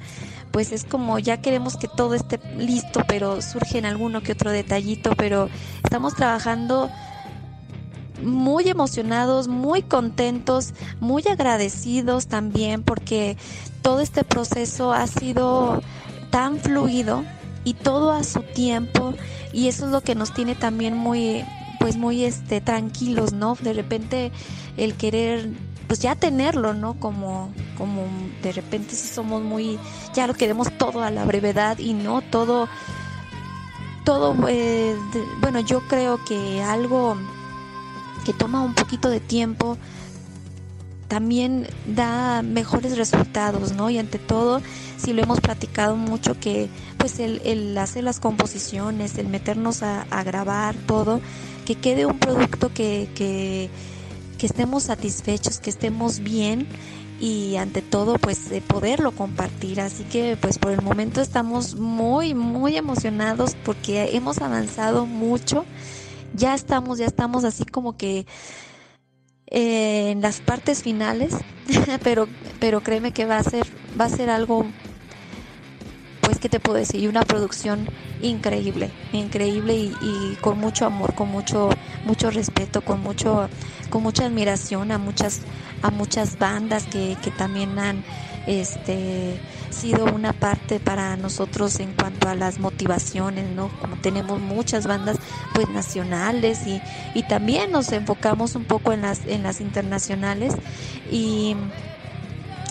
pues 0.51 0.71
es 0.71 0.83
como 0.85 1.19
ya 1.19 1.41
queremos 1.41 1.77
que 1.77 1.87
todo 1.87 2.13
esté 2.13 2.39
listo, 2.57 3.01
pero 3.07 3.41
surge 3.41 3.77
en 3.77 3.85
alguno 3.85 4.21
que 4.21 4.31
otro 4.31 4.51
detallito, 4.51 5.15
pero 5.15 5.49
estamos 5.83 6.15
trabajando 6.15 6.89
muy 8.23 8.69
emocionados, 8.69 9.47
muy 9.47 9.81
contentos, 9.81 10.73
muy 10.99 11.23
agradecidos 11.29 12.27
también 12.27 12.83
porque 12.83 13.37
todo 13.81 13.99
este 13.99 14.23
proceso 14.23 14.93
ha 14.93 15.07
sido 15.07 15.81
tan 16.29 16.57
fluido 16.57 17.23
y 17.63 17.73
todo 17.73 18.11
a 18.11 18.23
su 18.23 18.41
tiempo 18.41 19.13
y 19.51 19.67
eso 19.67 19.85
es 19.85 19.91
lo 19.91 20.01
que 20.01 20.15
nos 20.15 20.33
tiene 20.33 20.55
también 20.55 20.95
muy 20.95 21.43
pues 21.85 21.97
muy 21.97 22.23
este 22.23 22.61
tranquilos, 22.61 23.31
¿no? 23.31 23.55
De 23.61 23.71
repente 23.71 24.31
el 24.75 24.95
querer 24.95 25.51
pues 25.85 25.99
ya 25.99 26.15
tenerlo, 26.15 26.73
¿no? 26.73 26.95
Como 26.99 27.53
como 27.77 28.07
de 28.41 28.53
repente 28.53 28.95
si 28.95 29.07
somos 29.07 29.43
muy 29.43 29.77
ya 30.15 30.25
lo 30.25 30.33
queremos 30.33 30.75
todo 30.79 31.03
a 31.03 31.11
la 31.11 31.25
brevedad 31.25 31.77
y 31.77 31.93
no 31.93 32.23
todo 32.23 32.67
todo 34.03 34.35
eh, 34.47 34.95
bueno, 35.41 35.59
yo 35.59 35.81
creo 35.81 36.25
que 36.25 36.63
algo 36.63 37.17
que 38.25 38.33
toma 38.33 38.63
un 38.63 38.73
poquito 38.73 39.11
de 39.11 39.19
tiempo 39.19 39.77
también 41.07 41.67
da 41.85 42.41
mejores 42.41 42.97
resultados, 42.97 43.73
¿no? 43.73 43.91
Y 43.91 43.99
ante 43.99 44.17
todo, 44.17 44.59
si 44.97 45.13
lo 45.13 45.21
hemos 45.21 45.39
platicado 45.39 45.95
mucho, 45.95 46.39
que 46.39 46.67
pues 46.97 47.19
el, 47.19 47.43
el 47.45 47.77
hacer 47.77 48.03
las 48.03 48.19
composiciones, 48.19 49.19
el 49.19 49.27
meternos 49.27 49.83
a 49.83 50.23
grabar 50.23 50.73
todo, 50.87 51.21
que 51.65 51.75
quede 51.75 52.05
un 52.05 52.19
producto 52.19 52.71
que, 52.73 53.09
que, 53.15 53.69
que 54.37 54.45
estemos 54.45 54.83
satisfechos, 54.83 55.59
que 55.59 55.69
estemos 55.69 56.19
bien 56.19 56.67
y 57.19 57.55
ante 57.55 57.81
todo 57.81 58.17
pues 58.17 58.49
de 58.49 58.61
poderlo 58.61 59.11
compartir. 59.11 59.81
Así 59.81 60.03
que 60.03 60.37
pues 60.39 60.57
por 60.57 60.71
el 60.71 60.81
momento 60.81 61.21
estamos 61.21 61.75
muy, 61.75 62.33
muy 62.33 62.77
emocionados 62.77 63.55
porque 63.63 64.15
hemos 64.15 64.39
avanzado 64.39 65.05
mucho. 65.05 65.65
Ya 66.33 66.53
estamos, 66.53 66.99
ya 66.99 67.05
estamos 67.05 67.43
así 67.43 67.65
como 67.65 67.97
que 67.97 68.25
eh, 69.47 70.11
en 70.11 70.21
las 70.21 70.41
partes 70.41 70.83
finales, 70.83 71.35
pero, 72.03 72.27
pero 72.59 72.81
créeme 72.81 73.11
que 73.11 73.25
va 73.25 73.37
a 73.37 73.43
ser, 73.43 73.65
va 73.99 74.05
a 74.05 74.09
ser 74.09 74.29
algo, 74.29 74.65
pues 76.25 76.39
que 76.39 76.49
te 76.49 76.59
puedo 76.59 76.77
decir, 76.77 77.07
una 77.07 77.21
producción 77.21 77.87
increíble, 78.21 78.89
increíble 79.13 79.75
y, 79.75 79.95
y 80.01 80.37
con 80.41 80.59
mucho 80.59 80.85
amor, 80.85 81.13
con 81.13 81.29
mucho, 81.29 81.69
mucho 82.05 82.31
respeto, 82.31 82.81
con 82.81 83.01
mucho, 83.01 83.47
con 83.89 84.01
mucha 84.01 84.25
admiración 84.25 84.91
a 84.91 84.97
muchas, 84.97 85.41
a 85.83 85.91
muchas 85.91 86.39
bandas 86.39 86.85
que, 86.85 87.15
que 87.23 87.31
también 87.31 87.77
han 87.77 88.03
este 88.47 89.39
sido 89.69 90.05
una 90.05 90.31
parte 90.31 90.79
para 90.79 91.17
nosotros 91.17 91.79
en 91.79 91.93
cuanto 91.93 92.29
a 92.29 92.35
las 92.35 92.59
motivaciones, 92.59 93.49
¿no? 93.55 93.69
Como 93.81 93.95
tenemos 93.97 94.39
muchas 94.39 94.87
bandas 94.87 95.17
pues 95.53 95.67
nacionales 95.69 96.65
y, 96.65 96.81
y 97.13 97.23
también 97.23 97.71
nos 97.71 97.91
enfocamos 97.91 98.55
un 98.55 98.63
poco 98.63 98.93
en 98.93 99.01
las 99.01 99.25
en 99.25 99.43
las 99.43 99.61
internacionales 99.61 100.53
y, 101.11 101.55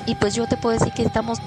y 0.06 0.14
pues 0.16 0.34
yo 0.34 0.46
te 0.46 0.56
puedo 0.56 0.78
decir 0.78 0.92
que 0.94 1.02
estamos 1.02 1.40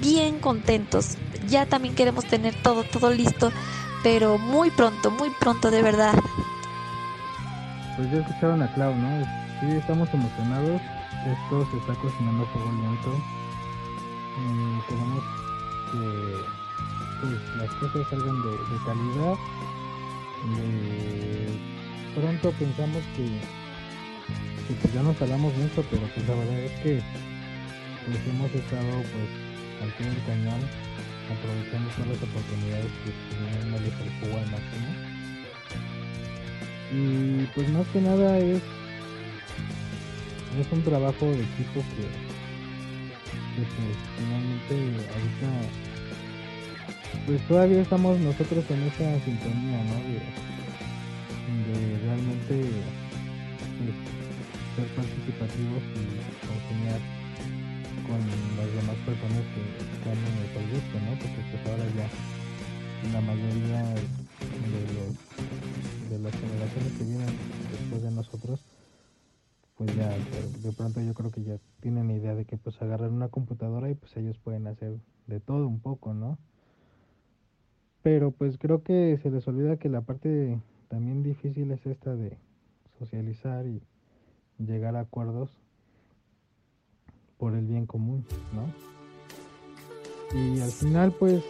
bien 0.00 0.38
contentos. 0.38 1.16
Ya 1.48 1.66
también 1.66 1.94
queremos 1.94 2.24
tener 2.24 2.54
todo 2.62 2.84
todo 2.84 3.10
listo, 3.10 3.50
pero 4.02 4.38
muy 4.38 4.70
pronto, 4.70 5.10
muy 5.10 5.30
pronto 5.30 5.70
de 5.70 5.82
verdad. 5.82 6.14
Pues 7.96 8.10
ya 8.12 8.18
escucharon 8.18 8.62
a 8.62 8.72
Clau, 8.74 8.94
¿no? 8.94 9.24
Sí, 9.60 9.66
estamos 9.76 10.08
emocionados. 10.14 10.80
Esto 11.26 11.68
se 11.70 11.78
está 11.78 11.94
cocinando 12.00 12.44
a 12.44 12.46
fuego 12.46 12.70
lento. 12.70 13.12
Eh, 14.38 14.80
queremos 14.88 15.24
que 15.90 16.58
pues, 17.20 17.56
las 17.56 17.74
cosas 17.74 18.06
salgan 18.08 18.42
de, 18.42 18.56
calidad. 18.86 19.34
De 20.54 22.20
pronto 22.20 22.52
pensamos 22.52 23.02
que, 23.16 23.24
que 24.68 24.74
pues 24.80 24.94
ya 24.94 25.02
nos 25.02 25.20
hablamos 25.20 25.52
mucho, 25.56 25.84
pero 25.90 26.02
pues 26.14 26.28
la 26.28 26.34
verdad 26.34 26.60
es 26.60 26.72
que 26.82 27.02
pues 28.06 28.26
hemos 28.28 28.50
estado 28.52 29.02
pues 29.02 29.47
al 29.82 29.90
pie 29.94 30.06
del 30.06 30.24
cañón 30.24 30.60
aprovechando 31.28 31.90
todas 31.90 32.08
las 32.08 32.22
oportunidades 32.22 32.90
que 33.04 33.12
tuvieron 33.28 33.74
el 33.74 33.90
jugo 34.20 34.38
al 34.38 34.50
máximo. 34.50 34.88
Y 36.90 37.44
pues 37.54 37.68
más 37.70 37.86
que 37.88 38.00
nada 38.00 38.38
es 38.38 38.62
es 40.58 40.72
un 40.72 40.82
trabajo 40.82 41.26
de 41.26 41.42
equipo 41.42 41.84
que, 41.94 42.02
que 43.54 43.62
pues 43.62 43.96
finalmente 44.16 44.74
ahorita 45.12 45.48
pues 47.26 47.40
todavía 47.46 47.82
estamos 47.82 48.18
nosotros 48.18 48.64
en 48.70 48.82
esa 48.84 49.24
sintonía 49.24 49.84
¿no? 49.84 49.96
de, 50.08 50.18
de 51.68 51.98
realmente 52.06 52.54
pues, 53.78 53.94
ser 54.74 54.86
participativos 54.96 55.82
y 55.94 56.46
congeniar 56.46 57.17
con 58.08 58.18
las 58.56 58.74
demás 58.74 58.96
personas 59.06 59.44
que 59.54 59.60
están 59.98 60.16
en 60.18 60.36
el 60.42 60.48
proyecto, 60.48 60.98
¿no? 61.00 61.12
Porque 61.20 61.42
pues 61.52 61.66
ahora 61.66 61.84
ya 61.94 62.08
la 63.12 63.20
mayoría 63.20 63.84
de 64.72 64.80
los 64.94 65.14
de 66.10 66.18
las 66.18 66.32
generaciones 66.40 66.92
que 66.96 67.04
vienen 67.04 67.28
después 67.70 68.02
de 68.02 68.10
nosotros 68.10 68.64
pues 69.76 69.94
ya 69.94 70.10
de- 70.62 70.72
pronto 70.72 71.00
yo 71.00 71.14
creo 71.14 71.30
que 71.30 71.42
ya 71.44 71.58
tienen 71.80 72.10
idea 72.10 72.34
de 72.34 72.44
que 72.44 72.56
pues 72.56 72.80
agarran 72.82 73.12
una 73.12 73.28
computadora 73.28 73.88
y 73.90 73.94
pues 73.94 74.16
ellos 74.16 74.36
pueden 74.38 74.66
hacer 74.66 74.96
de 75.26 75.38
todo 75.40 75.68
un 75.68 75.78
poco, 75.80 76.14
¿no? 76.14 76.36
Pero 78.02 78.30
pues 78.32 78.58
creo 78.58 78.82
que 78.82 79.18
se 79.22 79.30
les 79.30 79.46
olvida 79.46 79.76
que 79.76 79.88
la 79.88 80.00
parte 80.00 80.58
también 80.88 81.22
difícil 81.22 81.70
es 81.70 81.84
esta 81.86 82.16
de 82.16 82.36
socializar 82.98 83.66
y 83.66 83.82
llegar 84.58 84.96
a 84.96 85.00
acuerdos 85.00 85.50
por 87.38 87.54
el 87.54 87.64
bien 87.66 87.86
común, 87.86 88.24
¿no? 88.52 88.66
Y 90.38 90.60
al 90.60 90.70
final 90.70 91.12
pues 91.12 91.42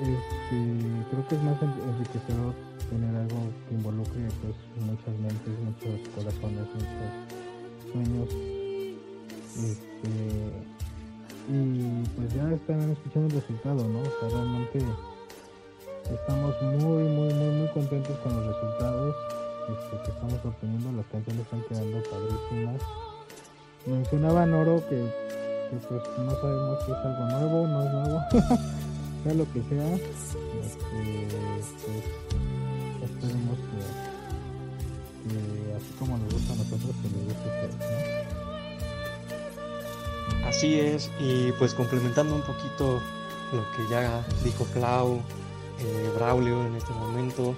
este, 0.00 1.06
creo 1.10 1.28
que 1.28 1.34
es 1.36 1.42
más 1.42 1.62
en- 1.62 1.88
enriquecedor 1.90 2.54
tener 2.90 3.14
algo 3.16 3.38
que 3.68 3.74
involucre 3.74 4.28
pues 4.42 4.54
muchas 4.84 5.18
mentes, 5.18 5.58
muchos 5.64 6.08
corazones, 6.14 6.66
muchos 6.74 7.92
sueños. 7.92 8.28
Este, 9.56 10.52
y 11.50 12.04
pues 12.16 12.34
ya 12.34 12.52
están 12.52 12.90
escuchando 12.90 13.34
el 13.34 13.40
resultado, 13.40 13.88
¿no? 13.88 14.00
O 14.00 14.04
sea, 14.04 14.28
realmente 14.28 14.82
estamos 16.12 16.54
muy, 16.62 17.02
muy, 17.04 17.32
muy, 17.34 17.50
muy 17.60 17.68
contentos 17.68 18.16
con 18.18 18.36
los 18.36 18.46
resultados 18.54 19.16
este, 19.68 20.02
que 20.04 20.10
estamos 20.10 20.44
obteniendo. 20.44 20.92
Las 20.92 21.06
canciones 21.06 21.42
están 21.42 21.62
quedando 21.68 22.02
padrísimas. 22.10 22.82
Mencionaba 23.88 24.44
Noro 24.44 24.86
que, 24.86 25.02
pues 25.70 25.82
no 26.18 26.30
sabemos 26.32 26.84
si 26.84 26.92
es 26.92 26.98
algo 26.98 27.24
nuevo, 27.30 27.66
no 27.66 27.82
es 27.82 27.90
nuevo, 27.90 28.20
sea 29.24 29.34
lo 29.34 29.50
que 29.50 29.62
sea. 29.62 29.94
Este, 29.94 31.28
pues, 31.86 32.04
esperemos 33.10 33.58
que, 33.58 33.78
así 35.74 35.90
como 35.98 36.18
nos 36.18 36.34
gusta 36.34 36.52
a 36.52 36.56
nosotros, 36.56 36.94
que 37.02 37.08
les 37.08 37.24
guste 37.24 37.48
a. 40.44 40.48
Así 40.48 40.78
es, 40.78 41.10
y 41.18 41.52
pues 41.52 41.72
complementando 41.72 42.34
un 42.34 42.42
poquito 42.42 43.00
lo 43.52 43.62
que 43.74 43.88
ya 43.90 44.22
dijo 44.44 44.66
Clau, 44.74 45.22
eh, 45.80 46.10
Braulio 46.14 46.66
en 46.66 46.74
este 46.76 46.92
momento, 46.92 47.54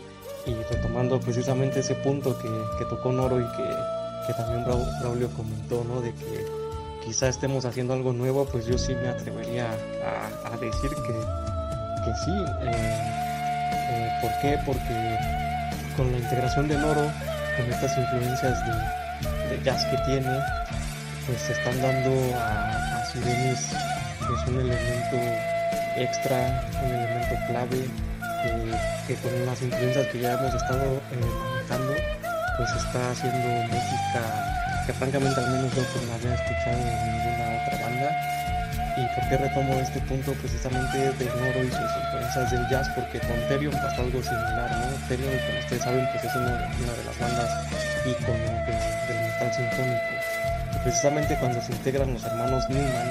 y 0.46 0.54
retomando 0.54 1.18
precisamente 1.18 1.80
ese 1.80 1.96
punto 1.96 2.38
que, 2.38 2.48
que 2.78 2.84
tocó 2.84 3.10
Noro 3.10 3.40
y 3.40 3.44
que, 3.56 3.99
que 4.30 4.42
también 4.42 4.64
Brau- 4.64 5.00
Braulio 5.00 5.28
comentó, 5.30 5.84
¿no? 5.84 6.00
De 6.00 6.12
que 6.14 6.46
quizá 7.04 7.28
estemos 7.28 7.64
haciendo 7.64 7.94
algo 7.94 8.12
nuevo, 8.12 8.44
pues 8.46 8.66
yo 8.66 8.78
sí 8.78 8.94
me 8.94 9.08
atrevería 9.08 9.70
a, 10.44 10.56
decir 10.56 10.90
que, 10.90 11.12
que 12.04 12.12
sí. 12.24 12.44
eh, 12.62 12.70
eh, 13.90 14.08
¿Por 14.20 14.30
qué? 14.40 14.58
Porque 14.64 15.18
con 15.96 16.12
la 16.12 16.18
integración 16.18 16.68
de 16.68 16.76
Noro, 16.76 17.02
con 17.56 17.72
estas 17.72 17.96
influencias 17.98 18.58
de, 19.48 19.60
jazz 19.64 19.84
que 19.86 19.96
tiene, 20.06 20.38
pues 21.26 21.40
se 21.42 21.52
están 21.52 21.80
dando 21.82 22.36
a, 22.36 23.00
a 23.00 23.04
Sirenis 23.06 23.72
un 24.46 24.60
elemento 24.60 25.16
extra, 25.96 26.62
un 26.84 26.90
elemento 26.90 27.34
clave 27.48 27.88
que, 28.42 29.14
que 29.14 29.20
con 29.20 29.44
las 29.46 29.60
influencias 29.60 30.06
que 30.08 30.20
ya 30.20 30.34
hemos 30.34 30.54
estado 30.54 30.84
eh, 30.84 31.00
manejando 31.68 31.94
pues 32.60 32.70
está 32.76 33.10
haciendo 33.10 33.48
música 33.72 34.20
que 34.86 34.92
francamente 34.92 35.40
al 35.40 35.48
menos 35.50 35.72
yo 35.74 35.80
pues 35.92 36.04
no 36.04 36.12
había 36.12 36.34
escuchado 36.36 36.76
en 36.76 37.00
ninguna 37.08 37.44
otra 37.56 37.76
banda 37.80 38.08
y 39.00 39.02
por 39.16 39.28
qué 39.30 39.36
retomo 39.38 39.72
este 39.80 40.00
punto 40.00 40.32
precisamente 40.44 40.98
de 40.98 41.24
Noro 41.40 41.64
y 41.64 41.70
sus 41.72 41.88
influencias 42.04 42.50
del 42.52 42.68
jazz 42.68 42.88
porque 42.94 43.18
con 43.20 43.38
Therion 43.48 43.72
pasó 43.80 44.02
algo 44.02 44.20
similar 44.22 44.68
¿no? 44.76 44.92
Therion 45.08 45.32
como 45.46 45.58
ustedes 45.60 45.82
saben 45.82 46.04
pues 46.12 46.24
es 46.24 46.34
una, 46.36 46.52
una 46.52 46.92
de 47.00 47.04
las 47.08 47.16
bandas 47.18 47.50
ícono 48.04 48.44
de- 48.68 49.08
del 49.08 49.18
metal 49.24 49.50
sinfónico 49.56 50.14
precisamente 50.84 51.36
cuando 51.40 51.60
se 51.62 51.72
integran 51.72 52.12
los 52.12 52.24
hermanos 52.24 52.68
Newman, 52.68 53.08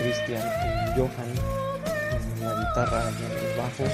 Christian 0.00 0.42
y 0.42 0.98
Johan 0.98 1.30
en 1.30 2.44
la 2.44 2.54
guitarra 2.58 3.02
y 3.06 3.22
en 3.24 3.50
el 3.50 3.56
bajo, 3.58 3.84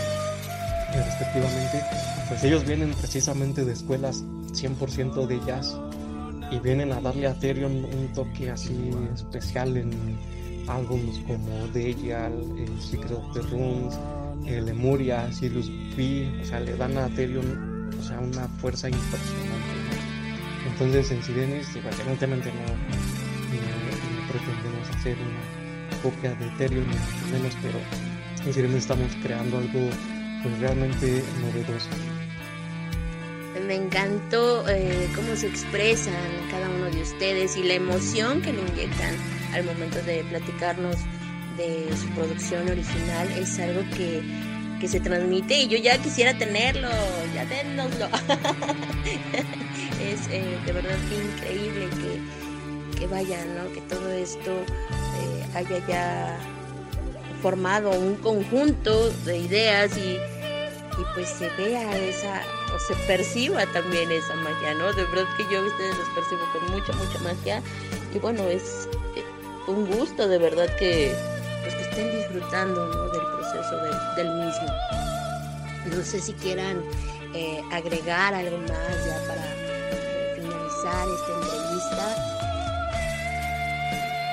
respectivamente, 0.95 1.83
pues 2.29 2.45
ellos 2.45 2.65
vienen 2.67 2.93
precisamente 2.95 3.65
de 3.65 3.73
escuelas 3.73 4.23
100% 4.53 5.27
de 5.27 5.41
jazz 5.47 5.79
y 6.51 6.59
vienen 6.59 6.93
a 6.93 7.01
darle 7.01 7.27
a 7.27 7.35
Therion 7.35 7.85
un 7.85 8.13
toque 8.13 8.51
así 8.51 8.91
especial 9.15 9.77
en 9.77 9.91
álbumes 10.69 11.19
como 11.27 11.67
Deyal, 11.69 12.33
el 12.59 12.81
Secret 12.81 13.13
of 13.13 13.33
the 13.35 13.43
Rooms, 13.43 13.99
el 14.47 14.67
Lemuria, 14.67 15.33
Sirius 15.33 15.71
B, 15.97 16.41
o 16.41 16.45
sea, 16.45 16.61
le 16.61 16.77
dan 16.77 16.97
a 16.99 17.09
Therion 17.09 17.91
o 17.99 18.03
sea, 18.03 18.19
una 18.19 18.49
fuerza 18.61 18.89
impresionante. 18.89 19.71
Entonces 20.67 21.11
en 21.11 21.23
Sirenis, 21.23 21.75
digo, 21.75 21.89
evidentemente 21.91 22.51
no, 22.53 23.11
pretendemos 24.31 24.89
hacer 24.91 25.17
una 25.19 26.03
copia 26.03 26.35
de 26.35 26.47
mucho 26.47 27.27
menos, 27.33 27.57
pero 27.63 27.79
en 28.47 28.55
Sirenis 28.55 28.77
estamos 28.77 29.13
creando 29.23 29.59
algo 29.59 29.91
pues 30.43 30.59
realmente 30.61 31.23
novedoso. 31.41 31.89
Me 33.71 33.77
encantó 33.77 34.69
eh, 34.69 35.09
cómo 35.15 35.37
se 35.37 35.47
expresan 35.47 36.13
cada 36.51 36.69
uno 36.69 36.87
de 36.87 37.03
ustedes 37.03 37.57
y 37.57 37.63
la 37.63 37.75
emoción 37.75 38.43
que 38.43 38.53
le 38.53 38.63
inyectan 38.63 39.15
al 39.55 39.63
momento 39.63 40.03
de 40.03 40.25
platicarnos 40.25 40.97
de 41.57 41.89
su 41.97 42.09
producción 42.09 42.69
original 42.69 43.29
es 43.39 43.61
algo 43.61 43.83
que, 43.97 44.23
que 44.81 44.89
se 44.89 44.99
transmite 44.99 45.57
y 45.57 45.69
yo 45.69 45.79
ya 45.79 45.97
quisiera 45.99 46.37
tenerlo, 46.37 46.89
ya 47.33 47.45
dénoslo. 47.45 48.07
es 50.03 50.27
eh, 50.33 50.59
de 50.67 50.73
verdad 50.73 50.99
increíble 51.37 51.89
que, 51.91 52.99
que 52.99 53.07
vaya, 53.07 53.39
¿no? 53.45 53.73
Que 53.73 53.83
todo 53.83 54.11
esto 54.11 54.51
eh, 54.51 55.47
haya 55.55 55.87
ya 55.87 56.37
formado 57.41 57.93
un 57.93 58.17
conjunto 58.17 59.11
de 59.25 59.39
ideas 59.39 59.97
y, 59.97 60.17
y 60.17 61.05
pues 61.15 61.29
se 61.29 61.49
vea 61.51 61.97
esa 61.97 62.43
o 62.75 62.79
se 62.79 62.95
perciba 63.07 63.67
también 63.67 64.11
esa 64.11 64.35
magia, 64.37 64.75
¿no? 64.75 64.93
De 64.93 65.05
verdad 65.05 65.27
que 65.37 65.45
yo 65.51 65.61
a 65.61 65.63
ustedes 65.63 65.97
los 65.97 66.09
percibo 66.11 66.41
con 66.53 66.71
mucha, 66.71 66.93
mucha 66.93 67.19
magia 67.21 67.63
y 68.15 68.19
bueno, 68.19 68.43
es 68.45 68.89
eh, 69.17 69.25
un 69.67 69.87
gusto 69.87 70.29
de 70.29 70.39
verdad 70.39 70.69
que 70.77 71.15
pues 71.63 71.75
que 71.75 71.83
estén 71.83 72.11
disfrutando, 72.11 72.87
¿no? 72.87 73.09
Del 73.09 73.23
proceso 73.23 73.77
del, 74.17 74.31
mismo. 74.45 74.67
No 75.87 76.05
sé 76.05 76.21
si 76.21 76.33
quieran 76.35 76.83
eh, 77.35 77.63
agregar 77.73 78.35
algo 78.35 78.59
más 78.59 79.07
ya 79.07 79.23
para 79.27 79.45
eh, 79.45 80.35
finalizar 80.37 81.07
esta 81.09 81.33
entrevista. 81.35 82.31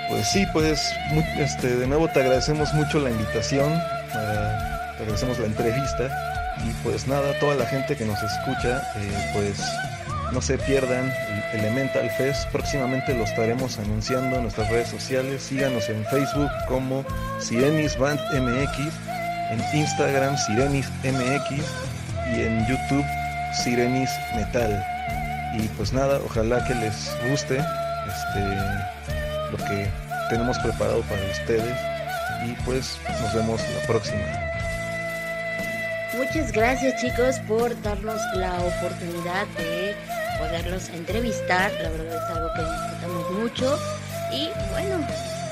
Pues 0.10 0.28
sí, 0.30 0.46
pues 0.54 0.94
este, 1.38 1.76
de 1.76 1.88
nuevo 1.88 2.08
te 2.08 2.22
agradecemos 2.22 2.74
mucho 2.74 3.00
la 3.00 3.10
invitación, 3.10 3.74
eh, 3.74 4.58
te 4.98 5.04
agradecemos 5.04 5.38
la 5.40 5.48
entrevista 5.48 6.37
y 6.66 6.72
pues 6.84 7.08
nada, 7.08 7.38
toda 7.40 7.56
la 7.56 7.66
gente 7.66 7.96
que 7.96 8.06
nos 8.06 8.22
escucha, 8.22 8.82
eh, 8.98 9.32
pues 9.34 9.62
no 10.32 10.42
se 10.42 10.58
pierdan 10.58 11.12
el 11.54 11.60
Elemental 11.60 12.10
Fest, 12.12 12.48
próximamente 12.52 13.14
lo 13.14 13.24
estaremos 13.24 13.80
anunciando 13.80 14.36
en 14.36 14.44
nuestras 14.44 14.70
redes 14.70 14.90
sociales, 14.90 15.44
síganos 15.44 15.88
en 15.90 16.04
Facebook 16.06 16.50
como 16.68 17.06
Sirenis 17.40 17.98
Band 17.98 18.20
MX, 18.34 18.94
en 19.52 19.80
Instagram 19.80 20.38
Sirenis 20.38 20.90
MX 21.04 21.64
y 22.34 22.42
en 22.42 22.68
YouTube 22.68 23.06
Sirenis 23.64 24.10
Metal. 24.36 24.86
Y 25.54 25.68
pues 25.70 25.94
nada, 25.94 26.20
ojalá 26.26 26.64
que 26.66 26.76
les 26.76 27.10
guste 27.30 27.58
este 27.58 28.40
lo 29.52 29.58
que 29.58 29.90
tenemos 30.30 30.58
preparado 30.60 31.02
para 31.04 31.22
ustedes 31.32 31.78
y 32.46 32.52
pues 32.66 33.00
nos 33.22 33.34
vemos 33.34 33.62
la 33.80 33.88
próxima. 33.88 34.47
Muchas 36.28 36.52
gracias 36.52 37.02
chicos 37.02 37.40
por 37.48 37.82
darnos 37.84 38.20
la 38.36 38.54
oportunidad 38.60 39.48
de 39.58 39.96
poderlos 40.38 40.90
entrevistar. 40.90 41.72
La 41.82 41.90
verdad 41.90 42.18
es 42.18 42.36
algo 42.36 42.50
que 42.54 42.64
disfrutamos 42.64 43.32
mucho. 43.32 43.80
Y 44.34 44.50
bueno, 44.72 45.08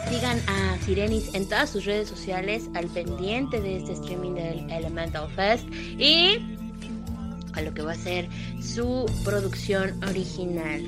sigan 0.09 0.37
a 0.47 0.77
Sirenis 0.83 1.33
en 1.33 1.47
todas 1.47 1.69
sus 1.69 1.85
redes 1.85 2.09
sociales 2.09 2.69
al 2.75 2.87
pendiente 2.87 3.61
de 3.61 3.77
este 3.77 3.93
streaming 3.93 4.33
del 4.33 4.69
Elemental 4.69 5.29
Fest 5.31 5.65
y 5.73 6.39
a 7.53 7.61
lo 7.61 7.73
que 7.73 7.81
va 7.81 7.93
a 7.93 7.95
ser 7.95 8.27
su 8.61 9.05
producción 9.23 10.03
original. 10.03 10.83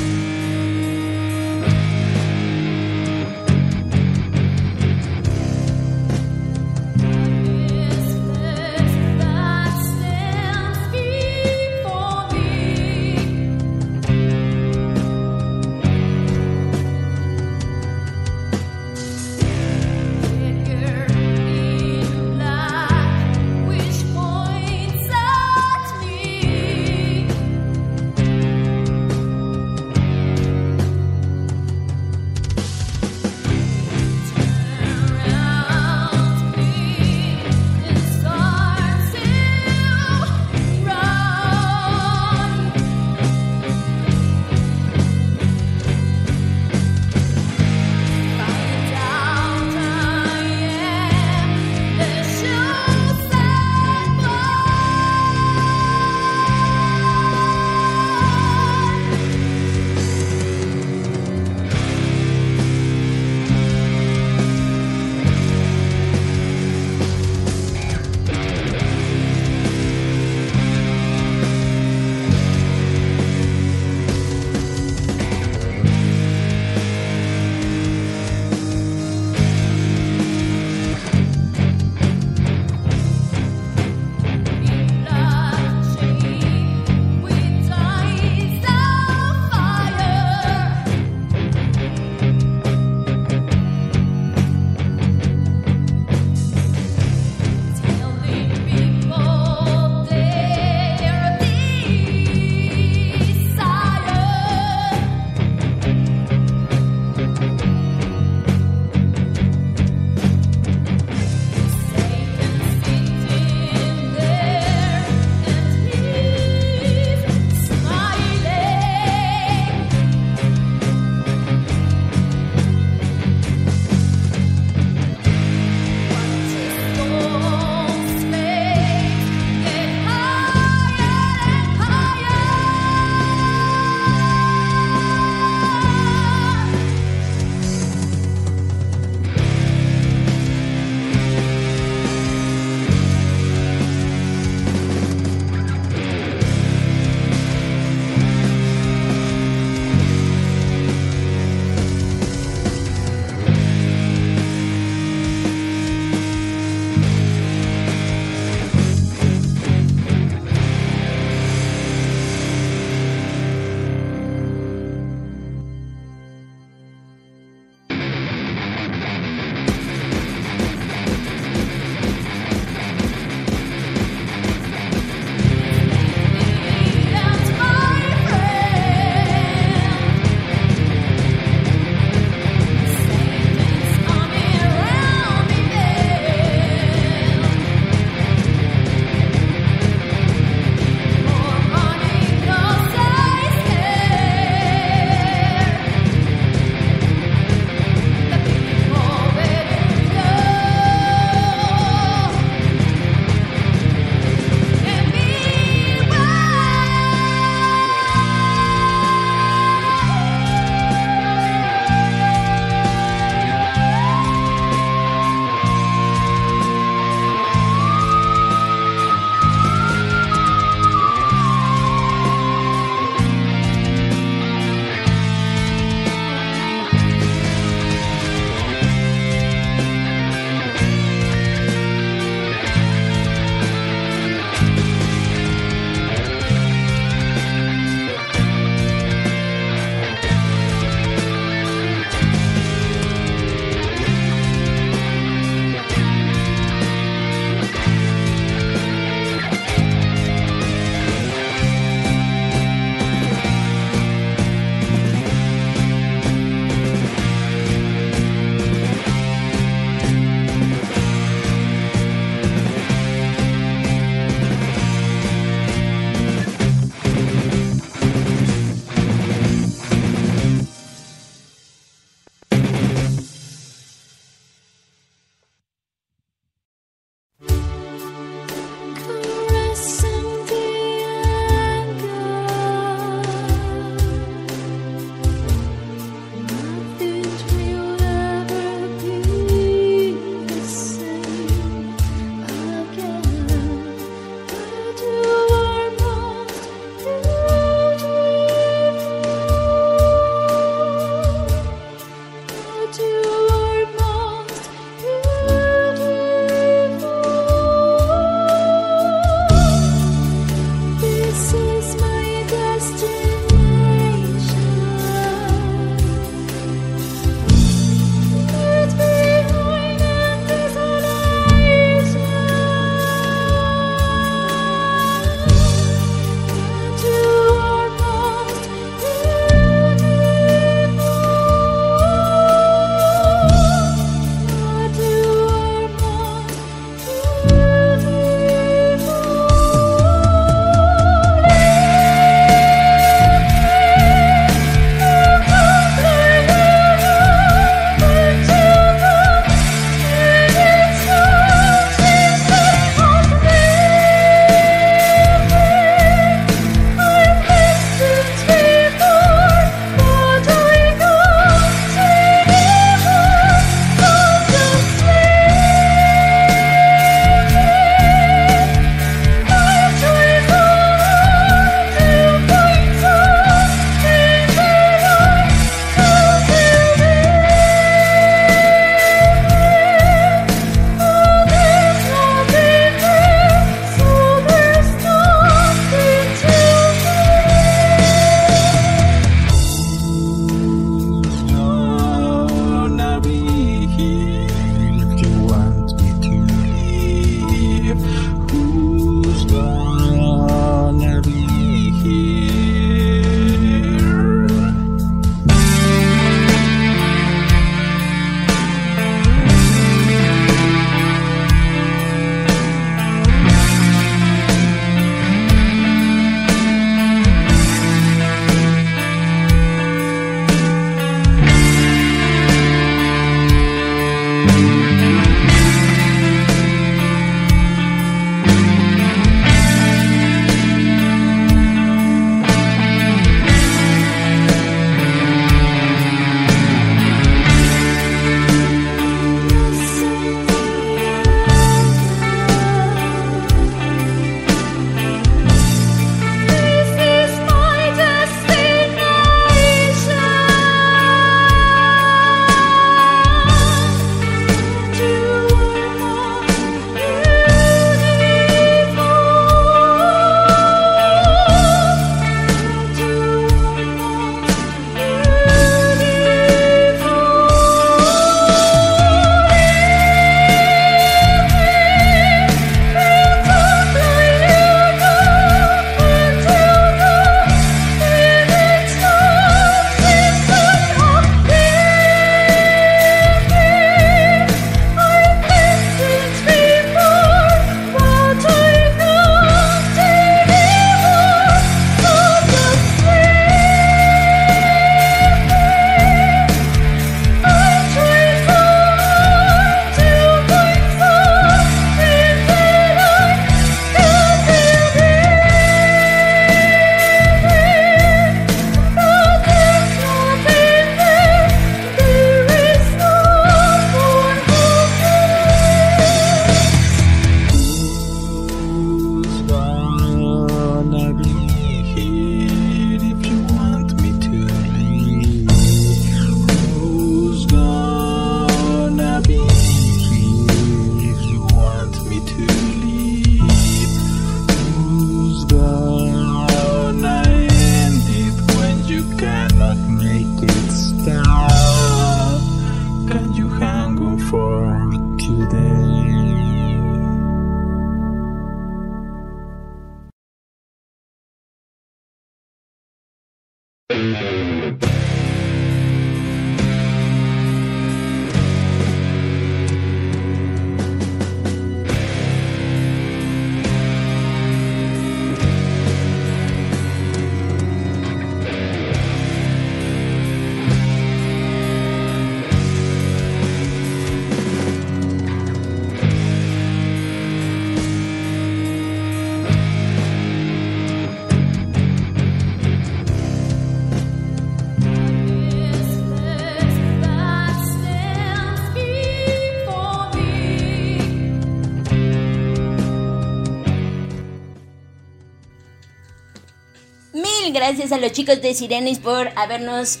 Gracias 597.62 597.92
a 597.92 597.98
los 597.98 598.10
chicos 598.10 598.42
de 598.42 598.54
Sirenis 598.54 598.98
por 598.98 599.30
habernos 599.36 600.00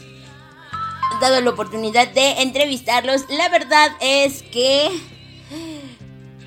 dado 1.20 1.40
la 1.40 1.50
oportunidad 1.50 2.08
de 2.08 2.42
entrevistarlos. 2.42 3.24
La 3.30 3.48
verdad 3.50 3.88
es 4.00 4.42
que 4.42 4.90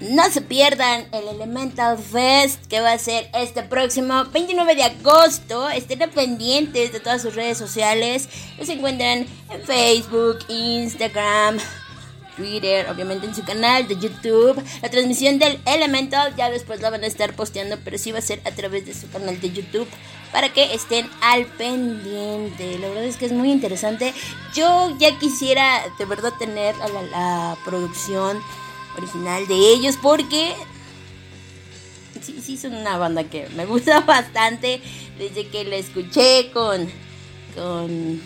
no 0.01 0.29
se 0.29 0.41
pierdan 0.41 1.07
el 1.13 1.29
Elemental 1.29 1.97
Fest 1.97 2.65
que 2.65 2.81
va 2.81 2.91
a 2.91 2.97
ser 2.97 3.29
este 3.33 3.63
próximo 3.63 4.25
29 4.25 4.75
de 4.75 4.83
agosto. 4.83 5.69
Estén 5.69 6.09
pendientes 6.09 6.91
de 6.91 6.99
todas 6.99 7.21
sus 7.21 7.33
redes 7.33 7.57
sociales. 7.57 8.27
Los 8.57 8.67
encuentran 8.67 9.25
en 9.51 9.61
Facebook, 9.63 10.39
Instagram, 10.49 11.59
Twitter, 12.35 12.87
obviamente 12.89 13.25
en 13.25 13.35
su 13.35 13.43
canal 13.43 13.87
de 13.87 13.95
YouTube. 13.95 14.61
La 14.81 14.89
transmisión 14.89 15.39
del 15.39 15.59
Elemental 15.65 16.35
ya 16.35 16.49
después 16.49 16.81
la 16.81 16.89
van 16.89 17.03
a 17.03 17.07
estar 17.07 17.33
posteando, 17.35 17.77
pero 17.83 17.97
sí 17.97 18.11
va 18.11 18.19
a 18.19 18.21
ser 18.21 18.41
a 18.45 18.51
través 18.51 18.85
de 18.85 18.93
su 18.93 19.09
canal 19.09 19.39
de 19.39 19.51
YouTube 19.51 19.87
para 20.31 20.51
que 20.51 20.73
estén 20.73 21.09
al 21.21 21.45
pendiente. 21.45 22.77
La 22.79 22.89
verdad 22.89 23.05
es 23.05 23.17
que 23.17 23.25
es 23.25 23.31
muy 23.31 23.51
interesante. 23.51 24.13
Yo 24.53 24.95
ya 24.99 25.17
quisiera 25.17 25.83
de 25.97 26.05
verdad 26.05 26.33
tener 26.37 26.75
la, 26.77 27.01
la 27.03 27.57
producción 27.63 28.41
original 28.97 29.47
de 29.47 29.55
ellos 29.55 29.97
porque 30.01 30.53
sí, 32.21 32.39
sí 32.41 32.57
son 32.57 32.75
una 32.75 32.97
banda 32.97 33.23
que 33.23 33.47
me 33.55 33.65
gusta 33.65 33.99
bastante 34.05 34.81
desde 35.17 35.47
que 35.47 35.63
la 35.63 35.75
escuché 35.75 36.51
con 36.51 36.89
con 37.55 38.21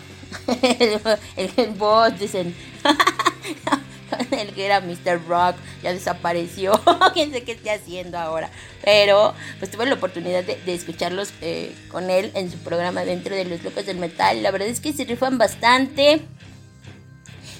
el, 0.62 1.02
el, 1.36 1.52
el 1.58 1.70
boss 1.72 2.20
dicen 2.20 2.56
el 4.32 4.54
que 4.54 4.66
era 4.66 4.82
Mr. 4.82 5.28
Rock 5.28 5.56
ya 5.84 5.94
desapareció 5.94 6.80
quién 7.14 7.32
sé 7.32 7.44
qué 7.44 7.54
esté 7.54 7.72
haciendo 7.72 8.18
ahora 8.18 8.50
pero 8.84 9.34
pues 9.60 9.72
tuve 9.72 9.86
la 9.86 9.96
oportunidad 9.96 10.44
de, 10.44 10.74
escucharlos 10.74 11.34
eh, 11.42 11.76
con 11.92 12.10
él 12.10 12.32
en 12.34 12.52
su 12.52 12.58
programa 12.60 13.06
dentro 13.06 13.36
de 13.36 13.46
los 13.46 13.64
locos 13.64 13.86
del 13.86 13.98
metal 13.98 14.42
la 14.44 14.52
verdad 14.52 14.68
es 14.68 14.80
que 14.80 14.94
se 14.94 15.06
rifan 15.06 15.38
bastante 15.38 16.22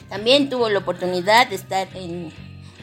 también 0.10 0.50
tuvo 0.50 0.70
la 0.70 0.80
oportunidad 0.80 1.48
de 1.48 1.56
estar 1.56 1.88
en 1.96 2.34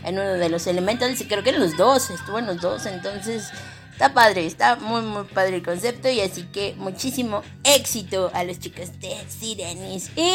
uno 0.05 0.35
de 0.35 0.49
los 0.49 0.67
elementos, 0.69 1.11
creo 1.27 1.43
que 1.43 1.51
en 1.51 1.59
los 1.59 1.77
dos, 1.77 2.11
estuvo 2.11 2.39
en 2.39 2.47
los 2.47 2.61
dos, 2.61 2.87
entonces 2.87 3.51
está 3.91 4.15
padre, 4.15 4.47
está 4.47 4.77
muy 4.77 5.03
muy 5.03 5.25
padre 5.25 5.57
el 5.57 5.63
concepto 5.65 6.09
y 6.09 6.21
así 6.21 6.45
que 6.45 6.75
muchísimo 6.77 7.43
éxito 7.65 8.31
a 8.33 8.45
los 8.45 8.61
chicos 8.61 9.01
de 9.01 9.17
Sirenis. 9.29 10.11
Y 10.15 10.31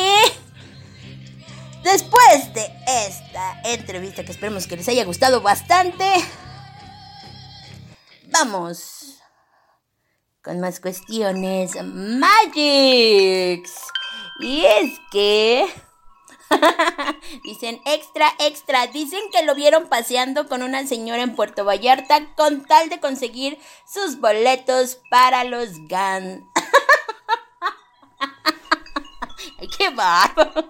después 1.83 2.53
de 2.53 2.69
esta 2.87 3.61
entrevista 3.63 4.23
que 4.23 4.31
esperemos 4.31 4.67
que 4.67 4.77
les 4.77 4.87
haya 4.87 5.05
gustado 5.05 5.41
bastante, 5.41 6.05
vamos 8.31 9.01
con 10.41 10.59
más 10.59 10.79
cuestiones 10.79 11.75
Magics. 11.83 13.73
Y 14.39 14.65
es 14.65 14.99
que... 15.11 15.67
Dicen 17.43 17.79
extra, 17.85 18.33
extra. 18.39 18.87
Dicen 18.87 19.21
que 19.31 19.43
lo 19.43 19.55
vieron 19.55 19.87
paseando 19.87 20.47
con 20.47 20.63
una 20.63 20.85
señora 20.85 21.21
en 21.23 21.35
Puerto 21.35 21.63
Vallarta 21.63 22.33
con 22.35 22.65
tal 22.65 22.89
de 22.89 22.99
conseguir 22.99 23.57
sus 23.87 24.19
boletos 24.19 24.99
para 25.09 25.43
los 25.43 25.69
GAN. 25.87 26.43
Qué 29.77 29.89
bárbaro. 29.89 30.69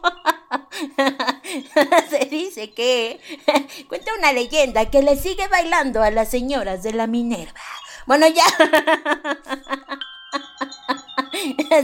Se 2.10 2.26
dice 2.26 2.72
que 2.72 3.20
cuenta 3.88 4.12
una 4.18 4.34
leyenda 4.34 4.90
que 4.90 5.02
le 5.02 5.16
sigue 5.16 5.48
bailando 5.48 6.04
a 6.04 6.12
las 6.12 6.30
señoras 6.30 6.84
de 6.84 6.94
la 6.94 7.08
Minerva. 7.08 7.60
Bueno, 8.06 8.28
ya. 8.28 8.44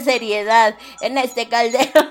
seriedad 0.03 0.75
en 1.01 1.17
este 1.17 1.47
caldero. 1.47 2.07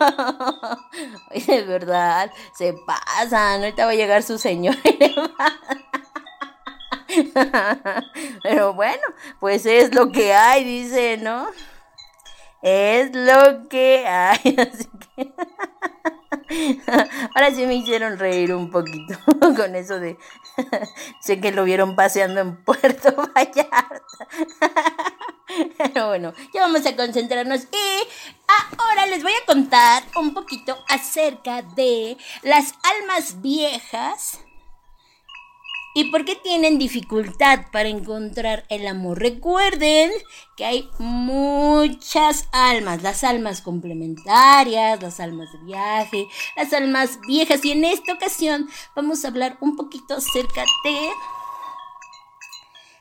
de 1.46 1.62
verdad, 1.62 2.30
se 2.56 2.74
pasan. 2.86 3.62
Ahorita 3.62 3.84
va 3.84 3.92
a 3.92 3.94
llegar 3.94 4.22
su 4.22 4.38
señor. 4.38 4.76
Pero 8.42 8.72
bueno, 8.74 9.02
pues 9.40 9.66
es 9.66 9.94
lo 9.94 10.10
que 10.10 10.32
hay, 10.34 10.64
dice, 10.64 11.18
¿no? 11.18 11.48
Es 12.66 13.14
lo 13.14 13.68
que 13.68 14.04
hay. 14.08 14.56
Así 14.58 14.88
que... 15.14 15.32
Ahora 17.34 17.54
sí 17.54 17.64
me 17.64 17.76
hicieron 17.76 18.18
reír 18.18 18.52
un 18.52 18.72
poquito 18.72 19.16
con 19.40 19.76
eso 19.76 20.00
de... 20.00 20.18
sé 21.20 21.40
que 21.40 21.52
lo 21.52 21.62
vieron 21.62 21.94
paseando 21.94 22.40
en 22.40 22.56
Puerto 22.64 23.14
Vallarta. 23.14 24.28
Pero 25.78 26.08
bueno, 26.08 26.32
ya 26.52 26.62
vamos 26.62 26.84
a 26.86 26.96
concentrarnos 26.96 27.68
y 27.70 28.08
ahora 28.78 29.06
les 29.06 29.22
voy 29.22 29.32
a 29.32 29.46
contar 29.46 30.02
un 30.16 30.34
poquito 30.34 30.76
acerca 30.88 31.62
de 31.62 32.16
las 32.42 32.74
almas 32.82 33.40
viejas 33.40 34.40
y 35.96 36.10
por 36.10 36.26
qué 36.26 36.36
tienen 36.36 36.76
dificultad 36.76 37.70
para 37.72 37.88
encontrar 37.88 38.66
el 38.68 38.86
amor. 38.86 39.18
Recuerden 39.18 40.12
que 40.54 40.66
hay 40.66 40.90
muchas 40.98 42.50
almas, 42.52 43.02
las 43.02 43.24
almas 43.24 43.62
complementarias, 43.62 45.02
las 45.02 45.20
almas 45.20 45.50
de 45.54 45.58
viaje, 45.64 46.26
las 46.54 46.74
almas 46.74 47.18
viejas 47.26 47.64
y 47.64 47.72
en 47.72 47.86
esta 47.86 48.12
ocasión 48.12 48.68
vamos 48.94 49.24
a 49.24 49.28
hablar 49.28 49.56
un 49.62 49.74
poquito 49.74 50.16
acerca 50.16 50.66
de 50.84 51.08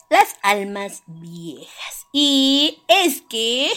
las 0.10 0.38
almas 0.42 1.04
viejas. 1.06 2.08
Y 2.14 2.82
es 2.88 3.22
que, 3.24 3.74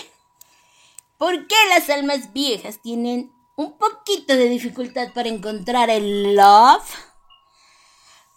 ¿por 1.16 1.48
qué 1.48 1.56
las 1.70 1.90
almas 1.90 2.32
viejas 2.32 2.78
tienen 2.80 3.32
un 3.56 3.76
poquito 3.78 4.36
de 4.36 4.48
dificultad 4.48 5.12
para 5.12 5.28
encontrar 5.28 5.90
el 5.90 6.36
love? 6.36 7.07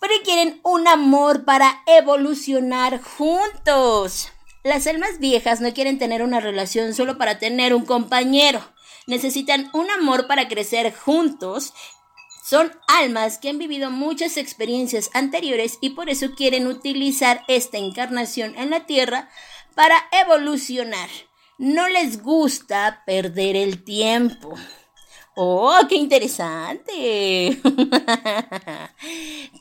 Porque 0.02 0.22
quieren 0.26 0.60
un 0.64 0.86
amor 0.90 1.46
para 1.46 1.82
evolucionar 1.86 3.02
juntos. 3.02 4.34
Las 4.64 4.86
almas 4.86 5.20
viejas 5.20 5.62
no 5.62 5.74
quieren 5.74 5.98
tener 5.98 6.24
una 6.24 6.42
relación 6.42 6.94
solo 6.94 7.18
para 7.18 7.40
tener 7.40 7.74
un 7.74 7.86
compañero. 7.86 8.62
Necesitan 9.08 9.70
un 9.72 9.90
amor 9.90 10.28
para 10.28 10.50
crecer 10.50 10.94
juntos 10.94 11.74
son 12.52 12.70
almas 12.88 13.38
que 13.38 13.48
han 13.48 13.58
vivido 13.58 13.92
muchas 13.92 14.36
experiencias 14.36 15.10
anteriores 15.14 15.78
y 15.80 15.92
por 15.92 16.10
eso 16.10 16.32
quieren 16.36 16.68
utilizar 16.68 17.46
esta 17.48 17.78
encarnación 17.78 18.58
en 18.58 18.72
la 18.72 18.86
Tierra 18.86 19.30
para 19.74 19.96
evolucionar. 20.12 21.08
No 21.58 21.88
les 21.88 22.22
gusta 22.22 23.04
perder 23.06 23.56
el 23.56 23.86
tiempo. 23.86 24.56
¡Oh, 25.44 25.80
qué 25.90 25.96
interesante! 25.96 27.60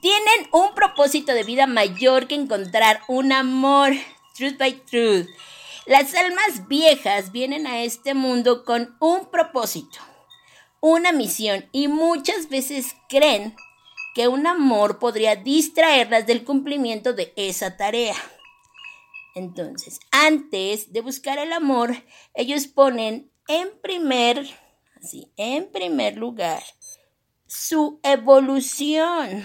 Tienen 0.03 0.49
un 0.53 0.75
propósito 0.75 1.33
de 1.33 1.43
vida 1.43 1.67
mayor 1.67 2.27
que 2.27 2.35
encontrar 2.35 3.01
un 3.09 3.33
amor. 3.33 3.93
Truth 4.37 4.59
by 4.59 4.75
truth. 4.85 5.27
Las 5.87 6.15
almas 6.15 6.69
viejas 6.69 7.33
vienen 7.33 7.67
a 7.67 7.83
este 7.83 8.13
mundo 8.13 8.67
con 8.67 8.95
un 9.01 9.31
propósito 9.31 10.01
una 10.81 11.13
misión 11.13 11.67
y 11.73 11.89
muchas 11.89 12.51
veces 12.51 12.95
creen 13.09 13.57
que 14.15 14.29
un 14.29 14.47
amor 14.47 14.99
podría 14.99 15.37
distraerlas 15.37 16.27
del 16.27 16.45
cumplimiento 16.45 17.15
de 17.15 17.33
esa 17.37 17.79
tarea. 17.79 18.17
Entonces, 19.35 19.99
antes 20.11 20.93
de 20.93 21.01
buscar 21.01 21.39
el 21.39 21.55
amor, 21.55 22.05
ellos 22.35 22.67
ponen 22.67 23.31
en 23.49 23.71
primer, 23.81 24.47
así, 25.03 25.33
en 25.37 25.71
primer 25.71 26.17
lugar, 26.17 26.63
su 27.47 28.01
evolución. 28.03 29.45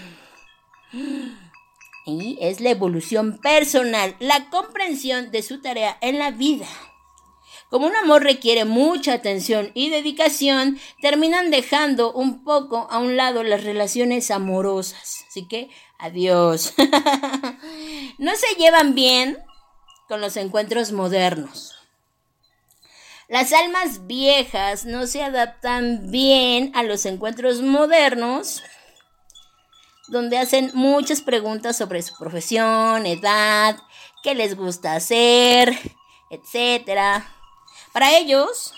Y 2.06 2.38
es 2.40 2.60
la 2.60 2.70
evolución 2.70 3.38
personal, 3.38 4.16
la 4.20 4.48
comprensión 4.50 5.30
de 5.30 5.42
su 5.42 5.60
tarea 5.60 5.98
en 6.00 6.18
la 6.18 6.30
vida. 6.30 6.68
Como 7.68 7.86
un 7.88 7.96
amor 7.96 8.22
requiere 8.22 8.64
mucha 8.64 9.12
atención 9.14 9.72
y 9.74 9.90
dedicación, 9.90 10.78
terminan 11.00 11.50
dejando 11.50 12.12
un 12.12 12.44
poco 12.44 12.86
a 12.90 12.98
un 12.98 13.16
lado 13.16 13.42
las 13.42 13.64
relaciones 13.64 14.30
amorosas. 14.30 15.24
Así 15.28 15.48
que, 15.48 15.68
adiós. 15.98 16.74
no 18.18 18.36
se 18.36 18.54
llevan 18.56 18.94
bien 18.94 19.38
con 20.06 20.20
los 20.20 20.36
encuentros 20.36 20.92
modernos. 20.92 21.75
Las 23.28 23.52
almas 23.52 24.06
viejas 24.06 24.84
no 24.84 25.08
se 25.08 25.22
adaptan 25.22 26.12
bien 26.12 26.70
a 26.76 26.84
los 26.84 27.06
encuentros 27.06 27.60
modernos, 27.60 28.62
donde 30.06 30.38
hacen 30.38 30.70
muchas 30.74 31.22
preguntas 31.22 31.76
sobre 31.76 32.02
su 32.02 32.16
profesión, 32.16 33.04
edad, 33.04 33.76
qué 34.22 34.36
les 34.36 34.56
gusta 34.56 34.94
hacer, 34.94 35.76
etcétera. 36.30 37.28
Para 37.92 38.16
ellos, 38.16 38.72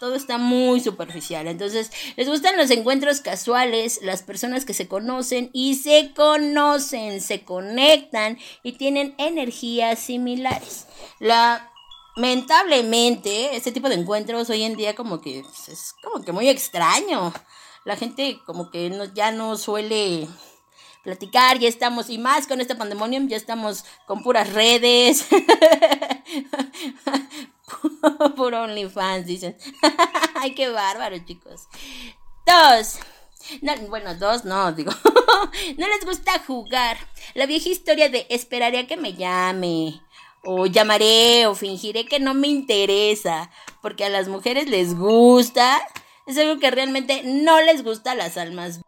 todo 0.00 0.16
está 0.16 0.36
muy 0.36 0.80
superficial. 0.80 1.46
Entonces, 1.46 1.90
les 2.16 2.28
gustan 2.28 2.58
los 2.58 2.70
encuentros 2.70 3.22
casuales, 3.22 4.00
las 4.02 4.22
personas 4.22 4.66
que 4.66 4.74
se 4.74 4.86
conocen 4.86 5.48
y 5.54 5.76
se 5.76 6.12
conocen, 6.14 7.22
se 7.22 7.42
conectan 7.42 8.38
y 8.62 8.72
tienen 8.72 9.14
energías 9.16 9.98
similares. 9.98 10.88
La 11.20 11.70
lamentablemente, 12.16 13.56
este 13.56 13.72
tipo 13.72 13.88
de 13.88 13.96
encuentros 13.96 14.50
hoy 14.50 14.62
en 14.62 14.76
día 14.76 14.94
como 14.94 15.20
que 15.20 15.42
pues, 15.42 15.68
es 15.68 15.94
como 16.02 16.24
que 16.24 16.32
muy 16.32 16.48
extraño. 16.48 17.32
La 17.84 17.96
gente 17.96 18.40
como 18.46 18.70
que 18.70 18.90
no, 18.90 19.04
ya 19.04 19.30
no 19.30 19.56
suele 19.56 20.26
platicar, 21.02 21.58
ya 21.58 21.68
estamos, 21.68 22.08
y 22.08 22.16
más 22.18 22.46
con 22.46 22.60
este 22.60 22.74
pandemonium, 22.74 23.28
ya 23.28 23.36
estamos 23.36 23.84
con 24.06 24.22
puras 24.22 24.52
redes. 24.52 25.26
Puro 28.36 28.62
OnlyFans, 28.62 29.26
dicen. 29.26 29.56
Ay, 30.34 30.54
qué 30.54 30.70
bárbaro, 30.70 31.18
chicos. 31.24 31.68
Dos. 32.46 32.98
No, 33.60 33.76
bueno, 33.88 34.14
dos 34.14 34.44
no, 34.46 34.72
digo. 34.72 34.92
no 35.76 35.88
les 35.88 36.04
gusta 36.04 36.38
jugar. 36.46 36.96
La 37.34 37.44
vieja 37.46 37.68
historia 37.68 38.08
de 38.08 38.26
esperaré 38.30 38.78
a 38.78 38.86
que 38.86 38.96
me 38.96 39.12
llame. 39.12 40.00
O 40.46 40.66
llamaré 40.66 41.46
o 41.46 41.54
fingiré 41.54 42.06
que 42.06 42.20
no 42.20 42.34
me 42.34 42.48
interesa. 42.48 43.50
Porque 43.82 44.04
a 44.04 44.08
las 44.10 44.28
mujeres 44.28 44.68
les 44.68 44.96
gusta. 44.96 45.80
Es 46.26 46.38
algo 46.38 46.58
que 46.58 46.70
realmente 46.70 47.22
no 47.24 47.60
les 47.62 47.82
gusta 47.82 48.12
a 48.12 48.14
las 48.14 48.36
almas. 48.36 48.80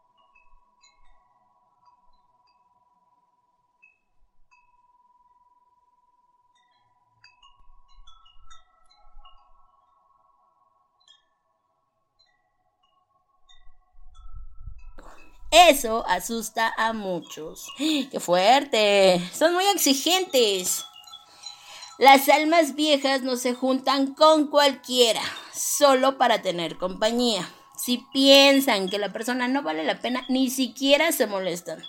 Eso 15.50 16.04
asusta 16.06 16.72
a 16.76 16.92
muchos. 16.92 17.66
¡Qué 17.78 18.20
fuerte! 18.20 19.20
Son 19.32 19.54
muy 19.54 19.64
exigentes. 19.66 20.84
Las 21.98 22.28
almas 22.28 22.74
viejas 22.74 23.22
no 23.22 23.36
se 23.36 23.54
juntan 23.54 24.12
con 24.12 24.48
cualquiera, 24.48 25.22
solo 25.54 26.18
para 26.18 26.42
tener 26.42 26.76
compañía. 26.76 27.48
Si 27.74 28.04
piensan 28.12 28.90
que 28.90 28.98
la 28.98 29.14
persona 29.14 29.48
no 29.48 29.62
vale 29.62 29.82
la 29.82 30.00
pena, 30.00 30.22
ni 30.28 30.50
siquiera 30.50 31.10
se 31.12 31.26
molestan. 31.26 31.82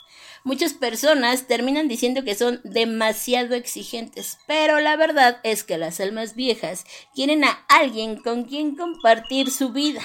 Muchas 0.45 0.73
personas 0.73 1.47
terminan 1.47 1.89
diciendo 1.89 2.23
que 2.23 2.35
son 2.35 2.61
demasiado 2.63 3.53
exigentes, 3.53 4.37
pero 4.47 4.79
la 4.79 4.95
verdad 4.95 5.41
es 5.43 5.65
que 5.65 5.77
las 5.77 5.99
almas 5.99 6.35
viejas 6.35 6.85
quieren 7.13 7.43
a 7.43 7.65
alguien 7.67 8.15
con 8.15 8.45
quien 8.45 8.77
compartir 8.77 9.51
su 9.51 9.73
vida 9.73 10.01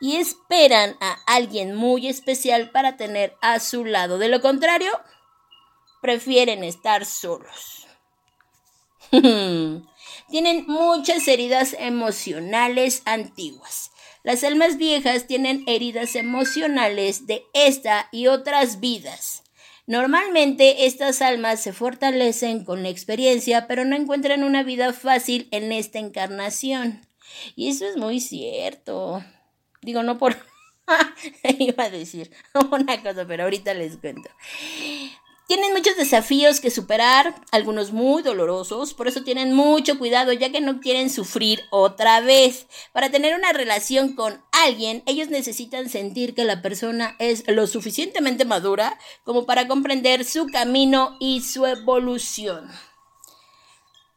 y 0.00 0.14
esperan 0.14 0.96
a 1.00 1.16
alguien 1.26 1.74
muy 1.74 2.06
especial 2.06 2.70
para 2.70 2.96
tener 2.96 3.36
a 3.40 3.58
su 3.58 3.84
lado. 3.84 4.18
De 4.18 4.28
lo 4.28 4.40
contrario, 4.40 4.92
prefieren 6.00 6.62
estar 6.62 7.04
solos. 7.04 7.85
Tienen 10.28 10.64
muchas 10.66 11.28
heridas 11.28 11.76
emocionales 11.78 13.02
antiguas. 13.04 13.90
Las 14.22 14.42
almas 14.42 14.76
viejas 14.76 15.28
tienen 15.28 15.62
heridas 15.68 16.16
emocionales 16.16 17.26
de 17.26 17.44
esta 17.54 18.08
y 18.10 18.26
otras 18.26 18.80
vidas. 18.80 19.44
Normalmente 19.86 20.86
estas 20.86 21.22
almas 21.22 21.60
se 21.62 21.72
fortalecen 21.72 22.64
con 22.64 22.82
la 22.82 22.88
experiencia, 22.88 23.68
pero 23.68 23.84
no 23.84 23.94
encuentran 23.94 24.42
una 24.42 24.64
vida 24.64 24.92
fácil 24.92 25.46
en 25.52 25.70
esta 25.70 26.00
encarnación. 26.00 27.06
Y 27.54 27.68
eso 27.68 27.86
es 27.86 27.96
muy 27.96 28.20
cierto. 28.20 29.24
Digo, 29.82 30.02
no 30.02 30.18
por... 30.18 30.36
Iba 31.58 31.84
a 31.84 31.90
decir 31.90 32.32
una 32.72 33.00
cosa, 33.02 33.26
pero 33.28 33.44
ahorita 33.44 33.74
les 33.74 33.96
cuento. 33.96 34.28
Tienen 35.46 35.72
muchos 35.72 35.96
desafíos 35.96 36.58
que 36.58 36.72
superar, 36.72 37.40
algunos 37.52 37.92
muy 37.92 38.24
dolorosos, 38.24 38.94
por 38.94 39.06
eso 39.06 39.22
tienen 39.22 39.54
mucho 39.54 39.96
cuidado 39.96 40.32
ya 40.32 40.50
que 40.50 40.60
no 40.60 40.80
quieren 40.80 41.08
sufrir 41.08 41.62
otra 41.70 42.20
vez. 42.20 42.66
Para 42.92 43.10
tener 43.10 43.36
una 43.36 43.52
relación 43.52 44.16
con 44.16 44.42
alguien, 44.50 45.04
ellos 45.06 45.28
necesitan 45.28 45.88
sentir 45.88 46.34
que 46.34 46.42
la 46.42 46.62
persona 46.62 47.14
es 47.20 47.44
lo 47.46 47.68
suficientemente 47.68 48.44
madura 48.44 48.98
como 49.22 49.46
para 49.46 49.68
comprender 49.68 50.24
su 50.24 50.48
camino 50.48 51.16
y 51.20 51.42
su 51.42 51.64
evolución. 51.64 52.68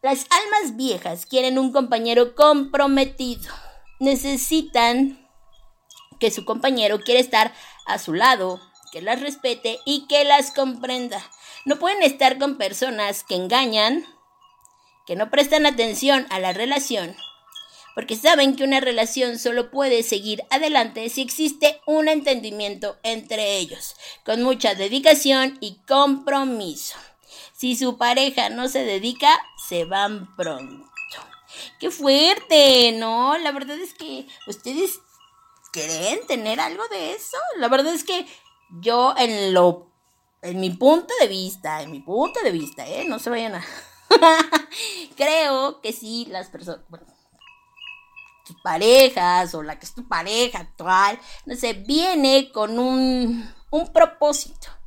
Las 0.01 0.25
almas 0.31 0.77
viejas 0.77 1.27
quieren 1.27 1.59
un 1.59 1.71
compañero 1.71 2.33
comprometido. 2.33 3.53
Necesitan 3.99 5.29
que 6.19 6.31
su 6.31 6.43
compañero 6.43 7.01
quiere 7.01 7.19
estar 7.19 7.53
a 7.85 7.99
su 7.99 8.13
lado, 8.13 8.59
que 8.91 9.01
las 9.01 9.21
respete 9.21 9.79
y 9.85 10.07
que 10.07 10.23
las 10.23 10.51
comprenda. 10.51 11.21
No 11.65 11.77
pueden 11.77 12.03
estar 12.03 12.37
con 12.37 12.57
personas 12.57 13.23
que 13.23 13.35
engañan, 13.35 14.05
que 15.05 15.15
no 15.15 15.29
prestan 15.29 15.65
atención 15.65 16.25
a 16.29 16.39
la 16.39 16.53
relación, 16.53 17.15
porque 17.95 18.15
saben 18.15 18.55
que 18.55 18.63
una 18.63 18.79
relación 18.79 19.39
solo 19.39 19.71
puede 19.71 20.03
seguir 20.03 20.43
adelante 20.49 21.09
si 21.09 21.21
existe 21.21 21.81
un 21.85 22.07
entendimiento 22.07 22.97
entre 23.03 23.57
ellos, 23.57 23.95
con 24.23 24.41
mucha 24.41 24.75
dedicación 24.75 25.57
y 25.59 25.79
compromiso. 25.87 26.95
Si 27.55 27.75
su 27.75 27.97
pareja 27.97 28.49
no 28.49 28.69
se 28.69 28.83
dedica, 28.83 29.29
se 29.67 29.85
van 29.85 30.35
pronto. 30.35 30.89
¡Qué 31.79 31.91
fuerte! 31.91 32.93
¿No? 32.93 33.37
La 33.37 33.51
verdad 33.51 33.77
es 33.77 33.93
que 33.93 34.27
ustedes 34.47 34.99
creen 35.71 36.25
tener 36.27 36.59
algo 36.59 36.87
de 36.87 37.13
eso. 37.13 37.37
La 37.57 37.67
verdad 37.67 37.93
es 37.93 38.03
que 38.03 38.25
yo 38.81 39.13
en 39.17 39.53
lo, 39.53 39.87
en 40.41 40.59
mi 40.59 40.69
punto 40.69 41.13
de 41.19 41.27
vista, 41.27 41.81
en 41.81 41.91
mi 41.91 41.99
punto 41.99 42.39
de 42.41 42.51
vista, 42.51 42.87
¿eh? 42.87 43.05
No 43.07 43.19
se 43.19 43.29
vayan 43.29 43.55
a... 43.55 43.65
Creo 45.15 45.81
que 45.81 45.93
sí, 45.93 46.27
las 46.29 46.47
personas, 46.47 46.81
tus 48.45 48.59
parejas 48.61 49.53
o 49.53 49.61
la 49.61 49.77
que 49.77 49.85
es 49.85 49.93
tu 49.93 50.07
pareja 50.07 50.59
actual, 50.59 51.19
no 51.45 51.55
sé, 51.55 51.73
viene 51.73 52.51
con 52.51 52.79
un, 52.79 53.53
un 53.69 53.93
propósito. 53.93 54.78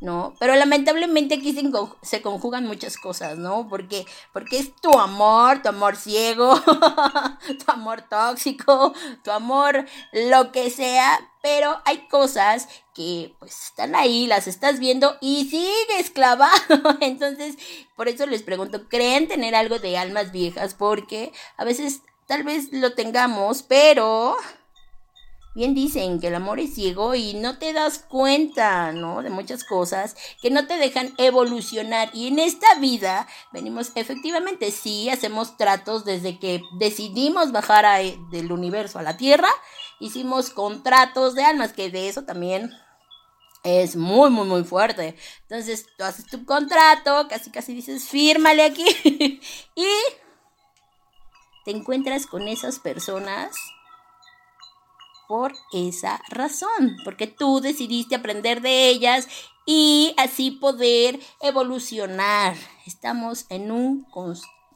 ¿No? 0.00 0.34
Pero 0.38 0.54
lamentablemente 0.54 1.34
aquí 1.34 1.52
se, 1.52 1.62
se 2.02 2.22
conjugan 2.22 2.66
muchas 2.66 2.96
cosas, 2.96 3.38
¿no? 3.38 3.68
Porque, 3.68 4.06
porque 4.32 4.58
es 4.58 4.74
tu 4.76 4.98
amor, 4.98 5.62
tu 5.62 5.68
amor 5.68 5.96
ciego, 5.96 6.58
tu 7.64 7.70
amor 7.70 8.02
tóxico, 8.02 8.94
tu 9.22 9.30
amor 9.30 9.86
lo 10.12 10.52
que 10.52 10.70
sea, 10.70 11.20
pero 11.42 11.80
hay 11.84 12.08
cosas 12.08 12.68
que 12.94 13.34
pues 13.38 13.66
están 13.66 13.94
ahí, 13.94 14.26
las 14.26 14.46
estás 14.46 14.78
viendo 14.78 15.16
y 15.20 15.48
sigues 15.48 16.10
clavado. 16.10 16.50
Entonces, 17.00 17.56
por 17.94 18.08
eso 18.08 18.26
les 18.26 18.42
pregunto, 18.42 18.88
¿creen 18.88 19.28
tener 19.28 19.54
algo 19.54 19.78
de 19.78 19.98
almas 19.98 20.32
viejas? 20.32 20.74
Porque 20.74 21.32
a 21.56 21.64
veces 21.64 22.02
tal 22.26 22.42
vez 22.42 22.72
lo 22.72 22.94
tengamos, 22.94 23.62
pero 23.62 24.36
Bien 25.52 25.74
dicen 25.74 26.20
que 26.20 26.28
el 26.28 26.36
amor 26.36 26.60
es 26.60 26.74
ciego 26.76 27.16
y 27.16 27.34
no 27.34 27.58
te 27.58 27.72
das 27.72 27.98
cuenta, 27.98 28.92
¿no? 28.92 29.20
De 29.20 29.30
muchas 29.30 29.64
cosas 29.64 30.14
que 30.40 30.48
no 30.50 30.68
te 30.68 30.76
dejan 30.76 31.12
evolucionar. 31.18 32.08
Y 32.14 32.28
en 32.28 32.38
esta 32.38 32.72
vida 32.76 33.26
venimos, 33.52 33.90
efectivamente, 33.96 34.70
sí, 34.70 35.10
hacemos 35.10 35.56
tratos 35.56 36.04
desde 36.04 36.38
que 36.38 36.62
decidimos 36.78 37.50
bajar 37.50 37.84
a- 37.84 37.98
del 37.98 38.52
universo 38.52 39.00
a 39.00 39.02
la 39.02 39.16
Tierra. 39.16 39.48
Hicimos 39.98 40.50
contratos 40.50 41.34
de 41.34 41.42
almas, 41.42 41.72
que 41.72 41.90
de 41.90 42.08
eso 42.08 42.22
también 42.22 42.70
es 43.64 43.96
muy, 43.96 44.30
muy, 44.30 44.46
muy 44.46 44.64
fuerte. 44.64 45.16
Entonces, 45.42 45.86
tú 45.98 46.04
haces 46.04 46.26
tu 46.26 46.44
contrato, 46.44 47.26
casi, 47.28 47.50
casi 47.50 47.74
dices, 47.74 48.04
fírmale 48.08 48.62
aquí. 48.64 48.84
y 49.74 49.86
te 51.64 51.70
encuentras 51.70 52.26
con 52.26 52.48
esas 52.48 52.78
personas 52.78 53.56
por 55.30 55.54
esa 55.72 56.20
razón, 56.28 56.96
porque 57.04 57.28
tú 57.28 57.60
decidiste 57.60 58.16
aprender 58.16 58.62
de 58.62 58.88
ellas 58.88 59.28
y 59.64 60.12
así 60.16 60.50
poder 60.50 61.20
evolucionar. 61.40 62.56
Estamos 62.84 63.46
en, 63.48 63.70
un, 63.70 64.08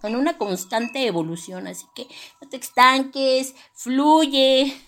en 0.05 0.15
una 0.15 0.39
constante 0.39 1.09
evolución, 1.09 1.67
así 1.67 1.87
que 1.97 2.07
no 2.41 2.49
te 2.49 2.59
estanques, 2.59 3.57
fluye. 3.73 4.81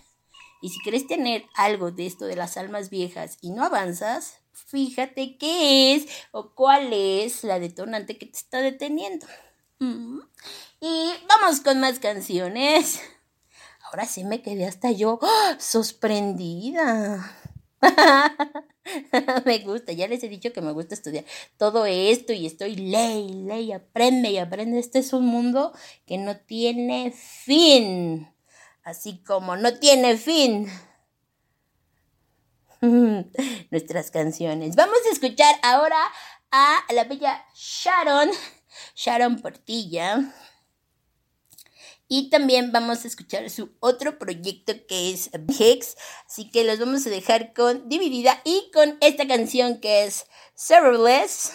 Y 0.63 0.69
si 0.69 0.79
quieres 0.85 1.09
tener 1.09 1.47
algo 1.57 1.91
de 1.91 2.07
esto 2.07 2.27
de 2.27 2.37
las 2.37 2.57
almas 2.57 2.89
viejas 2.89 3.37
y 3.41 3.51
no 3.51 3.65
avanzas, 3.65 4.39
fíjate 4.53 5.37
qué 5.37 5.97
es 5.97 6.07
o 6.31 6.55
cuál 6.55 6.93
es 6.93 7.43
la 7.43 7.59
detonante 7.59 8.17
que 8.17 8.27
te 8.27 8.39
está 8.39 8.61
deteniendo. 8.61 9.27
Y 9.81 11.11
vamos 11.29 11.59
con 11.65 11.81
más 11.81 11.99
canciones. 11.99 13.01
Ahora 13.87 14.05
sí 14.05 14.25
me 14.25 14.43
quedé 14.43 14.67
hasta 14.67 14.91
yo 14.91 15.21
¡ah! 15.23 15.57
sorprendida. 15.61 17.33
me 19.45 19.59
gusta, 19.61 19.93
ya 19.93 20.09
les 20.09 20.23
he 20.25 20.29
dicho 20.29 20.53
que 20.53 20.61
me 20.61 20.73
gusta 20.73 20.95
estudiar 20.95 21.25
todo 21.57 21.87
esto 21.87 22.33
y 22.33 22.47
estoy 22.47 22.75
ley, 22.75 23.29
ley, 23.45 23.73
aprende 23.73 24.31
y 24.31 24.39
aprende. 24.39 24.81
Este 24.81 24.99
es 24.99 25.13
un 25.13 25.27
mundo 25.27 25.73
que 26.05 26.19
no 26.19 26.37
tiene 26.37 27.13
fin, 27.13 28.29
así 28.83 29.23
como 29.23 29.57
no 29.57 29.79
tiene 29.79 30.17
fin 30.17 30.69
nuestras 33.71 34.11
canciones. 34.11 34.75
Vamos 34.75 34.99
a 35.09 35.13
escuchar 35.13 35.55
ahora 35.63 36.01
a 36.51 36.83
la 36.93 37.05
bella 37.05 37.45
Sharon, 37.55 38.31
Sharon 38.97 39.37
Portilla, 39.37 40.33
Y 42.09 42.31
también 42.31 42.73
vamos 42.73 43.05
a 43.05 43.09
escuchar 43.09 43.51
su 43.51 43.73
otro 43.81 44.19
proyecto 44.19 44.73
que 44.87 45.13
es 45.13 45.29
Hex. 45.59 45.97
Así 46.27 46.49
que 46.51 46.65
los 46.65 46.79
vamos 46.79 47.07
a 47.07 47.11
dejar 47.11 47.53
con 47.53 47.87
Dividida 47.89 48.41
y 48.45 48.71
con 48.73 48.97
esta 49.01 49.27
canción 49.27 49.81
que 49.81 50.05
es 50.05 50.27
Serverless. 50.55 51.53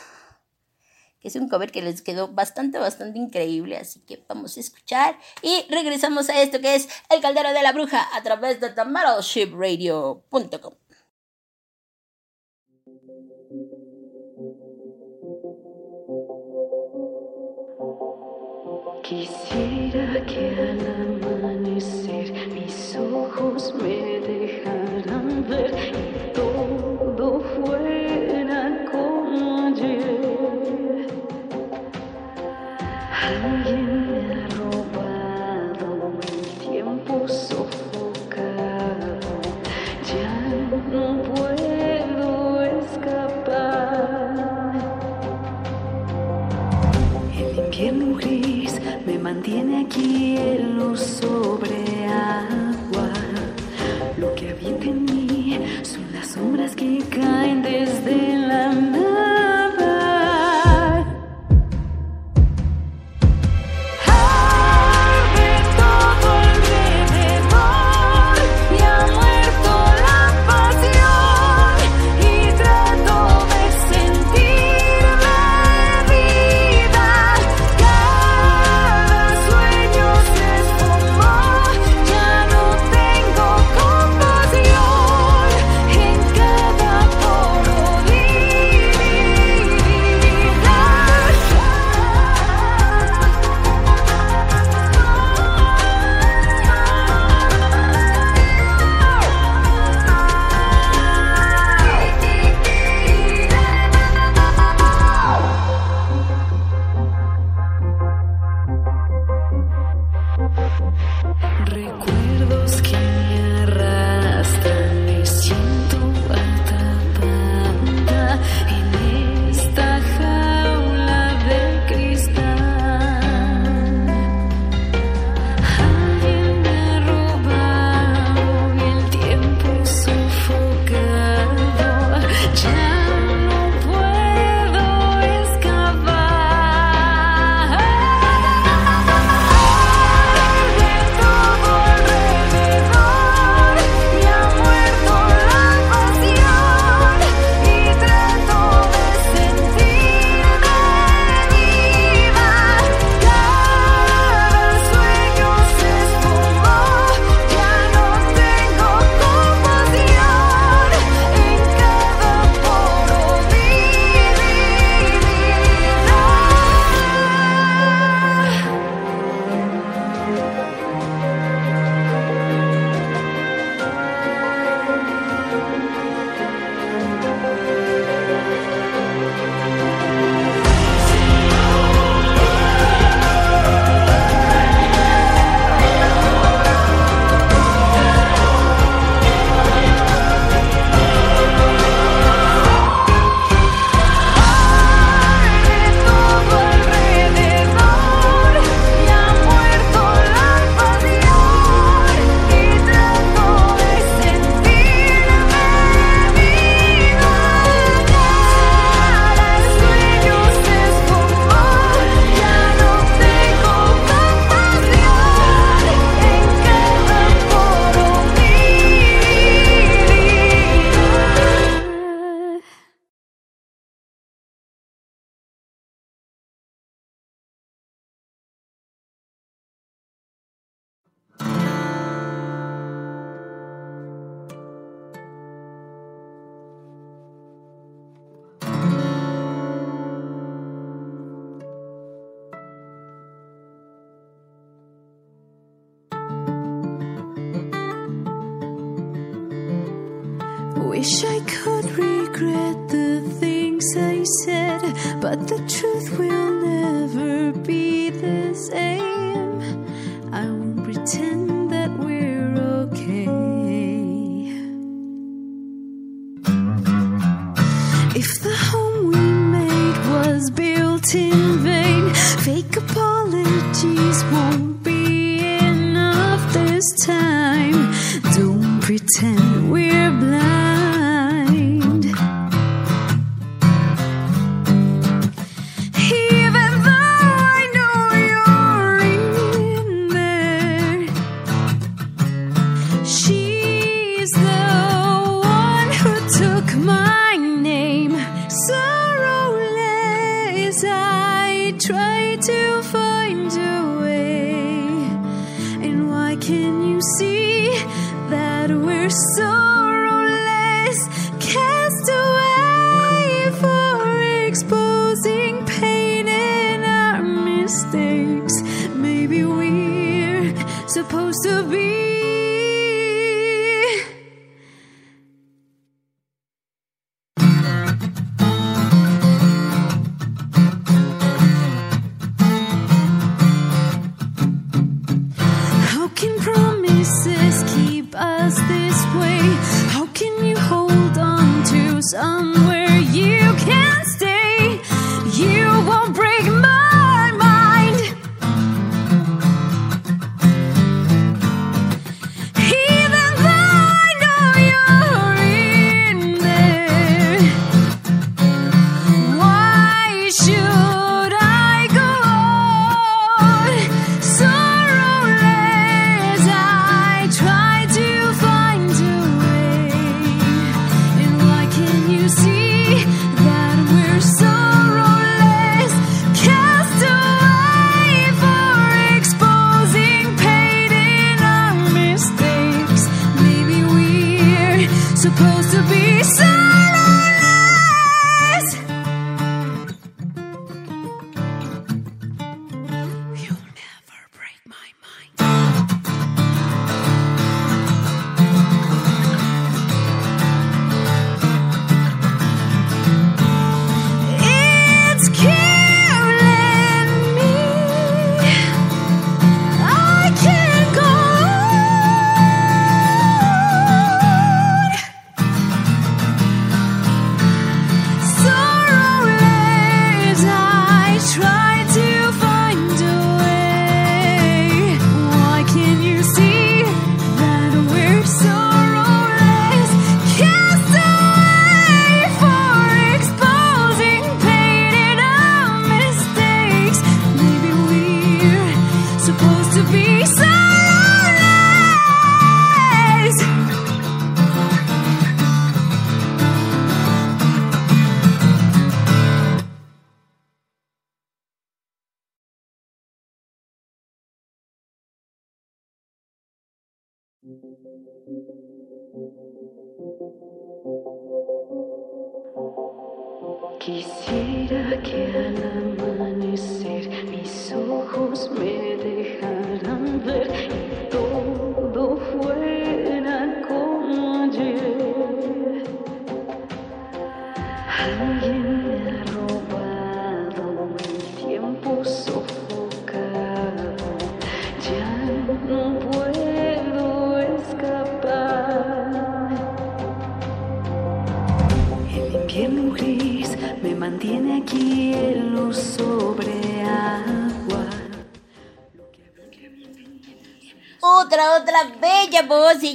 Que 1.21 1.29
es 1.29 1.35
un 1.35 1.47
cover 1.47 1.71
que 1.71 1.81
les 1.81 2.01
quedó 2.01 2.27
bastante, 2.27 2.79
bastante 2.79 3.17
increíble. 3.19 3.77
Así 3.77 4.01
que 4.01 4.25
vamos 4.27 4.57
a 4.57 4.59
escuchar. 4.59 5.17
Y 5.41 5.65
regresamos 5.69 6.29
a 6.29 6.41
esto 6.41 6.59
que 6.59 6.75
es 6.75 6.89
El 7.09 7.21
Caldero 7.21 7.53
de 7.53 7.63
la 7.63 7.71
Bruja 7.71 8.09
a 8.13 8.21
través 8.23 8.59
de 8.59 8.71
TheMetalShipRadio.com. 8.71 10.73
que 20.19 20.49
al 20.59 20.79
amanecer 21.25 22.33
mis 22.49 22.97
ojos 22.97 23.73
me 23.81 24.19
dejaran 24.19 25.45
ver 25.47 25.73
y 25.73 25.91
todo 25.91 26.10
mantiene 49.33 49.85
aquí 49.85 50.35
en 50.35 50.75
luz 50.77 50.99
sobre 50.99 52.05
agua. 52.05 53.09
Lo 54.17 54.35
que 54.35 54.49
habita 54.49 54.85
en 54.85 55.05
mí 55.05 55.57
son 55.83 56.05
las 56.11 56.27
sombras 56.31 56.75
que 56.75 56.99
caen 57.09 57.61
desde 57.61 58.37
la 58.37 58.90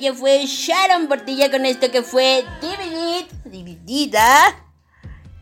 ella 0.06 0.14
fue 0.14 0.46
Sharon 0.46 1.08
Portilla 1.08 1.50
con 1.50 1.66
esto 1.66 1.90
que 1.90 2.02
fue 2.02 2.44
Dividid, 2.60 3.26
Dividida. 3.44 4.54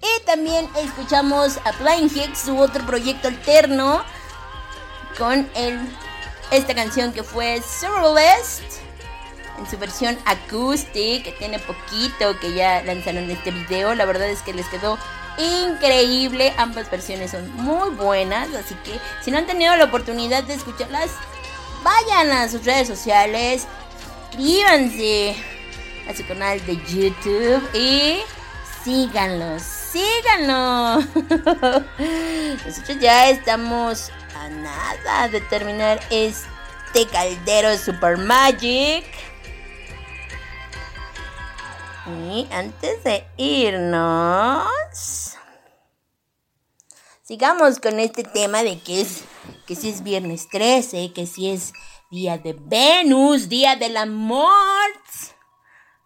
Y 0.00 0.24
también 0.24 0.68
escuchamos 0.82 1.58
a 1.64 1.72
Blind 1.72 2.10
Hicks, 2.16 2.40
su 2.46 2.58
otro 2.58 2.84
proyecto 2.86 3.28
alterno, 3.28 4.02
con 5.18 5.46
el, 5.54 5.78
esta 6.50 6.74
canción 6.74 7.12
que 7.12 7.22
fue 7.22 7.60
Surrealist, 7.60 8.80
en 9.58 9.70
su 9.70 9.76
versión 9.76 10.18
acoustic, 10.24 11.24
que 11.24 11.34
tiene 11.38 11.58
poquito 11.58 12.38
que 12.40 12.54
ya 12.54 12.82
lanzaron 12.82 13.30
este 13.30 13.50
video. 13.50 13.94
La 13.94 14.06
verdad 14.06 14.28
es 14.28 14.40
que 14.40 14.54
les 14.54 14.66
quedó 14.68 14.98
increíble. 15.36 16.54
Ambas 16.56 16.90
versiones 16.90 17.32
son 17.32 17.54
muy 17.56 17.90
buenas, 17.90 18.48
así 18.54 18.74
que 18.76 18.98
si 19.22 19.30
no 19.30 19.36
han 19.36 19.46
tenido 19.46 19.76
la 19.76 19.84
oportunidad 19.84 20.42
de 20.44 20.54
escucharlas, 20.54 21.10
vayan 21.82 22.30
a 22.30 22.48
sus 22.48 22.64
redes 22.64 22.88
sociales, 22.88 23.66
suscríbanse 24.34 25.36
a 26.08 26.14
su 26.14 26.26
canal 26.26 26.64
de 26.66 26.76
YouTube 26.76 27.62
y 27.72 28.18
síganlos, 28.82 29.62
síganlo. 29.62 31.00
Nosotros 32.66 32.98
ya 33.00 33.30
estamos 33.30 34.10
a 34.36 34.48
nada 34.48 35.28
de 35.28 35.40
terminar 35.42 36.00
este 36.10 37.06
caldero 37.12 37.78
Super 37.78 38.18
Magic. 38.18 39.04
Y 42.28 42.46
antes 42.50 43.02
de 43.04 43.24
irnos, 43.36 44.66
sigamos 47.22 47.78
con 47.78 47.98
este 48.00 48.24
tema 48.24 48.62
de 48.62 48.78
que 48.80 49.00
es 49.00 49.22
que 49.66 49.74
si 49.74 49.88
es 49.88 50.02
viernes 50.02 50.48
13, 50.50 51.12
que 51.14 51.26
si 51.26 51.50
es 51.50 51.72
día 52.14 52.38
de 52.38 52.52
Venus, 52.52 53.48
día 53.48 53.76
del 53.76 53.96
amor. 53.96 54.48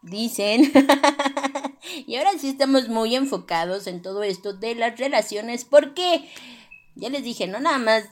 Dicen. 0.01 0.73
y 2.07 2.17
ahora 2.17 2.33
sí 2.39 2.49
estamos 2.49 2.89
muy 2.89 3.15
enfocados 3.15 3.87
en 3.87 4.01
todo 4.01 4.23
esto 4.23 4.55
de 4.55 4.75
las 4.75 4.99
relaciones 4.99 5.65
porque 5.65 6.29
ya 6.95 7.11
les 7.11 7.23
dije, 7.23 7.47
no 7.47 7.61
nada 7.61 7.79
más 7.79 8.05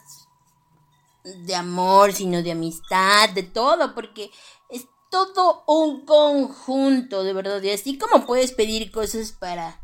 de 1.25 1.55
amor, 1.55 2.13
sino 2.13 2.43
de 2.43 2.53
amistad, 2.53 3.31
de 3.31 3.43
todo, 3.43 3.95
porque 3.95 4.31
es 4.69 4.87
todo 5.11 5.65
un 5.67 6.05
conjunto, 6.05 7.25
de 7.25 7.33
verdad. 7.33 7.63
Y 7.63 7.71
así 7.71 7.99
como 7.99 8.27
puedes 8.27 8.53
pedir 8.53 8.93
cosas 8.93 9.33
para 9.33 9.81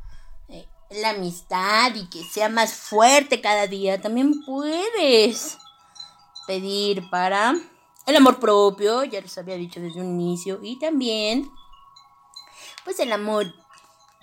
eh, 0.49 0.69
la 0.91 1.11
amistad 1.11 1.95
y 1.95 2.09
que 2.11 2.23
sea 2.25 2.49
más 2.49 2.75
fuerte 2.75 3.41
cada 3.41 3.67
día, 3.67 4.01
también 4.01 4.45
puedes 4.45 5.57
pedir 6.47 7.09
para 7.11 7.55
el 8.07 8.17
amor 8.17 8.41
propio, 8.41 9.05
ya 9.05 9.21
les 9.21 9.37
había 9.39 9.57
dicho 9.57 9.81
desde 9.81 10.01
un 10.01 10.21
inicio, 10.21 10.61
y 10.63 10.79
también, 10.79 11.51
pues 12.85 12.99
el 13.01 13.13
amor 13.13 13.53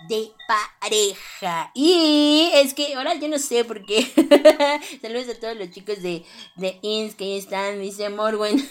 de 0.08 0.32
pareja. 0.48 1.70
Y 1.74 2.50
es 2.54 2.74
que 2.74 2.94
ahora 2.94 3.14
yo 3.14 3.28
no 3.28 3.38
sé 3.38 3.64
por 3.64 3.84
qué. 3.84 4.02
Saludos 5.02 5.36
a 5.36 5.40
todos 5.40 5.56
los 5.56 5.70
chicos 5.70 6.02
de, 6.02 6.24
de 6.56 6.78
INS 6.82 7.14
que 7.14 7.24
ahí 7.24 7.38
están. 7.38 7.78
Me 7.78 7.84
dice 7.84 8.08
Morwen. 8.08 8.68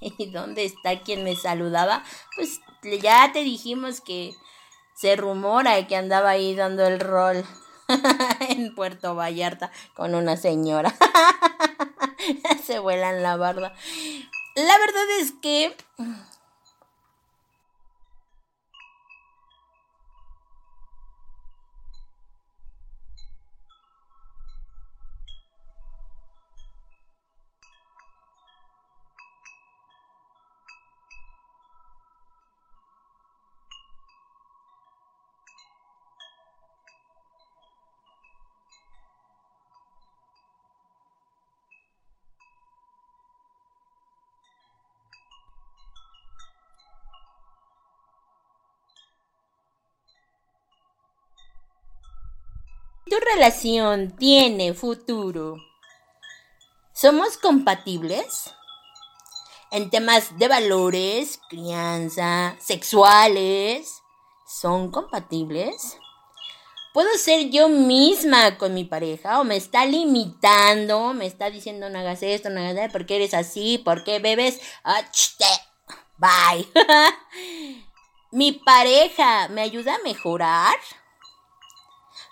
¿Y 0.00 0.26
dónde 0.30 0.64
está 0.64 1.00
quien 1.02 1.24
me 1.24 1.36
saludaba? 1.36 2.04
Pues 2.36 2.60
ya 3.00 3.32
te 3.32 3.42
dijimos 3.42 4.00
que 4.00 4.34
se 4.94 5.16
rumora 5.16 5.86
que 5.86 5.96
andaba 5.96 6.30
ahí 6.30 6.54
dando 6.54 6.86
el 6.86 7.00
rol 7.00 7.44
en 8.48 8.74
Puerto 8.74 9.14
Vallarta 9.14 9.72
con 9.94 10.14
una 10.14 10.36
señora. 10.36 10.94
se 12.64 12.78
vuelan 12.78 13.22
la 13.22 13.36
barda. 13.36 13.74
La 14.54 14.78
verdad 14.78 15.10
es 15.20 15.32
que 15.40 15.74
tu 53.12 53.18
relación 53.34 54.16
tiene 54.16 54.72
futuro. 54.72 55.56
¿Somos 56.94 57.36
compatibles? 57.36 58.54
En 59.70 59.90
temas 59.90 60.38
de 60.38 60.48
valores, 60.48 61.38
crianza, 61.50 62.56
sexuales, 62.58 64.00
¿son 64.48 64.90
compatibles? 64.90 65.98
¿Puedo 66.94 67.10
ser 67.18 67.50
yo 67.50 67.68
misma 67.68 68.56
con 68.56 68.72
mi 68.72 68.84
pareja 68.84 69.42
o 69.42 69.44
me 69.44 69.56
está 69.56 69.84
limitando? 69.84 71.12
Me 71.12 71.26
está 71.26 71.50
diciendo 71.50 71.90
no 71.90 71.98
hagas 71.98 72.22
esto, 72.22 72.48
no 72.48 72.60
hagas 72.60 72.76
esto, 72.76 72.92
¿por 72.92 73.04
qué 73.04 73.16
eres 73.16 73.34
así? 73.34 73.76
¿Por 73.76 74.04
qué 74.04 74.20
bebes? 74.20 74.58
Ah, 74.84 75.02
bye. 76.16 76.66
¿Mi 78.30 78.52
pareja 78.52 79.48
me 79.48 79.60
ayuda 79.60 79.96
a 79.96 80.02
mejorar? 80.02 80.76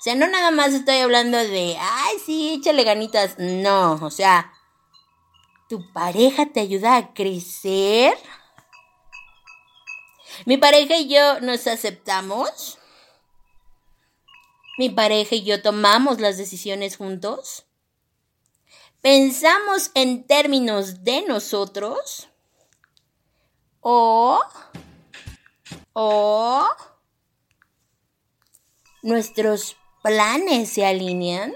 O 0.00 0.02
sea, 0.02 0.14
no 0.14 0.26
nada 0.28 0.50
más 0.50 0.72
estoy 0.72 0.96
hablando 0.96 1.36
de, 1.36 1.76
ay, 1.78 2.18
sí, 2.24 2.54
échale 2.54 2.84
ganitas. 2.84 3.38
No, 3.38 3.98
o 4.00 4.10
sea, 4.10 4.50
¿tu 5.68 5.92
pareja 5.92 6.46
te 6.46 6.60
ayuda 6.60 6.96
a 6.96 7.12
crecer? 7.12 8.16
¿Mi 10.46 10.56
pareja 10.56 10.96
y 10.96 11.06
yo 11.06 11.42
nos 11.42 11.66
aceptamos? 11.66 12.78
¿Mi 14.78 14.88
pareja 14.88 15.34
y 15.34 15.44
yo 15.44 15.60
tomamos 15.60 16.18
las 16.18 16.38
decisiones 16.38 16.96
juntos? 16.96 17.66
¿Pensamos 19.02 19.90
en 19.92 20.26
términos 20.26 21.04
de 21.04 21.26
nosotros? 21.26 22.30
¿O... 23.80 24.40
o... 25.92 26.66
nuestros 29.02 29.76
planes 30.02 30.70
se 30.70 30.86
alinean? 30.86 31.54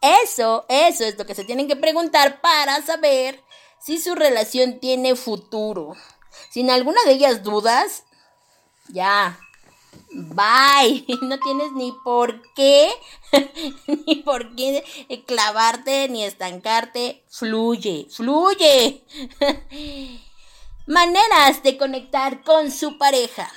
Eso, 0.00 0.64
eso 0.68 1.04
es 1.04 1.18
lo 1.18 1.26
que 1.26 1.34
se 1.34 1.44
tienen 1.44 1.66
que 1.66 1.76
preguntar 1.76 2.40
para 2.40 2.80
saber 2.82 3.42
si 3.80 3.98
su 3.98 4.14
relación 4.14 4.78
tiene 4.78 5.16
futuro. 5.16 5.96
Sin 6.50 6.70
alguna 6.70 7.02
de 7.04 7.12
ellas 7.12 7.42
dudas, 7.42 8.04
ya, 8.88 9.38
bye. 10.12 11.04
No 11.22 11.38
tienes 11.40 11.72
ni 11.72 11.92
por 12.04 12.42
qué, 12.54 12.90
ni 14.06 14.16
por 14.16 14.54
qué 14.54 14.84
clavarte, 15.26 16.08
ni 16.08 16.24
estancarte. 16.24 17.24
Fluye, 17.28 18.06
fluye. 18.10 19.04
Maneras 20.86 21.62
de 21.62 21.76
conectar 21.76 22.42
con 22.44 22.70
su 22.70 22.98
pareja. 22.98 23.50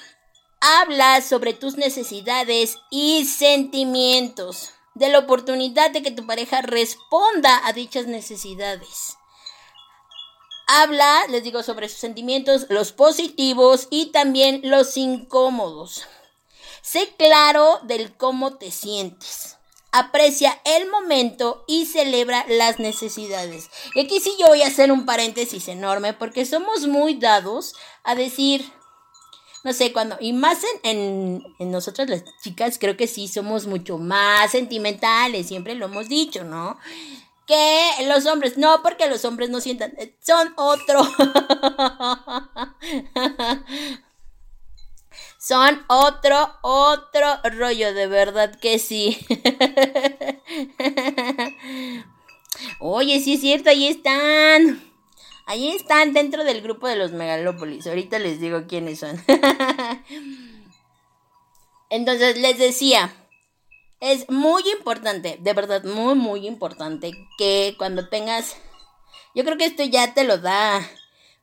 Habla 0.64 1.22
sobre 1.22 1.56
tus 1.56 1.76
necesidades 1.76 2.78
y 2.92 3.26
sentimientos, 3.26 4.70
de 4.94 5.10
la 5.10 5.18
oportunidad 5.18 5.90
de 5.90 6.04
que 6.04 6.12
tu 6.12 6.28
pareja 6.28 6.62
responda 6.62 7.66
a 7.66 7.74
dichas 7.74 8.06
necesidades. 8.06 9.18
Habla, 10.68 11.26
les 11.30 11.44
digo, 11.44 11.64
sobre 11.64 11.90
sus 11.90 11.98
sentimientos, 11.98 12.68
los 12.70 12.92
positivos 12.92 13.88
y 13.90 14.12
también 14.12 14.62
los 14.64 14.98
incómodos. 14.98 16.06
Sé 16.84 17.12
claro 17.18 17.80
del 17.82 18.16
cómo 18.16 18.58
te 18.58 18.70
sientes. 18.70 19.58
Aprecia 19.92 20.62
el 20.64 20.88
momento 20.92 21.66
y 21.68 21.88
celebra 21.88 22.46
las 22.48 22.78
necesidades. 22.78 23.72
Y 23.96 24.02
aquí 24.02 24.20
sí 24.20 24.32
yo 24.40 24.50
voy 24.50 24.62
a 24.62 24.68
hacer 24.68 24.92
un 24.92 25.08
paréntesis 25.08 25.68
enorme 25.68 26.14
porque 26.14 26.46
somos 26.46 26.86
muy 26.86 27.16
dados 27.16 27.74
a 28.04 28.14
decir, 28.14 28.72
no 29.64 29.74
sé, 29.74 29.94
cuando, 29.94 30.18
y 30.20 30.34
más 30.34 30.60
en, 30.84 31.44
en, 31.60 31.72
nosotras 31.72 32.10
las 32.10 32.24
chicas, 32.42 32.78
creo 32.80 32.98
que 32.98 33.08
sí 33.08 33.28
somos 33.28 33.68
mucho 33.68 33.98
más 34.00 34.52
sentimentales, 34.52 35.48
siempre 35.48 35.76
lo 35.76 35.86
hemos 35.86 36.10
dicho, 36.10 36.44
¿no? 36.44 36.80
Que 37.46 37.92
los 38.08 38.26
hombres, 38.26 38.58
no 38.58 38.82
porque 38.82 39.08
los 39.08 39.24
hombres 39.26 39.50
no 39.50 39.62
sientan, 39.62 39.94
eh, 39.98 40.16
son 40.22 40.54
otro. 40.58 41.04
son 45.38 45.84
otro, 45.88 46.56
otro 46.62 47.40
rollo, 47.44 47.94
de 47.94 48.08
verdad 48.08 48.60
que 48.60 48.80
sí. 48.80 49.18
Oye, 52.80 53.20
sí 53.20 53.34
es 53.34 53.42
cierto, 53.42 53.70
ahí 53.70 53.88
están. 53.88 54.91
Ahí 55.46 55.70
están 55.70 56.14
dentro 56.14 56.44
del 56.44 56.62
grupo 56.62 56.88
de 56.88 56.96
los 56.96 57.12
megalópolis. 57.12 57.88
Ahorita 57.88 58.20
les 58.20 58.40
digo 58.40 58.68
quiénes 58.68 59.00
son. 59.00 59.22
Entonces 61.90 62.38
les 62.38 62.58
decía, 62.58 63.14
es 64.00 64.30
muy 64.30 64.64
importante, 64.72 65.38
de 65.42 65.54
verdad, 65.54 65.84
muy, 65.84 66.16
muy 66.16 66.48
importante 66.48 67.12
que 67.38 67.76
cuando 67.78 68.08
tengas... 68.08 68.56
Yo 69.36 69.44
creo 69.44 69.58
que 69.58 69.66
esto 69.66 69.84
ya 69.84 70.14
te 70.14 70.24
lo 70.24 70.38
da 70.38 70.82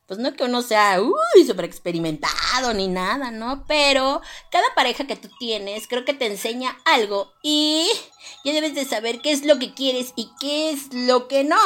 pues 0.09 0.19
no 0.19 0.33
que 0.33 0.43
uno 0.43 0.63
sea, 0.63 0.99
uy, 0.99 1.45
súper 1.45 1.65
experimentado 1.65 2.73
ni 2.73 2.87
nada, 2.87 3.29
¿no? 3.29 3.63
Pero 3.67 4.21
cada 4.49 4.65
pareja 4.73 5.05
que 5.05 5.15
tú 5.15 5.29
tienes 5.37 5.87
creo 5.87 6.03
que 6.03 6.15
te 6.15 6.25
enseña 6.25 6.79
algo 6.83 7.31
y 7.43 7.87
ya 8.43 8.51
debes 8.51 8.73
de 8.73 8.85
saber 8.85 9.21
qué 9.21 9.31
es 9.31 9.45
lo 9.45 9.59
que 9.59 9.75
quieres 9.75 10.13
y 10.15 10.31
qué 10.41 10.71
es 10.71 10.91
lo 10.91 11.27
que 11.27 11.43
no. 11.43 11.59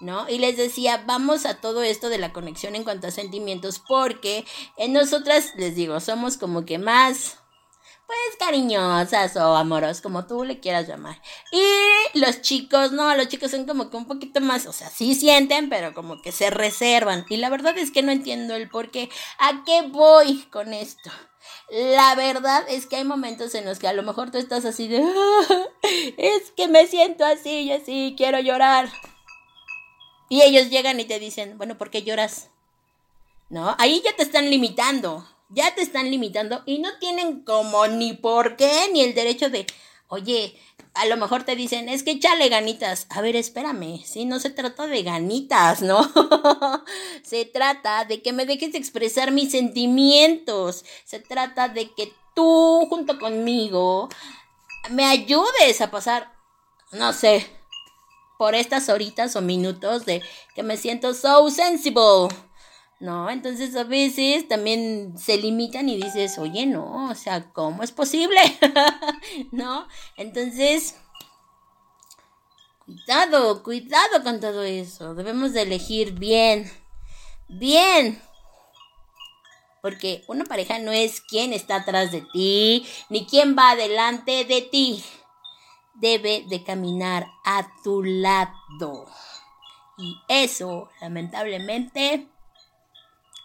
¿No? 0.00 0.28
Y 0.28 0.38
les 0.38 0.56
decía, 0.56 1.04
vamos 1.06 1.46
a 1.46 1.60
todo 1.60 1.82
esto 1.82 2.08
de 2.08 2.18
la 2.18 2.32
conexión 2.32 2.74
en 2.74 2.84
cuanto 2.84 3.06
a 3.06 3.10
sentimientos, 3.10 3.82
porque 3.86 4.44
en 4.76 4.92
nosotras, 4.92 5.52
les 5.56 5.74
digo, 5.74 6.00
somos 6.00 6.36
como 6.36 6.64
que 6.64 6.78
más, 6.78 7.36
pues 8.06 8.36
cariñosas 8.40 9.36
o 9.36 9.54
amorosas, 9.56 10.00
como 10.00 10.26
tú 10.26 10.42
le 10.42 10.58
quieras 10.58 10.88
llamar. 10.88 11.22
Y 11.52 12.18
los 12.18 12.42
chicos, 12.42 12.90
no, 12.90 13.14
los 13.14 13.28
chicos 13.28 13.52
son 13.52 13.66
como 13.66 13.88
que 13.88 13.96
un 13.96 14.06
poquito 14.06 14.40
más, 14.40 14.66
o 14.66 14.72
sea, 14.72 14.90
sí 14.90 15.14
sienten, 15.14 15.68
pero 15.68 15.94
como 15.94 16.20
que 16.20 16.32
se 16.32 16.50
reservan. 16.50 17.24
Y 17.28 17.36
la 17.36 17.50
verdad 17.50 17.78
es 17.78 17.92
que 17.92 18.02
no 18.02 18.10
entiendo 18.10 18.54
el 18.56 18.68
por 18.68 18.90
qué. 18.90 19.08
¿A 19.38 19.62
qué 19.64 19.82
voy 19.82 20.42
con 20.50 20.74
esto? 20.74 21.10
La 21.70 22.16
verdad 22.16 22.64
es 22.68 22.86
que 22.86 22.96
hay 22.96 23.04
momentos 23.04 23.54
en 23.54 23.64
los 23.64 23.78
que 23.78 23.86
a 23.86 23.92
lo 23.92 24.02
mejor 24.02 24.32
tú 24.32 24.38
estás 24.38 24.64
así 24.64 24.88
de, 24.88 25.02
ah, 25.04 25.64
es 26.16 26.50
que 26.56 26.66
me 26.66 26.88
siento 26.88 27.24
así 27.24 27.60
y 27.60 27.72
así, 27.72 28.14
quiero 28.16 28.40
llorar. 28.40 28.90
Y 30.30 30.42
ellos 30.42 30.70
llegan 30.70 31.00
y 31.00 31.04
te 31.04 31.18
dicen, 31.18 31.58
bueno, 31.58 31.76
¿por 31.76 31.90
qué 31.90 32.04
lloras? 32.04 32.50
¿No? 33.48 33.74
Ahí 33.78 34.00
ya 34.04 34.14
te 34.14 34.22
están 34.22 34.48
limitando, 34.48 35.28
ya 35.48 35.74
te 35.74 35.82
están 35.82 36.08
limitando 36.08 36.62
y 36.66 36.78
no 36.78 36.88
tienen 37.00 37.40
como 37.40 37.88
ni 37.88 38.12
por 38.12 38.54
qué 38.54 38.88
ni 38.92 39.02
el 39.02 39.12
derecho 39.12 39.50
de, 39.50 39.66
oye, 40.06 40.56
a 40.94 41.06
lo 41.06 41.16
mejor 41.16 41.42
te 41.42 41.56
dicen, 41.56 41.88
es 41.88 42.04
que 42.04 42.12
échale 42.12 42.48
ganitas. 42.48 43.08
A 43.10 43.20
ver, 43.20 43.34
espérame, 43.34 44.04
si 44.04 44.24
no 44.24 44.38
se 44.38 44.50
trata 44.50 44.86
de 44.86 45.02
ganitas, 45.02 45.82
¿no? 45.82 46.00
se 47.24 47.44
trata 47.44 48.04
de 48.04 48.22
que 48.22 48.32
me 48.32 48.46
dejes 48.46 48.76
expresar 48.76 49.32
mis 49.32 49.50
sentimientos. 49.50 50.84
Se 51.04 51.18
trata 51.18 51.68
de 51.68 51.90
que 51.92 52.12
tú, 52.36 52.86
junto 52.88 53.18
conmigo, 53.18 54.08
me 54.90 55.06
ayudes 55.06 55.80
a 55.80 55.90
pasar, 55.90 56.32
no 56.92 57.12
sé, 57.12 57.46
por 58.40 58.54
estas 58.54 58.88
horitas 58.88 59.36
o 59.36 59.42
minutos 59.42 60.06
de 60.06 60.22
que 60.54 60.62
me 60.62 60.78
siento 60.78 61.12
so 61.12 61.50
sensible. 61.50 62.34
¿no? 62.98 63.28
Entonces 63.28 63.76
a 63.76 63.84
veces 63.84 64.48
también 64.48 65.12
se 65.18 65.36
limitan 65.36 65.90
y 65.90 66.02
dices, 66.02 66.38
oye, 66.38 66.64
no, 66.64 67.10
o 67.10 67.14
sea, 67.14 67.52
¿cómo 67.52 67.82
es 67.82 67.92
posible? 67.92 68.40
¿No? 69.52 69.86
Entonces, 70.16 70.94
cuidado, 72.78 73.62
cuidado 73.62 74.22
con 74.24 74.40
todo 74.40 74.62
eso. 74.62 75.14
Debemos 75.14 75.52
de 75.52 75.60
elegir 75.60 76.12
bien, 76.12 76.72
bien. 77.46 78.22
Porque 79.82 80.24
una 80.28 80.44
pareja 80.46 80.78
no 80.78 80.92
es 80.92 81.20
quien 81.20 81.52
está 81.52 81.76
atrás 81.76 82.10
de 82.10 82.22
ti, 82.32 82.86
ni 83.10 83.26
quien 83.26 83.54
va 83.54 83.72
adelante 83.72 84.46
de 84.46 84.62
ti. 84.62 85.04
Debe 86.00 86.44
de 86.48 86.62
caminar 86.64 87.26
a 87.44 87.68
tu 87.82 88.02
lado. 88.02 89.06
Y 89.98 90.16
eso, 90.28 90.88
lamentablemente, 91.00 92.28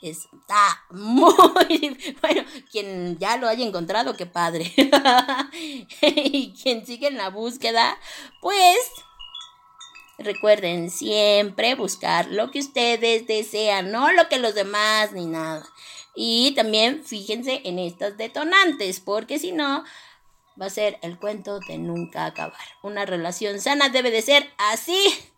está 0.02 0.84
muy 0.92 1.34
bueno 2.22 2.44
quien 2.72 3.18
ya 3.18 3.38
lo 3.38 3.48
haya 3.48 3.66
encontrado 3.66 4.16
qué 4.16 4.26
padre 4.26 4.72
y 6.02 6.54
quien 6.54 6.86
sigue 6.86 7.08
en 7.08 7.18
la 7.18 7.30
búsqueda 7.30 7.98
pues 8.42 8.78
recuerden 10.18 10.90
siempre 10.90 11.76
buscar 11.76 12.28
lo 12.32 12.52
que 12.52 12.60
ustedes 12.60 13.28
desean 13.28 13.92
no 13.92 14.12
lo 14.12 14.28
que 14.30 14.38
los 14.38 14.56
demás 14.56 15.12
ni 15.12 15.26
nada 15.26 15.66
y 16.16 16.54
también 16.56 17.04
fíjense 17.04 17.62
en 17.66 17.80
estas 17.80 18.18
detonantes 18.18 19.00
porque 19.00 19.40
si 19.40 19.52
no 19.52 19.84
va 20.60 20.68
a 20.68 20.70
ser 20.70 20.98
el 21.02 21.18
cuento 21.18 21.60
de 21.60 21.78
nunca 21.78 22.26
acabar 22.26 22.60
una 22.84 23.06
relación 23.06 23.60
sana 23.60 23.90
debe 23.90 24.12
de 24.12 24.22
ser 24.22 24.50
así 24.58 25.32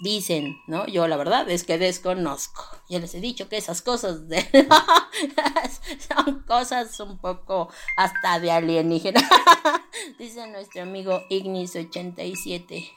Dicen, 0.00 0.56
¿no? 0.68 0.86
Yo 0.86 1.08
la 1.08 1.16
verdad 1.16 1.50
es 1.50 1.64
que 1.64 1.76
desconozco. 1.76 2.64
Ya 2.88 3.00
les 3.00 3.14
he 3.16 3.20
dicho 3.20 3.48
que 3.48 3.56
esas 3.56 3.82
cosas 3.82 4.28
de... 4.28 4.46
son 6.08 6.44
cosas 6.46 7.00
un 7.00 7.18
poco 7.18 7.68
hasta 7.96 8.38
de 8.38 8.52
alienígena. 8.52 9.20
Dice 10.18 10.46
nuestro 10.46 10.82
amigo 10.82 11.24
Ignis87. 11.30 12.92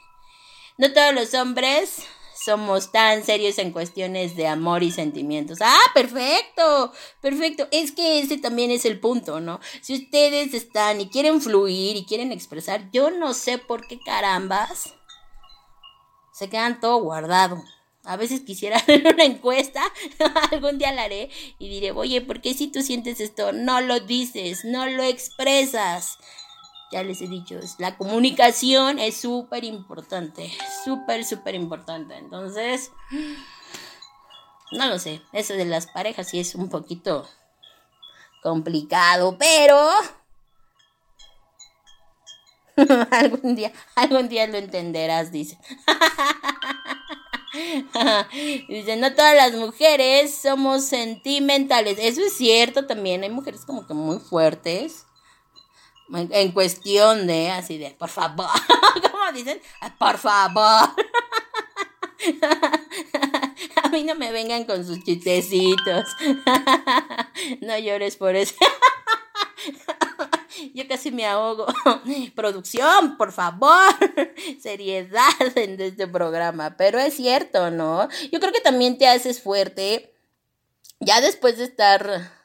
No 0.78 0.92
todos 0.92 1.12
los 1.12 1.34
hombres 1.34 2.06
somos 2.44 2.92
tan 2.92 3.24
serios 3.24 3.58
en 3.58 3.72
cuestiones 3.72 4.36
de 4.36 4.46
amor 4.46 4.82
y 4.82 4.90
sentimientos. 4.90 5.58
Ah, 5.60 5.80
perfecto, 5.94 6.92
perfecto. 7.20 7.68
Es 7.70 7.92
que 7.92 8.20
ese 8.20 8.38
también 8.38 8.70
es 8.70 8.84
el 8.84 8.98
punto, 9.00 9.40
¿no? 9.40 9.60
Si 9.80 9.94
ustedes 9.94 10.54
están 10.54 11.00
y 11.00 11.08
quieren 11.08 11.40
fluir 11.40 11.96
y 11.96 12.04
quieren 12.04 12.32
expresar, 12.32 12.90
yo 12.92 13.10
no 13.10 13.34
sé 13.34 13.58
por 13.58 13.86
qué 13.86 13.98
carambas 14.00 14.94
se 16.32 16.48
quedan 16.48 16.80
todo 16.80 16.96
guardado. 17.02 17.62
A 18.04 18.16
veces 18.16 18.40
quisiera 18.40 18.76
hacer 18.78 19.06
una 19.06 19.24
encuesta, 19.24 19.82
algún 20.50 20.78
día 20.78 20.92
la 20.92 21.04
haré 21.04 21.30
y 21.58 21.68
diré, 21.68 21.92
oye, 21.92 22.20
¿por 22.20 22.40
qué 22.40 22.54
si 22.54 22.66
tú 22.68 22.82
sientes 22.82 23.20
esto 23.20 23.52
no 23.52 23.80
lo 23.80 24.00
dices, 24.00 24.64
no 24.64 24.86
lo 24.86 25.04
expresas? 25.04 26.18
Ya 26.92 27.02
les 27.02 27.22
he 27.22 27.26
dicho, 27.26 27.58
la 27.78 27.96
comunicación 27.96 28.98
es 28.98 29.16
súper 29.16 29.64
importante, 29.64 30.52
súper, 30.84 31.24
súper 31.24 31.54
importante. 31.54 32.16
Entonces, 32.18 32.92
no 34.72 34.86
lo 34.86 34.98
sé, 34.98 35.22
eso 35.32 35.54
de 35.54 35.64
las 35.64 35.86
parejas 35.86 36.28
sí 36.28 36.38
es 36.38 36.54
un 36.54 36.68
poquito 36.68 37.26
complicado, 38.42 39.38
pero 39.38 39.88
algún 43.10 43.56
día, 43.56 43.72
algún 43.94 44.28
día 44.28 44.46
lo 44.46 44.58
entenderás, 44.58 45.32
dice. 45.32 45.58
dice, 48.68 48.96
no 48.96 49.14
todas 49.14 49.36
las 49.36 49.54
mujeres 49.54 50.36
somos 50.36 50.84
sentimentales. 50.84 51.98
Eso 51.98 52.22
es 52.22 52.34
cierto 52.34 52.86
también. 52.86 53.22
Hay 53.22 53.30
mujeres 53.30 53.64
como 53.64 53.86
que 53.86 53.94
muy 53.94 54.18
fuertes. 54.18 55.06
En 56.14 56.52
cuestión 56.52 57.26
de, 57.26 57.50
así 57.50 57.78
de, 57.78 57.90
por 57.90 58.08
favor. 58.08 58.48
¿Cómo 59.10 59.32
dicen? 59.32 59.60
Por 59.98 60.18
favor. 60.18 60.90
A 63.82 63.88
mí 63.90 64.04
no 64.04 64.14
me 64.14 64.30
vengan 64.32 64.64
con 64.64 64.86
sus 64.86 65.02
chistecitos. 65.04 66.04
No 67.60 67.76
llores 67.78 68.16
por 68.16 68.36
eso. 68.36 68.54
Yo 70.74 70.86
casi 70.86 71.10
me 71.10 71.26
ahogo. 71.26 71.66
Producción, 72.34 73.16
por 73.16 73.32
favor. 73.32 73.92
Seriedad 74.60 75.56
en 75.56 75.80
este 75.80 76.06
programa. 76.06 76.76
Pero 76.76 76.98
es 76.98 77.14
cierto, 77.14 77.70
¿no? 77.70 78.08
Yo 78.30 78.38
creo 78.38 78.52
que 78.52 78.60
también 78.60 78.98
te 78.98 79.08
haces 79.08 79.42
fuerte. 79.42 80.14
Ya 81.00 81.20
después 81.20 81.58
de 81.58 81.64
estar. 81.64 82.41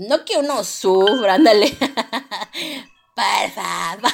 No 0.00 0.24
que 0.24 0.38
uno 0.38 0.64
sufra, 0.64 1.34
ándale. 1.34 1.70
Por 3.14 3.50
favor. 3.54 4.10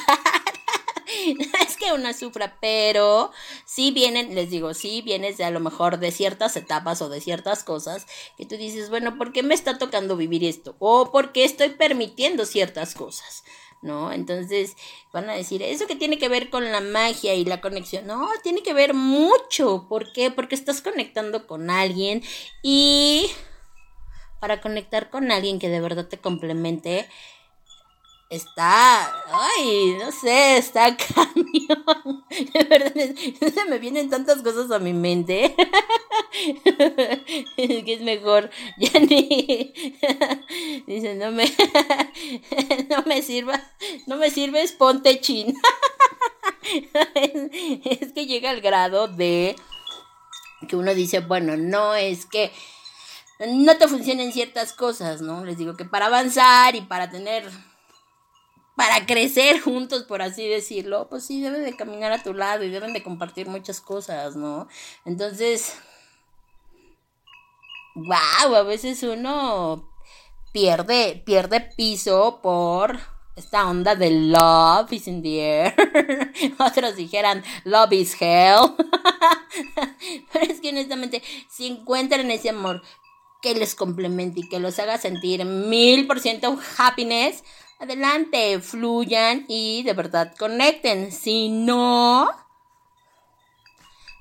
es 1.67 1.77
que 1.77 1.93
uno 1.93 2.13
sufra, 2.13 2.59
pero 2.61 3.31
sí 3.65 3.93
vienen, 3.93 4.35
les 4.35 4.51
digo, 4.51 4.75
sí 4.75 5.01
vienes 5.03 5.37
de 5.37 5.45
a 5.45 5.51
lo 5.53 5.61
mejor 5.61 6.01
de 6.01 6.11
ciertas 6.11 6.57
etapas 6.57 7.01
o 7.03 7.09
de 7.09 7.21
ciertas 7.21 7.63
cosas 7.63 8.07
que 8.37 8.47
tú 8.47 8.57
dices, 8.57 8.91
bueno, 8.91 9.17
¿por 9.17 9.33
qué 9.33 9.45
me 9.45 9.55
está 9.55 9.79
tocando 9.79 10.17
vivir 10.17 10.43
esto? 10.43 10.75
O 10.81 11.13
¿por 11.13 11.31
qué 11.31 11.45
estoy 11.45 11.69
permitiendo 11.71 12.47
ciertas 12.47 12.95
cosas? 12.95 13.45
¿no? 13.81 14.11
Entonces 14.11 14.75
van 15.13 15.31
a 15.31 15.35
decir, 15.35 15.63
¿eso 15.63 15.87
que 15.87 15.95
tiene 15.95 16.19
que 16.19 16.29
ver 16.29 16.51
con 16.51 16.73
la 16.73 16.81
magia 16.81 17.35
y 17.35 17.45
la 17.45 17.61
conexión? 17.61 18.09
No, 18.09 18.29
tiene 18.43 18.65
que 18.65 18.75
ver 18.75 18.93
mucho. 18.93 19.87
¿Por 19.89 20.13
qué? 20.13 20.33
Porque 20.33 20.57
estás 20.57 20.81
conectando 20.81 21.47
con 21.47 21.71
alguien 21.71 22.25
y 22.65 23.31
para 24.41 24.61
conectar 24.61 25.11
con 25.11 25.31
alguien 25.31 25.59
que 25.59 25.69
de 25.69 25.81
verdad 25.81 26.07
te 26.07 26.19
complemente, 26.19 27.09
está, 28.29 29.15
ay, 29.31 29.97
no 29.99 30.13
sé, 30.13 30.59
está 30.59 30.97
cañón. 31.15 32.25
De 32.53 32.65
verdad, 32.65 32.93
se 32.95 33.65
me 33.69 33.79
vienen 33.79 34.11
tantas 34.11 34.43
cosas 34.43 34.71
a 34.71 34.79
mi 34.79 34.93
mente. 34.93 35.55
que 37.57 37.93
es 37.93 38.01
mejor, 38.01 38.51
ya 38.79 38.99
ni. 39.01 39.73
Dice, 40.87 41.15
no 41.15 41.31
me, 41.31 41.53
no 42.91 43.03
me 43.07 43.23
sirva, 43.23 43.63
no 44.07 44.17
me 44.17 44.31
sirves, 44.31 44.73
ponte 44.73 45.21
chin. 45.21 45.55
es 47.85 48.13
que 48.13 48.27
llega 48.27 48.51
al 48.51 48.61
grado 48.61 49.09
de 49.09 49.57
que 50.69 50.77
uno 50.77 50.95
dice, 50.95 51.21
bueno, 51.21 51.57
no 51.57 51.95
es 51.95 52.27
que 52.27 52.51
no 53.39 53.77
te 53.77 53.89
funcionen 53.89 54.33
ciertas 54.33 54.73
cosas, 54.73 55.21
¿no? 55.21 55.45
Les 55.45 55.59
digo 55.59 55.75
que 55.75 55.85
para 55.85 56.07
avanzar 56.07 56.75
y 56.75 56.83
para 56.83 57.11
tener 57.11 57.51
para 58.77 59.07
crecer 59.07 59.61
juntos, 59.61 60.05
por 60.05 60.21
así 60.21 60.47
decirlo, 60.47 61.09
pues 61.09 61.25
sí, 61.25 61.41
deben 61.41 61.65
de 61.65 61.75
caminar 61.75 62.13
a 62.13 62.23
tu 62.23 62.35
lado 62.35 62.63
y 62.63 62.69
deben 62.69 62.93
de 62.93 63.03
compartir 63.03 63.49
muchas 63.49 63.81
cosas, 63.81 64.37
¿no? 64.37 64.69
Entonces, 65.07 65.79
wow, 67.95 68.55
a 68.55 68.63
veces 68.63 69.03
uno 69.03 69.91
pierde, 70.53 71.23
pierde 71.25 71.63
piso 71.75 72.41
por 72.43 72.99
esta 73.35 73.67
onda 73.67 73.95
de 73.95 74.11
love 74.11 74.93
is 74.93 75.09
in 75.09 75.23
the 75.23 75.41
air. 75.41 75.75
Otros 76.59 76.97
dijeran 76.97 77.43
love 77.65 77.93
is 77.93 78.15
hell. 78.21 78.75
Pero 80.33 80.45
es 80.53 80.61
que 80.61 80.69
honestamente, 80.69 81.23
si 81.51 81.67
encuentran 81.67 82.31
ese 82.31 82.51
amor 82.51 82.83
que 83.47 83.55
les 83.55 83.77
complemente 83.77 84.41
y 84.41 84.49
que 84.49 84.59
los 84.59 84.77
haga 84.81 84.99
sentir 84.99 85.45
mil 85.45 86.09
por 86.09 86.19
ciento 86.19 86.59
happiness, 86.79 87.45
adelante, 87.79 88.59
fluyan 88.61 89.45
y 89.47 89.85
de 89.85 89.93
verdad 89.93 90.35
conecten. 90.37 91.13
Si 91.13 91.49
no, 91.49 92.29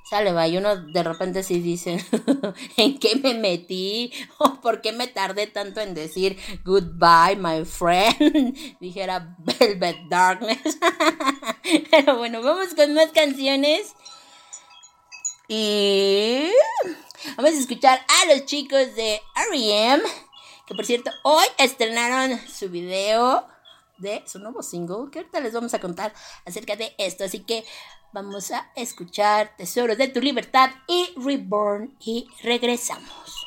sale, 0.08 0.32
va, 0.32 0.48
y 0.48 0.58
uno 0.58 0.76
de 0.76 1.02
repente 1.02 1.42
sí 1.42 1.60
dice, 1.60 2.06
¿en 2.78 3.00
qué 3.00 3.16
me 3.16 3.34
metí? 3.34 4.12
¿O 4.38 4.62
por 4.62 4.82
qué 4.82 4.92
me 4.92 5.08
tardé 5.08 5.48
tanto 5.48 5.82
en 5.82 5.96
decir 5.96 6.38
goodbye, 6.64 7.36
my 7.36 7.66
friend? 7.66 8.78
Dijera 8.80 9.36
Velvet 9.40 9.98
Darkness. 10.08 10.78
Pero 11.90 12.18
bueno, 12.18 12.44
vamos 12.44 12.76
con 12.76 12.94
más 12.94 13.10
canciones. 13.12 13.96
Y 15.48 16.52
vamos 17.36 17.52
a 17.52 17.60
escuchar 17.60 18.00
a 18.00 18.34
los 18.34 18.46
chicos 18.46 18.96
de 18.96 19.22
R.E.M., 19.50 20.04
que 20.66 20.76
por 20.76 20.86
cierto, 20.86 21.12
hoy 21.24 21.46
estrenaron 21.58 22.40
su 22.48 22.70
video 22.70 23.46
de 23.98 24.24
su 24.26 24.40
nuevo 24.40 24.64
single, 24.64 25.12
que 25.12 25.20
ahorita 25.20 25.40
les 25.40 25.54
vamos 25.54 25.74
a 25.74 25.80
contar 25.80 26.14
acerca 26.46 26.76
de 26.76 26.94
esto. 26.98 27.24
Así 27.24 27.42
que 27.42 27.66
vamos 28.14 28.52
a 28.52 28.72
escuchar 28.76 29.56
Tesoros 29.58 29.98
de 29.98 30.08
tu 30.08 30.22
Libertad 30.22 30.72
y 30.88 31.14
Reborn 31.18 31.96
y 32.00 32.28
regresamos. 32.42 33.45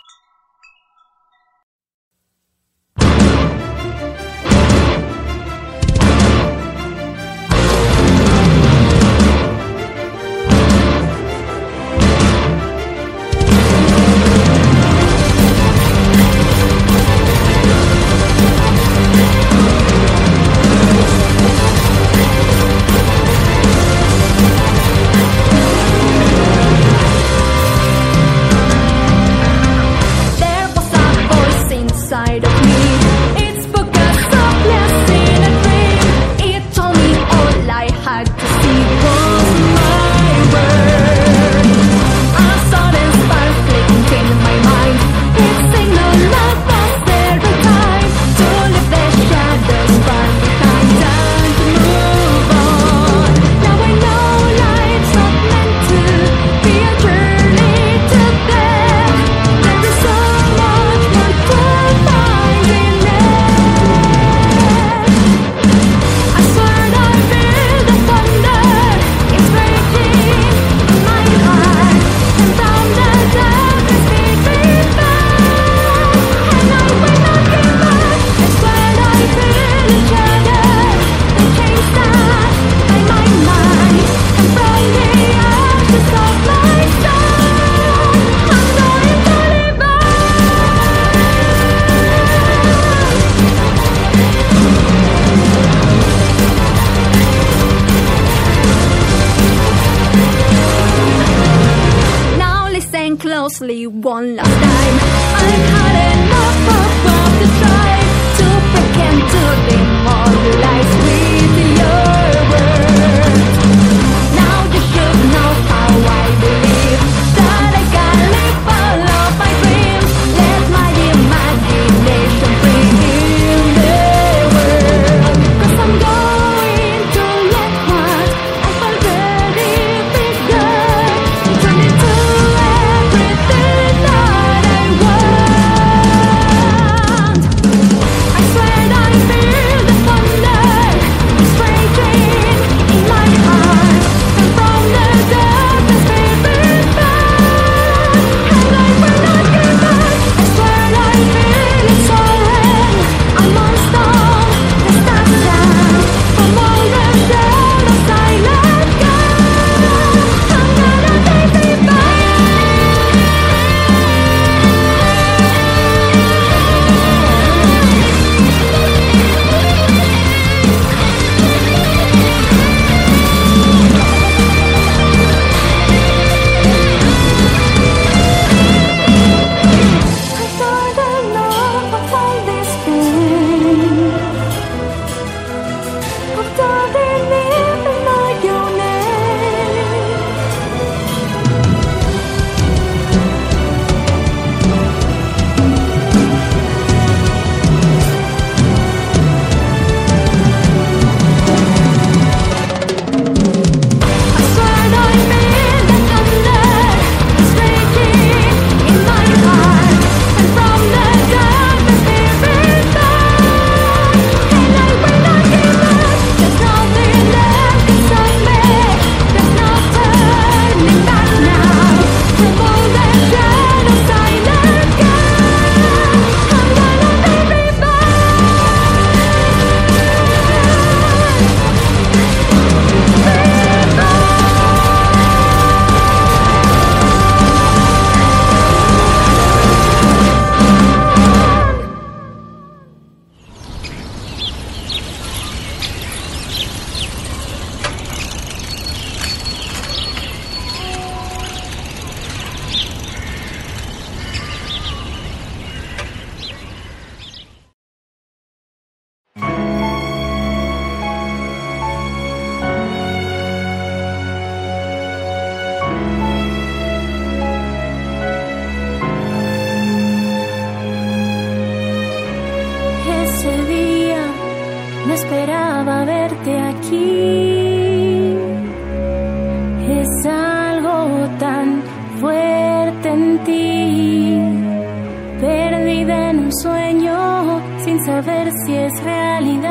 A 288.19 288.21
ver 288.21 288.51
si 288.67 288.75
es 288.75 289.01
realidad. 289.05 289.69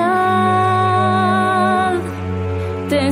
Te 2.88 3.12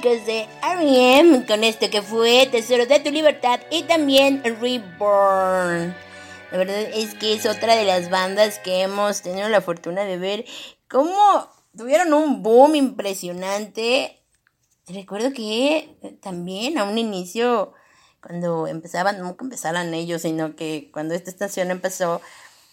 chicos 0.00 0.26
de 0.26 0.46
R.E.M. 0.62 1.44
con 1.46 1.64
esto 1.64 1.90
que 1.90 2.02
fue 2.02 2.46
Tesoro 2.50 2.86
de 2.86 3.00
tu 3.00 3.10
Libertad 3.10 3.58
y 3.70 3.82
también 3.82 4.42
Reborn. 4.44 5.94
La 6.52 6.58
verdad 6.58 6.82
es 6.94 7.14
que 7.14 7.32
es 7.32 7.46
otra 7.46 7.74
de 7.74 7.84
las 7.84 8.08
bandas 8.08 8.60
que 8.60 8.82
hemos 8.82 9.22
tenido 9.22 9.48
la 9.48 9.60
fortuna 9.60 10.04
de 10.04 10.16
ver 10.16 10.44
cómo 10.88 11.48
tuvieron 11.76 12.12
un 12.12 12.44
boom 12.44 12.76
impresionante. 12.76 14.22
Recuerdo 14.86 15.32
que 15.32 15.98
también 16.22 16.78
a 16.78 16.84
un 16.84 16.96
inicio, 16.96 17.72
cuando 18.20 18.68
empezaban, 18.68 19.18
no 19.18 19.36
que 19.36 19.44
empezaran 19.44 19.94
ellos, 19.94 20.22
sino 20.22 20.54
que 20.54 20.90
cuando 20.92 21.14
esta 21.14 21.30
estación 21.30 21.72
empezó, 21.72 22.20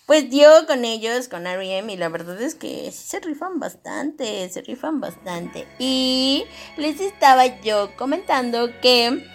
pues 0.05 0.29
dio 0.29 0.49
con 0.67 0.85
ellos, 0.85 1.27
con 1.27 1.47
R.E.M. 1.47 1.91
y 1.91 1.97
la 1.97 2.09
verdad 2.09 2.39
es 2.41 2.53
que 2.53 2.91
se 2.91 3.19
rifan 3.19 3.59
bastante, 3.59 4.47
se 4.49 4.61
rifan 4.61 4.99
bastante. 4.99 5.67
Y 5.79 6.45
les 6.77 7.01
estaba 7.01 7.59
yo 7.61 7.95
comentando 7.95 8.69
que 8.81 9.25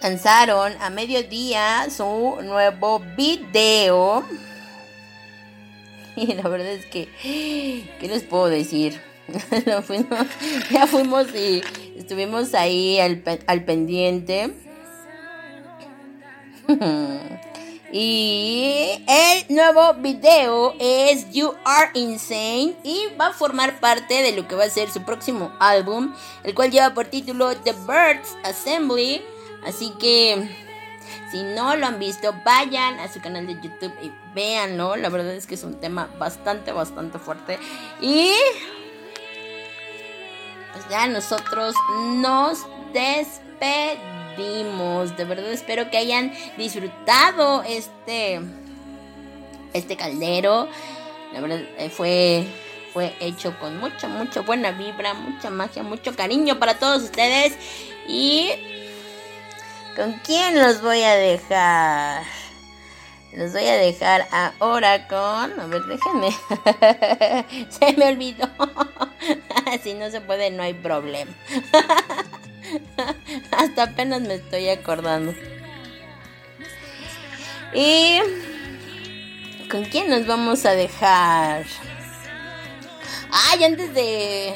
lanzaron 0.00 0.72
a 0.80 0.90
mediodía 0.90 1.86
su 1.90 2.38
nuevo 2.42 3.00
video. 3.16 4.24
Y 6.14 6.34
la 6.34 6.46
verdad 6.46 6.72
es 6.72 6.84
que, 6.84 7.08
¿qué 7.22 8.06
les 8.06 8.22
puedo 8.22 8.50
decir? 8.50 9.00
Ya 10.70 10.86
fuimos 10.86 11.34
y 11.34 11.62
estuvimos 11.96 12.52
ahí 12.52 13.00
al, 13.00 13.22
al 13.46 13.64
pendiente. 13.64 14.52
Y 17.94 19.04
el 19.06 19.54
nuevo 19.54 19.92
video 19.94 20.74
es 20.80 21.30
You 21.30 21.52
Are 21.62 21.90
Insane 21.92 22.74
y 22.82 23.08
va 23.20 23.26
a 23.26 23.32
formar 23.34 23.80
parte 23.80 24.22
de 24.22 24.32
lo 24.32 24.48
que 24.48 24.54
va 24.54 24.64
a 24.64 24.70
ser 24.70 24.90
su 24.90 25.02
próximo 25.02 25.52
álbum, 25.60 26.14
el 26.42 26.54
cual 26.54 26.70
lleva 26.70 26.94
por 26.94 27.08
título 27.08 27.54
The 27.54 27.72
Birds 27.72 28.34
Assembly. 28.44 29.22
Así 29.66 29.92
que 30.00 30.48
si 31.30 31.42
no 31.42 31.76
lo 31.76 31.84
han 31.84 31.98
visto, 31.98 32.34
vayan 32.46 32.98
a 32.98 33.12
su 33.12 33.20
canal 33.20 33.46
de 33.46 33.54
YouTube 33.54 33.92
y 34.00 34.10
véanlo. 34.34 34.96
La 34.96 35.10
verdad 35.10 35.34
es 35.34 35.46
que 35.46 35.56
es 35.56 35.62
un 35.62 35.78
tema 35.78 36.08
bastante, 36.18 36.72
bastante 36.72 37.18
fuerte. 37.18 37.58
Y 38.00 38.32
pues 40.72 40.88
ya 40.88 41.06
nosotros 41.08 41.74
nos 42.20 42.58
despedimos. 42.94 44.21
De 44.36 45.24
verdad 45.24 45.52
espero 45.52 45.90
que 45.90 45.98
hayan 45.98 46.32
disfrutado 46.56 47.62
este 47.64 48.40
este 49.72 49.96
caldero. 49.96 50.68
La 51.32 51.40
verdad 51.40 51.60
eh, 51.78 51.90
fue 51.90 52.46
fue 52.92 53.14
hecho 53.20 53.58
con 53.58 53.78
mucha 53.78 54.08
mucha 54.08 54.40
buena 54.40 54.72
vibra, 54.72 55.14
mucha 55.14 55.50
magia, 55.50 55.82
mucho 55.82 56.14
cariño 56.14 56.58
para 56.58 56.78
todos 56.78 57.02
ustedes 57.02 57.54
y 58.08 58.50
¿con 59.96 60.12
quién 60.24 60.60
los 60.60 60.82
voy 60.82 61.02
a 61.02 61.14
dejar? 61.14 62.22
Los 63.34 63.52
voy 63.52 63.66
a 63.66 63.76
dejar 63.76 64.28
ahora 64.60 65.08
con. 65.08 65.58
A 65.58 65.66
ver, 65.66 65.82
déjenme. 65.84 66.30
se 67.70 67.92
me 67.96 68.08
olvidó. 68.08 68.46
si 69.82 69.94
no 69.94 70.10
se 70.10 70.20
puede, 70.20 70.50
no 70.50 70.62
hay 70.62 70.74
problema. 70.74 71.32
Hasta 73.50 73.82
apenas 73.84 74.20
me 74.22 74.34
estoy 74.34 74.68
acordando. 74.68 75.34
Y. 77.74 78.18
¿Con 79.70 79.84
quién 79.86 80.10
nos 80.10 80.26
vamos 80.26 80.66
a 80.66 80.72
dejar? 80.72 81.64
Ay, 83.30 83.64
antes 83.64 83.94
de, 83.94 84.54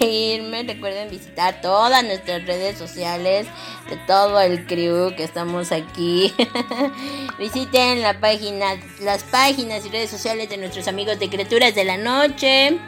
irme, 0.00 0.62
recuerden 0.62 1.10
visitar 1.10 1.60
todas 1.60 2.02
nuestras 2.02 2.46
redes 2.46 2.78
sociales 2.78 3.46
de 3.90 3.96
todo 4.06 4.40
el 4.40 4.66
crew 4.66 5.14
que 5.14 5.24
estamos 5.24 5.72
aquí. 5.72 6.32
Visiten 7.38 8.00
las 8.00 8.16
páginas 8.16 9.84
y 9.84 9.88
redes 9.90 10.10
sociales 10.10 10.48
de 10.48 10.56
nuestros 10.56 10.88
amigos 10.88 11.18
de 11.18 11.28
Criaturas 11.28 11.74
de 11.74 11.84
la 11.84 11.98
Noche. 11.98 12.78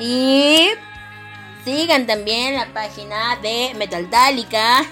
Y 0.00 0.70
sigan 1.64 2.06
también 2.06 2.54
la 2.54 2.72
página 2.72 3.36
de 3.36 3.72
Metaltálica, 3.76 4.84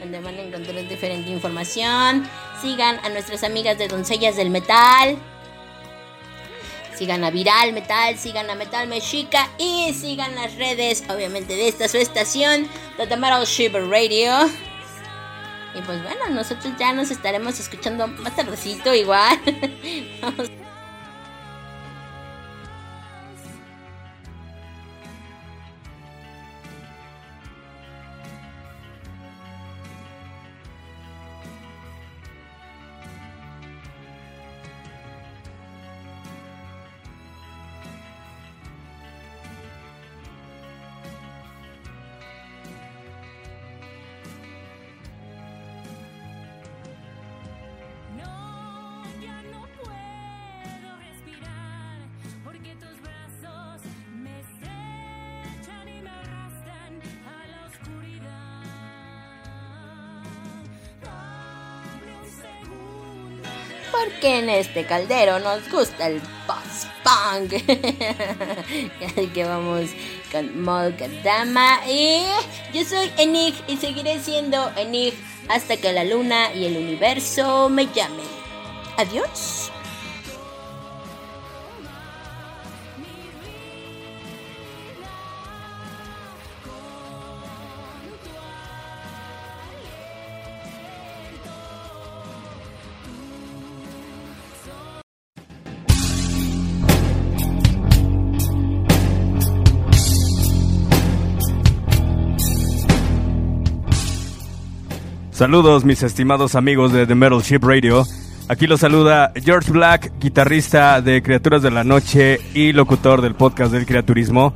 donde 0.00 0.20
van 0.20 0.36
a 0.36 0.42
encontrar 0.42 0.88
diferente 0.88 1.30
información. 1.30 2.28
Sigan 2.60 2.98
a 3.04 3.08
nuestras 3.08 3.44
amigas 3.44 3.78
de 3.78 3.88
Doncellas 3.88 4.36
del 4.36 4.50
Metal. 4.50 5.16
Sigan 6.96 7.24
a 7.24 7.30
Viral 7.30 7.72
Metal, 7.72 8.16
sigan 8.18 8.50
a 8.50 8.54
Metal 8.54 8.86
Mexica 8.86 9.48
y 9.58 9.92
sigan 9.94 10.34
las 10.34 10.54
redes, 10.54 11.02
obviamente, 11.08 11.56
de 11.56 11.68
esta 11.68 11.88
su 11.88 11.96
estación, 11.96 12.68
The 12.96 13.16
Metal 13.16 13.44
Ship 13.44 13.72
Radio. 13.74 14.32
Y 15.74 15.80
pues 15.80 16.02
bueno, 16.02 16.28
nosotros 16.30 16.74
ya 16.78 16.92
nos 16.92 17.10
estaremos 17.10 17.58
escuchando 17.58 18.06
más 18.06 18.36
tardecito 18.36 18.94
igual. 18.94 19.40
Vamos. 20.20 20.61
Porque 64.22 64.38
en 64.38 64.50
este 64.50 64.86
caldero 64.86 65.40
nos 65.40 65.68
gusta 65.68 66.06
el 66.06 66.20
post-punk. 66.46 67.54
Así 69.04 69.26
que 69.34 69.44
vamos 69.44 69.90
con 70.30 70.62
Molkadama. 70.62 71.80
Y 71.88 72.22
yo 72.72 72.84
soy 72.84 73.10
Enig 73.18 73.52
y 73.66 73.78
seguiré 73.78 74.20
siendo 74.20 74.70
Enig 74.76 75.12
hasta 75.48 75.76
que 75.76 75.92
la 75.92 76.04
luna 76.04 76.54
y 76.54 76.66
el 76.66 76.76
universo 76.76 77.68
me 77.68 77.86
llamen. 77.86 78.28
Adiós. 78.96 79.71
Saludos 105.32 105.86
mis 105.86 106.02
estimados 106.02 106.54
amigos 106.54 106.92
de 106.92 107.06
The 107.06 107.14
Metal 107.14 107.40
Ship 107.40 107.60
Radio. 107.62 108.04
Aquí 108.48 108.66
los 108.66 108.80
saluda 108.80 109.32
George 109.34 109.72
Black, 109.72 110.12
guitarrista 110.20 111.00
de 111.00 111.22
Criaturas 111.22 111.62
de 111.62 111.70
la 111.70 111.84
Noche 111.84 112.38
y 112.52 112.72
locutor 112.72 113.22
del 113.22 113.34
podcast 113.34 113.72
del 113.72 113.86
Criaturismo. 113.86 114.52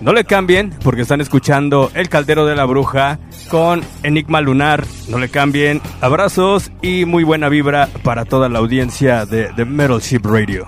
No 0.00 0.14
le 0.14 0.24
cambien 0.24 0.70
porque 0.82 1.02
están 1.02 1.20
escuchando 1.20 1.90
El 1.94 2.08
Caldero 2.08 2.46
de 2.46 2.56
la 2.56 2.64
Bruja 2.64 3.18
con 3.50 3.82
Enigma 4.02 4.40
Lunar. 4.40 4.84
No 5.08 5.18
le 5.18 5.28
cambien. 5.28 5.82
Abrazos 6.00 6.72
y 6.80 7.04
muy 7.04 7.22
buena 7.22 7.50
vibra 7.50 7.90
para 8.02 8.24
toda 8.24 8.48
la 8.48 8.60
audiencia 8.60 9.26
de 9.26 9.50
The 9.54 9.66
Metal 9.66 10.00
Ship 10.00 10.24
Radio. 10.24 10.66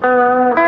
嗯 0.00 0.67